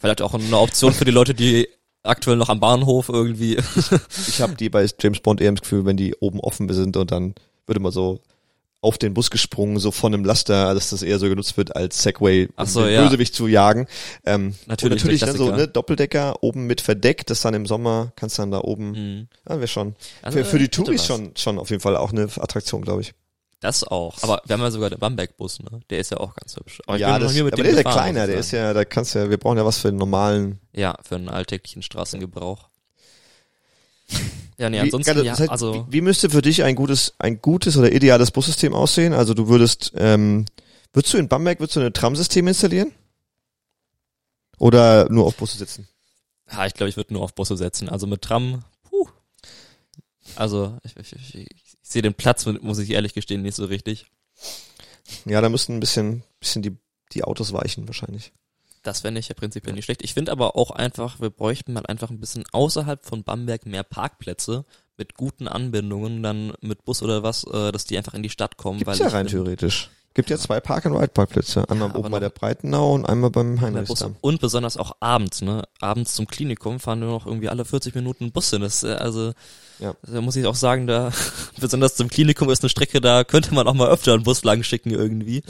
Vielleicht 0.00 0.22
auch 0.22 0.34
eine 0.34 0.58
Option 0.58 0.92
für 0.92 1.04
die 1.04 1.10
Leute, 1.10 1.34
die 1.34 1.68
aktuell 2.02 2.36
noch 2.36 2.48
am 2.48 2.58
Bahnhof 2.58 3.08
irgendwie. 3.10 3.58
ich 4.28 4.40
habe 4.40 4.54
die 4.54 4.70
bei 4.70 4.86
James 4.98 5.20
Bond 5.20 5.40
eher 5.40 5.52
das 5.52 5.60
Gefühl, 5.60 5.84
wenn 5.84 5.96
die 5.96 6.14
oben 6.16 6.40
offen 6.40 6.68
sind 6.72 6.96
und 6.96 7.10
dann 7.10 7.34
wird 7.66 7.78
immer 7.78 7.92
so 7.92 8.20
auf 8.82 8.96
den 8.96 9.12
Bus 9.12 9.30
gesprungen, 9.30 9.78
so 9.78 9.90
von 9.90 10.14
einem 10.14 10.24
Laster, 10.24 10.72
dass 10.72 10.88
das 10.88 11.02
eher 11.02 11.18
so 11.18 11.28
genutzt 11.28 11.58
wird 11.58 11.76
als 11.76 12.02
Segway, 12.02 12.48
um 12.56 12.64
so, 12.64 12.82
den 12.82 12.94
ja. 12.94 13.04
Bösewicht 13.04 13.34
zu 13.34 13.46
jagen. 13.46 13.86
Ähm, 14.24 14.54
Natürlich, 14.66 15.02
natürlich 15.04 15.20
dann 15.20 15.36
so 15.36 15.50
ne, 15.50 15.68
Doppeldecker 15.68 16.42
oben 16.42 16.66
mit 16.66 16.80
Verdeck, 16.80 17.26
das 17.26 17.42
dann 17.42 17.52
im 17.52 17.66
Sommer 17.66 18.12
kannst 18.16 18.38
dann 18.38 18.50
da 18.50 18.60
oben, 18.60 18.92
Mhm. 18.92 19.28
ja, 19.46 19.56
wäre 19.58 19.68
schon. 19.68 19.94
Also, 20.22 20.38
für, 20.38 20.44
für 20.46 20.58
die 20.58 20.64
hätte 20.64 20.82
Touris 20.82 21.04
schon, 21.04 21.32
schon 21.36 21.58
auf 21.58 21.68
jeden 21.68 21.82
Fall 21.82 21.94
auch 21.96 22.12
eine 22.12 22.22
Attraktion, 22.22 22.80
glaube 22.80 23.02
ich. 23.02 23.12
Das 23.60 23.84
auch. 23.84 24.22
Aber 24.22 24.40
wir 24.46 24.54
haben 24.54 24.62
ja 24.62 24.70
sogar 24.70 24.88
den 24.88 24.98
Bamberg-Bus, 24.98 25.60
ne? 25.60 25.80
Der 25.90 25.98
ist 25.98 26.10
ja 26.10 26.16
auch 26.16 26.34
ganz 26.34 26.56
hübsch. 26.56 26.80
Aber 26.86 26.96
ja, 26.96 27.18
das, 27.18 27.38
aber 27.38 27.50
der 27.50 27.64
ist 27.66 27.76
ja 27.76 27.82
kleiner, 27.82 28.26
der 28.26 28.36
ist 28.36 28.52
ja, 28.52 28.72
da 28.72 28.86
kannst 28.86 29.14
du 29.14 29.18
ja, 29.18 29.30
wir 29.30 29.36
brauchen 29.36 29.58
ja 29.58 29.66
was 29.66 29.78
für 29.78 29.88
einen 29.88 29.98
normalen. 29.98 30.60
Ja, 30.72 30.96
für 31.02 31.16
einen 31.16 31.28
alltäglichen 31.28 31.82
Straßengebrauch. 31.82 32.68
Ja, 34.56 34.68
nee, 34.68 34.76
Wie, 34.76 34.80
ansonsten, 34.80 35.24
ja, 35.24 35.38
heißt, 35.38 35.50
also, 35.50 35.86
wie, 35.88 35.92
wie 35.92 36.00
müsste 36.00 36.30
für 36.30 36.42
dich 36.42 36.64
ein 36.64 36.74
gutes, 36.74 37.14
ein 37.18 37.40
gutes 37.40 37.76
oder 37.76 37.92
ideales 37.92 38.30
Bussystem 38.30 38.74
aussehen? 38.74 39.12
Also 39.12 39.34
du 39.34 39.48
würdest, 39.48 39.92
ähm, 39.94 40.46
würdest 40.92 41.14
du 41.14 41.18
in 41.18 41.28
Bamberg, 41.28 41.60
würdest 41.60 41.76
du 41.76 41.80
ein 41.80 41.92
Tramsystem 41.92 42.46
installieren? 42.48 42.92
Oder 44.58 45.08
nur 45.10 45.26
auf 45.26 45.36
Busse 45.36 45.56
sitzen? 45.56 45.88
ja, 46.52 46.66
ich 46.66 46.74
glaube, 46.74 46.90
ich 46.90 46.96
würde 46.96 47.12
nur 47.12 47.22
auf 47.22 47.34
Busse 47.34 47.56
setzen. 47.56 47.88
Also 47.88 48.06
mit 48.06 48.22
Tram. 48.22 48.64
Also, 50.36 50.78
ich, 50.84 50.96
ich, 50.96 51.12
ich, 51.12 51.34
ich 51.34 51.76
sehe 51.82 52.02
den 52.02 52.14
Platz, 52.14 52.46
muss 52.46 52.78
ich 52.78 52.90
ehrlich 52.90 53.14
gestehen, 53.14 53.42
nicht 53.42 53.56
so 53.56 53.64
richtig. 53.64 54.06
Ja, 55.24 55.40
da 55.40 55.48
müssten 55.48 55.74
ein 55.74 55.80
bisschen, 55.80 56.22
bisschen 56.38 56.62
die, 56.62 56.76
die 57.12 57.24
Autos 57.24 57.52
weichen 57.52 57.86
wahrscheinlich. 57.88 58.32
Das 58.82 59.00
fände 59.00 59.20
ich 59.20 59.28
ja 59.28 59.34
prinzipiell 59.34 59.74
nicht 59.74 59.84
schlecht. 59.84 60.02
Ich 60.02 60.14
finde 60.14 60.32
aber 60.32 60.56
auch 60.56 60.70
einfach, 60.70 61.20
wir 61.20 61.30
bräuchten 61.30 61.74
mal 61.74 61.84
einfach 61.86 62.10
ein 62.10 62.20
bisschen 62.20 62.44
außerhalb 62.50 63.04
von 63.04 63.24
Bamberg 63.24 63.66
mehr 63.66 63.82
Parkplätze 63.82 64.64
mit 64.96 65.14
guten 65.14 65.48
Anbindungen, 65.48 66.22
dann 66.22 66.52
mit 66.60 66.84
Bus 66.84 67.02
oder 67.02 67.22
was, 67.22 67.44
äh, 67.44 67.72
dass 67.72 67.84
die 67.84 67.98
einfach 67.98 68.14
in 68.14 68.22
die 68.22 68.30
Stadt 68.30 68.56
kommen. 68.56 68.78
Gibt's 68.78 69.00
weil 69.00 69.06
ja 69.06 69.12
rein 69.12 69.26
theoretisch. 69.26 69.90
Gibt 70.12 70.28
ja 70.28 70.38
zwei 70.38 70.58
Park-and-Ride-Parkplätze. 70.58 71.68
Einmal 71.70 71.90
Ja, 71.90 71.94
oben 71.94 72.10
bei 72.10 72.18
der 72.18 72.30
Breitenau 72.30 72.94
und 72.94 73.06
einmal 73.08 73.30
beim 73.30 73.60
Heinrichsdamm. 73.60 74.16
Und 74.20 74.40
besonders 74.40 74.76
auch 74.76 74.96
abends, 74.98 75.40
ne? 75.40 75.62
Abends 75.80 76.14
zum 76.14 76.26
Klinikum 76.26 76.80
fahren 76.80 76.98
nur 76.98 77.10
noch 77.10 77.26
irgendwie 77.26 77.48
alle 77.48 77.64
40 77.64 77.94
Minuten 77.94 78.24
ein 78.24 78.32
Bus 78.32 78.50
hin. 78.50 78.60
Das, 78.62 78.82
äh, 78.82 78.88
also, 78.94 79.32
Ja. 79.78 79.94
da 80.02 80.20
muss 80.20 80.34
ich 80.34 80.46
auch 80.46 80.56
sagen, 80.56 80.88
da, 80.88 81.12
besonders 81.60 81.94
zum 81.94 82.08
Klinikum 82.08 82.50
ist 82.50 82.62
eine 82.64 82.70
Strecke, 82.70 83.00
da 83.00 83.22
könnte 83.22 83.54
man 83.54 83.68
auch 83.68 83.74
mal 83.74 83.88
öfter 83.88 84.12
einen 84.14 84.24
Bus 84.24 84.42
lang 84.42 84.64
schicken 84.64 84.90
irgendwie. 84.90 85.42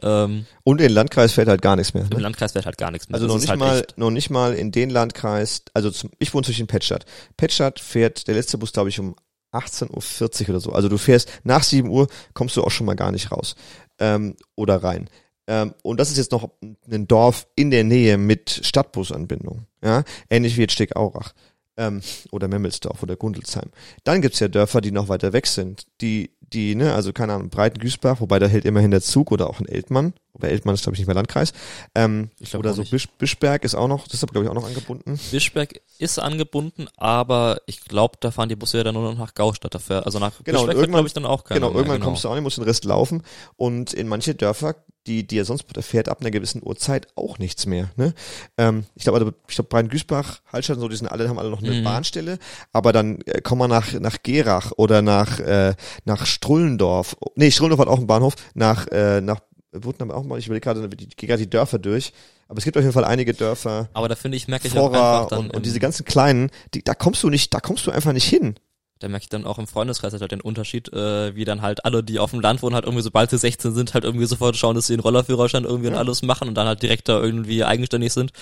Ähm, 0.00 0.46
Und 0.62 0.80
in 0.80 0.86
den 0.88 0.94
Landkreis 0.94 1.32
fährt 1.32 1.48
halt 1.48 1.60
gar 1.60 1.74
nichts 1.74 1.92
mehr. 1.92 2.04
Im 2.04 2.10
Ne? 2.10 2.20
Landkreis 2.20 2.54
wird 2.54 2.66
halt 2.66 2.78
gar 2.78 2.92
nichts 2.92 3.08
mehr. 3.08 3.16
Also 3.16 3.26
Das 3.26 3.34
noch 3.34 3.40
nicht 3.40 3.50
halt 3.50 3.58
mal, 3.60 3.78
echt- 3.80 3.98
noch 3.98 4.10
nicht 4.10 4.30
mal 4.30 4.54
in 4.54 4.70
den 4.70 4.90
Landkreis, 4.90 5.62
also 5.74 5.90
zum, 5.90 6.10
ich 6.20 6.32
wohne 6.34 6.44
zwischen 6.44 6.68
Petstadt. 6.68 7.04
Petstadt 7.36 7.80
fährt 7.80 8.28
der 8.28 8.36
letzte 8.36 8.58
Bus, 8.58 8.72
glaube 8.72 8.90
ich, 8.90 9.00
um 9.00 9.16
18.40 9.54 10.42
Uhr 10.42 10.48
oder 10.50 10.60
so. 10.60 10.72
Also 10.72 10.88
du 10.88 10.98
fährst 10.98 11.30
nach 11.44 11.62
7 11.62 11.88
Uhr, 11.88 12.08
kommst 12.34 12.56
du 12.56 12.62
auch 12.62 12.70
schon 12.70 12.86
mal 12.86 12.94
gar 12.94 13.12
nicht 13.12 13.32
raus. 13.32 13.54
Ähm, 13.98 14.36
oder 14.56 14.82
rein. 14.82 15.08
Ähm, 15.46 15.74
und 15.82 16.00
das 16.00 16.10
ist 16.10 16.16
jetzt 16.16 16.32
noch 16.32 16.50
ein 16.90 17.06
Dorf 17.06 17.46
in 17.54 17.70
der 17.70 17.84
Nähe 17.84 18.16
mit 18.16 18.60
Stadtbusanbindung. 18.62 19.66
Ja? 19.82 20.04
Ähnlich 20.30 20.56
wie 20.56 20.62
jetzt 20.62 20.72
Steckaurach. 20.72 21.32
Ähm, 21.76 22.02
oder 22.30 22.48
Memmelsdorf 22.48 23.02
oder 23.02 23.16
Gundelsheim. 23.16 23.70
Dann 24.04 24.22
gibt's 24.22 24.38
ja 24.40 24.48
Dörfer, 24.48 24.80
die 24.80 24.92
noch 24.92 25.08
weiter 25.08 25.32
weg 25.32 25.46
sind. 25.46 25.86
Die, 26.00 26.30
die, 26.40 26.76
ne, 26.76 26.94
also 26.94 27.12
keine 27.12 27.34
Ahnung, 27.34 27.50
Breitengüßbach, 27.50 28.20
wobei 28.20 28.38
da 28.38 28.46
hält 28.46 28.64
immerhin 28.64 28.92
der 28.92 29.00
Zug 29.00 29.32
oder 29.32 29.50
auch 29.50 29.58
ein 29.58 29.66
Eltmann. 29.66 30.14
Aber 30.34 30.48
Eltmann 30.48 30.74
ist, 30.74 30.82
glaube 30.82 30.94
ich, 30.94 30.98
nicht 31.00 31.06
mehr 31.06 31.14
Landkreis. 31.14 31.52
Ähm, 31.94 32.30
Ich 32.40 32.50
glaub 32.50 32.60
oder 32.60 32.74
so. 32.74 32.82
Bisch, 32.84 33.08
Bischberg 33.18 33.64
ist 33.64 33.74
auch 33.74 33.88
noch, 33.88 34.06
das 34.08 34.22
ist 34.22 34.30
glaube 34.30 34.44
ich 34.44 34.50
auch 34.50 34.54
noch 34.54 34.66
angebunden. 34.66 35.18
Bischberg 35.30 35.80
ist 35.98 36.18
angebunden, 36.18 36.88
aber 36.96 37.60
ich 37.66 37.84
glaube, 37.84 38.16
da 38.20 38.30
fahren 38.32 38.48
die 38.48 38.56
Busse 38.56 38.78
ja 38.78 38.84
dann 38.84 38.94
nur 38.94 39.12
noch 39.12 39.18
nach 39.18 39.34
Gaustadt 39.34 39.74
dafür. 39.74 40.04
Also 40.04 40.18
nach 40.18 40.32
Genau, 40.42 40.58
Bischberg 40.60 40.76
irgendwann- 40.76 40.90
glaube 40.92 41.06
ich 41.08 41.12
dann 41.14 41.24
auch 41.26 41.44
keiner 41.44 41.60
genau, 41.60 41.70
mehr, 41.70 41.78
irgendwann 41.78 42.00
kommst 42.00 42.24
du 42.24 42.28
auch 42.28 42.34
nicht, 42.34 42.42
musst 42.42 42.56
den 42.58 42.64
Rest 42.64 42.84
laufen. 42.84 43.22
Und 43.56 43.92
in 43.92 44.08
manche 44.08 44.34
Dörfer, 44.34 44.74
die, 45.06 45.26
die 45.26 45.36
ja 45.36 45.44
sonst, 45.44 45.66
fährt 45.80 46.08
ab 46.08 46.20
einer 46.20 46.30
gewissen 46.30 46.62
Uhrzeit 46.64 47.08
auch 47.14 47.38
nichts 47.38 47.66
mehr. 47.66 47.90
Ne? 47.96 48.14
Ähm, 48.58 48.86
ich 48.96 49.04
glaube, 49.04 49.18
also, 49.20 49.32
ich 49.48 49.54
glaube, 49.54 49.68
Breiten-Güßbach, 49.68 50.40
Hallstatt 50.50 50.76
und 50.76 50.80
so, 50.80 50.88
die 50.88 50.96
sind 50.96 51.08
alle, 51.08 51.28
haben 51.28 51.38
alle 51.38 51.50
noch 51.50 51.62
eine 51.62 51.72
Mhm. 51.72 51.84
Bahnstelle, 51.84 52.38
aber 52.72 52.92
dann 52.92 53.20
äh, 53.26 53.40
kommen 53.42 53.60
wir 53.60 53.68
nach, 53.68 53.92
nach 54.00 54.16
Gerach 54.22 54.72
oder 54.78 55.02
nach, 55.02 55.38
äh, 55.40 55.74
nach 56.06 56.24
Strullendorf. 56.26 57.16
Nee, 57.36 57.50
Strullendorf 57.50 57.80
hat 57.80 57.88
auch 57.88 57.98
einen 57.98 58.06
Bahnhof, 58.06 58.34
nach, 58.54 58.86
äh, 58.88 59.20
nach 59.20 59.40
Wurten 59.82 60.10
auch 60.10 60.24
mal, 60.24 60.38
ich 60.38 60.46
überlege 60.46 60.64
gerade, 60.64 60.88
ich 60.98 61.16
gehe 61.16 61.26
gerade 61.28 61.42
die 61.42 61.50
Dörfer 61.50 61.78
durch. 61.78 62.12
Aber 62.48 62.58
es 62.58 62.64
gibt 62.64 62.76
auf 62.76 62.82
jeden 62.82 62.92
Fall 62.92 63.04
einige 63.04 63.34
Dörfer, 63.34 63.88
Aber 63.94 64.08
da 64.08 64.14
finde 64.16 64.36
ich, 64.36 64.48
merke 64.48 64.68
ich 64.68 64.74
auch 64.74 64.90
Vorra 64.90 65.16
einfach 65.18 65.30
dann, 65.30 65.38
und, 65.46 65.54
und 65.56 65.66
diese 65.66 65.80
ganzen 65.80 66.04
kleinen, 66.04 66.50
die, 66.74 66.84
da 66.84 66.94
kommst 66.94 67.22
du 67.22 67.30
nicht, 67.30 67.52
da 67.54 67.60
kommst 67.60 67.86
du 67.86 67.90
einfach 67.90 68.12
nicht 68.12 68.28
hin. 68.28 68.54
da 69.00 69.08
merke 69.08 69.24
ich 69.24 69.28
dann 69.30 69.46
auch 69.46 69.58
im 69.58 69.66
Freundeskreis 69.66 70.12
halt 70.12 70.30
den 70.30 70.40
Unterschied, 70.42 70.92
äh, 70.92 71.34
wie 71.34 71.44
dann 71.44 71.62
halt 71.62 71.84
alle, 71.84 72.02
die 72.04 72.18
auf 72.18 72.30
dem 72.30 72.40
Land 72.40 72.62
wohnen, 72.62 72.74
halt 72.74 72.84
irgendwie, 72.84 73.02
sobald 73.02 73.30
sie 73.30 73.38
16 73.38 73.74
sind, 73.74 73.94
halt 73.94 74.04
irgendwie 74.04 74.26
sofort 74.26 74.56
schauen, 74.56 74.74
dass 74.76 74.86
sie 74.86 74.94
den 74.94 75.00
Rollerführerschein 75.00 75.64
irgendwie 75.64 75.88
und 75.88 75.94
Ja. 75.94 76.00
alles 76.00 76.22
machen 76.22 76.48
und 76.48 76.54
dann 76.54 76.66
halt 76.66 76.82
direkt 76.82 77.08
da 77.08 77.20
irgendwie 77.20 77.64
eigenständig 77.64 78.12
sind. 78.12 78.32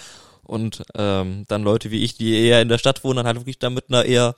Und 0.44 0.82
ähm, 0.96 1.44
dann 1.48 1.62
Leute 1.62 1.90
wie 1.92 2.02
ich, 2.02 2.16
die 2.16 2.36
eher 2.36 2.60
in 2.60 2.68
der 2.68 2.78
Stadt 2.78 3.04
wohnen, 3.04 3.18
dann 3.18 3.26
halt 3.26 3.36
wirklich 3.38 3.60
da 3.60 3.70
mit 3.70 3.84
einer 3.88 4.04
eher, 4.04 4.34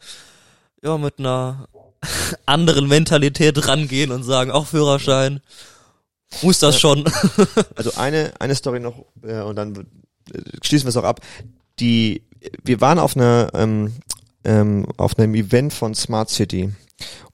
ja, 0.82 0.98
mit 0.98 1.18
einer 1.18 1.68
anderen 2.46 2.86
Mentalität 2.86 3.66
rangehen 3.66 4.12
und 4.12 4.22
sagen, 4.22 4.50
auch 4.50 4.66
Führerschein. 4.66 5.40
Muss 6.42 6.58
das 6.58 6.78
schon. 6.78 7.04
Also 7.76 7.92
eine, 7.96 8.32
eine 8.38 8.54
Story 8.54 8.80
noch 8.80 9.04
äh, 9.22 9.40
und 9.40 9.56
dann 9.56 9.74
äh, 9.76 10.38
schließen 10.62 10.86
wir 10.86 10.90
es 10.90 10.96
auch 10.96 11.04
ab. 11.04 11.20
Die, 11.80 12.22
wir 12.62 12.80
waren 12.80 12.98
auf 12.98 13.16
einer, 13.16 13.50
ähm, 13.54 13.92
ähm, 14.44 14.86
auf 14.96 15.18
einem 15.18 15.34
Event 15.34 15.72
von 15.72 15.94
Smart 15.94 16.30
City 16.30 16.72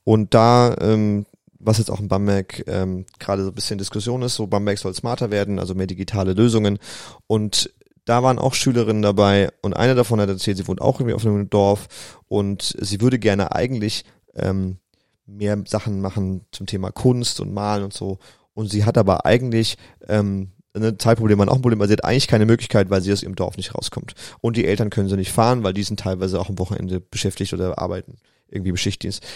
und 0.04 0.34
da, 0.34 0.76
ähm, 0.80 1.26
was 1.58 1.78
jetzt 1.78 1.90
auch 1.90 2.00
in 2.00 2.08
Bamberg 2.08 2.64
ähm, 2.66 3.04
gerade 3.18 3.42
so 3.42 3.50
ein 3.50 3.54
bisschen 3.54 3.78
Diskussion 3.78 4.22
ist, 4.22 4.36
so 4.36 4.46
Bamberg 4.46 4.78
soll 4.78 4.94
smarter 4.94 5.30
werden, 5.30 5.58
also 5.58 5.74
mehr 5.74 5.86
digitale 5.86 6.32
Lösungen 6.32 6.78
und 7.26 7.70
da 8.06 8.22
waren 8.22 8.38
auch 8.38 8.54
Schülerinnen 8.54 9.02
dabei 9.02 9.50
und 9.62 9.76
eine 9.76 9.94
davon 9.94 10.20
hat 10.20 10.28
erzählt, 10.28 10.56
sie 10.56 10.66
wohnt 10.66 10.80
auch 10.80 11.00
irgendwie 11.00 11.14
auf 11.14 11.24
einem 11.24 11.50
Dorf 11.50 11.86
und 12.28 12.74
sie 12.80 13.00
würde 13.00 13.18
gerne 13.18 13.52
eigentlich 13.54 14.04
ähm, 14.34 14.78
mehr 15.26 15.62
Sachen 15.66 16.00
machen 16.00 16.46
zum 16.50 16.66
Thema 16.66 16.90
Kunst 16.90 17.40
und 17.40 17.52
Malen 17.52 17.84
und 17.84 17.92
so. 17.92 18.18
Und 18.60 18.70
sie 18.70 18.84
hat 18.84 18.98
aber 18.98 19.24
eigentlich 19.24 19.78
ähm, 20.06 20.50
ein 20.74 20.98
Zeitproblem, 20.98 21.38
war 21.38 21.48
auch 21.48 21.56
ein 21.56 21.62
Problem, 21.62 21.80
weil 21.80 21.88
sie 21.88 21.94
hat 21.94 22.04
eigentlich 22.04 22.28
keine 22.28 22.44
Möglichkeit, 22.44 22.90
weil 22.90 23.00
sie 23.00 23.10
aus 23.10 23.22
ihrem 23.22 23.34
Dorf 23.34 23.56
nicht 23.56 23.74
rauskommt. 23.74 24.14
Und 24.42 24.58
die 24.58 24.66
Eltern 24.66 24.90
können 24.90 25.08
sie 25.08 25.16
nicht 25.16 25.32
fahren, 25.32 25.62
weil 25.62 25.72
die 25.72 25.82
sind 25.82 25.98
teilweise 25.98 26.38
auch 26.38 26.50
am 26.50 26.58
Wochenende 26.58 27.00
beschäftigt 27.00 27.54
oder 27.54 27.78
arbeiten, 27.78 28.18
irgendwie 28.48 28.68
im 28.68 28.76
Schichtdienst. 28.76 29.26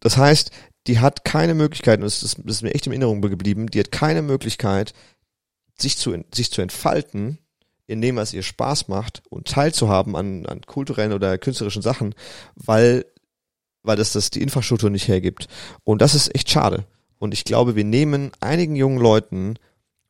Das 0.00 0.18
heißt, 0.18 0.50
die 0.86 0.98
hat 0.98 1.24
keine 1.24 1.54
Möglichkeit, 1.54 2.00
und 2.00 2.04
das 2.04 2.22
ist, 2.22 2.62
mir 2.62 2.74
echt 2.74 2.86
in 2.86 2.92
Erinnerung 2.92 3.22
geblieben, 3.22 3.68
die 3.68 3.80
hat 3.80 3.90
keine 3.90 4.20
Möglichkeit, 4.20 4.92
sich 5.80 5.96
zu, 5.96 6.14
sich 6.34 6.50
zu 6.50 6.60
entfalten, 6.60 7.38
in 7.86 8.02
dem, 8.02 8.16
was 8.16 8.34
ihr 8.34 8.42
Spaß 8.42 8.88
macht 8.88 9.22
und 9.30 9.48
teilzuhaben 9.48 10.14
an, 10.14 10.44
an 10.44 10.60
kulturellen 10.60 11.14
oder 11.14 11.38
künstlerischen 11.38 11.80
Sachen, 11.80 12.14
weil, 12.54 13.06
weil 13.82 13.96
das, 13.96 14.12
das 14.12 14.28
die 14.28 14.42
Infrastruktur 14.42 14.90
nicht 14.90 15.08
hergibt. 15.08 15.48
Und 15.84 16.02
das 16.02 16.14
ist 16.14 16.34
echt 16.34 16.50
schade. 16.50 16.84
Und 17.22 17.32
ich 17.34 17.44
glaube, 17.44 17.76
wir 17.76 17.84
nehmen 17.84 18.32
einigen 18.40 18.74
jungen 18.74 18.98
Leuten 18.98 19.54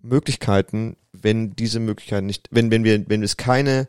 Möglichkeiten, 0.01 0.97
wenn 1.13 1.55
diese 1.55 1.79
Möglichkeiten 1.79 2.25
nicht, 2.25 2.49
wenn, 2.51 2.71
wenn 2.71 2.85
wir, 2.85 3.07
wenn 3.11 3.23
es 3.23 3.37
keine, 3.37 3.87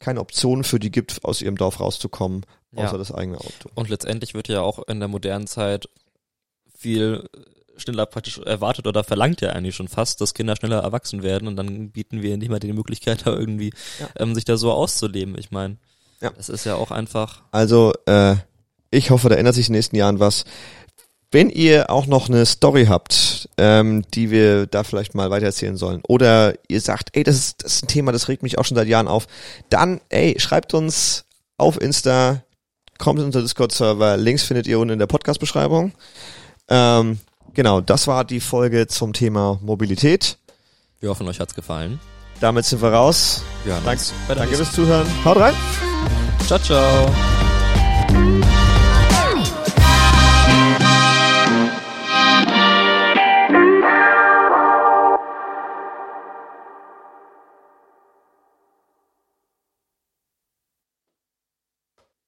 keine 0.00 0.20
Option 0.20 0.64
für 0.64 0.78
die 0.78 0.90
gibt, 0.90 1.24
aus 1.24 1.40
ihrem 1.40 1.56
Dorf 1.56 1.80
rauszukommen, 1.80 2.44
außer 2.76 2.92
Ja. 2.92 2.98
das 2.98 3.10
eigene 3.10 3.38
Auto. 3.38 3.70
Und 3.74 3.88
letztendlich 3.88 4.34
wird 4.34 4.48
ja 4.48 4.60
auch 4.60 4.86
in 4.86 4.98
der 5.00 5.08
modernen 5.08 5.46
Zeit 5.46 5.88
viel 6.76 7.26
schneller 7.78 8.04
praktisch 8.04 8.36
erwartet 8.38 8.86
oder 8.86 9.02
verlangt 9.02 9.40
ja 9.40 9.48
eigentlich 9.50 9.74
schon 9.74 9.88
fast, 9.88 10.20
dass 10.20 10.34
Kinder 10.34 10.54
schneller 10.54 10.80
erwachsen 10.80 11.22
werden 11.22 11.48
und 11.48 11.56
dann 11.56 11.90
bieten 11.90 12.20
wir 12.20 12.36
nicht 12.36 12.50
mal 12.50 12.60
die 12.60 12.72
Möglichkeit, 12.74 13.22
da 13.26 13.32
irgendwie 13.34 13.72
Ja. 13.98 14.08
ähm, 14.18 14.34
sich 14.34 14.44
da 14.44 14.58
so 14.58 14.72
auszuleben. 14.72 15.36
Ich 15.38 15.50
meine, 15.50 15.78
Ja. 16.20 16.32
das 16.36 16.50
ist 16.50 16.66
ja 16.66 16.74
auch 16.74 16.90
einfach. 16.90 17.42
Also, 17.50 17.94
äh, 18.04 18.36
ich 18.90 19.10
hoffe, 19.10 19.28
da 19.28 19.36
ändert 19.36 19.54
sich 19.54 19.68
in 19.68 19.72
den 19.72 19.78
nächsten 19.78 19.96
Jahren 19.96 20.18
was. 20.20 20.44
Wenn 21.30 21.50
ihr 21.50 21.90
auch 21.90 22.06
noch 22.06 22.28
eine 22.28 22.46
Story 22.46 22.86
habt, 22.86 23.50
ähm, 23.58 24.02
die 24.14 24.30
wir 24.30 24.66
da 24.66 24.82
vielleicht 24.82 25.14
mal 25.14 25.30
weitererzählen 25.30 25.76
sollen, 25.76 26.00
oder 26.08 26.54
ihr 26.68 26.80
sagt, 26.80 27.10
ey, 27.12 27.22
das 27.22 27.36
ist, 27.36 27.64
das 27.64 27.74
ist 27.74 27.84
ein 27.84 27.88
Thema, 27.88 28.12
das 28.12 28.28
regt 28.28 28.42
mich 28.42 28.56
auch 28.56 28.64
schon 28.64 28.76
seit 28.76 28.88
Jahren 28.88 29.08
auf, 29.08 29.26
dann, 29.68 30.00
ey, 30.08 30.36
schreibt 30.38 30.72
uns 30.72 31.26
auf 31.58 31.80
Insta, 31.80 32.42
kommt 32.98 33.18
in 33.18 33.26
unser 33.26 33.42
Discord-Server, 33.42 34.16
Links 34.16 34.44
findet 34.44 34.66
ihr 34.66 34.78
unten 34.78 34.94
in 34.94 34.98
der 34.98 35.06
Podcast-Beschreibung. 35.06 35.92
Ähm, 36.68 37.18
genau, 37.52 37.82
das 37.82 38.06
war 38.06 38.24
die 38.24 38.40
Folge 38.40 38.86
zum 38.86 39.12
Thema 39.12 39.58
Mobilität. 39.62 40.38
Wir 41.00 41.10
hoffen, 41.10 41.28
euch 41.28 41.40
hat's 41.40 41.54
gefallen. 41.54 42.00
Damit 42.40 42.64
sind 42.64 42.80
wir 42.80 42.92
raus. 42.92 43.42
Wir 43.64 43.74
hören 43.74 43.84
Danke, 43.84 44.56
fürs 44.56 44.72
Zuhören. 44.72 45.06
Haut 45.24 45.36
rein! 45.36 45.54
Ciao, 46.46 46.58
ciao. 46.58 47.37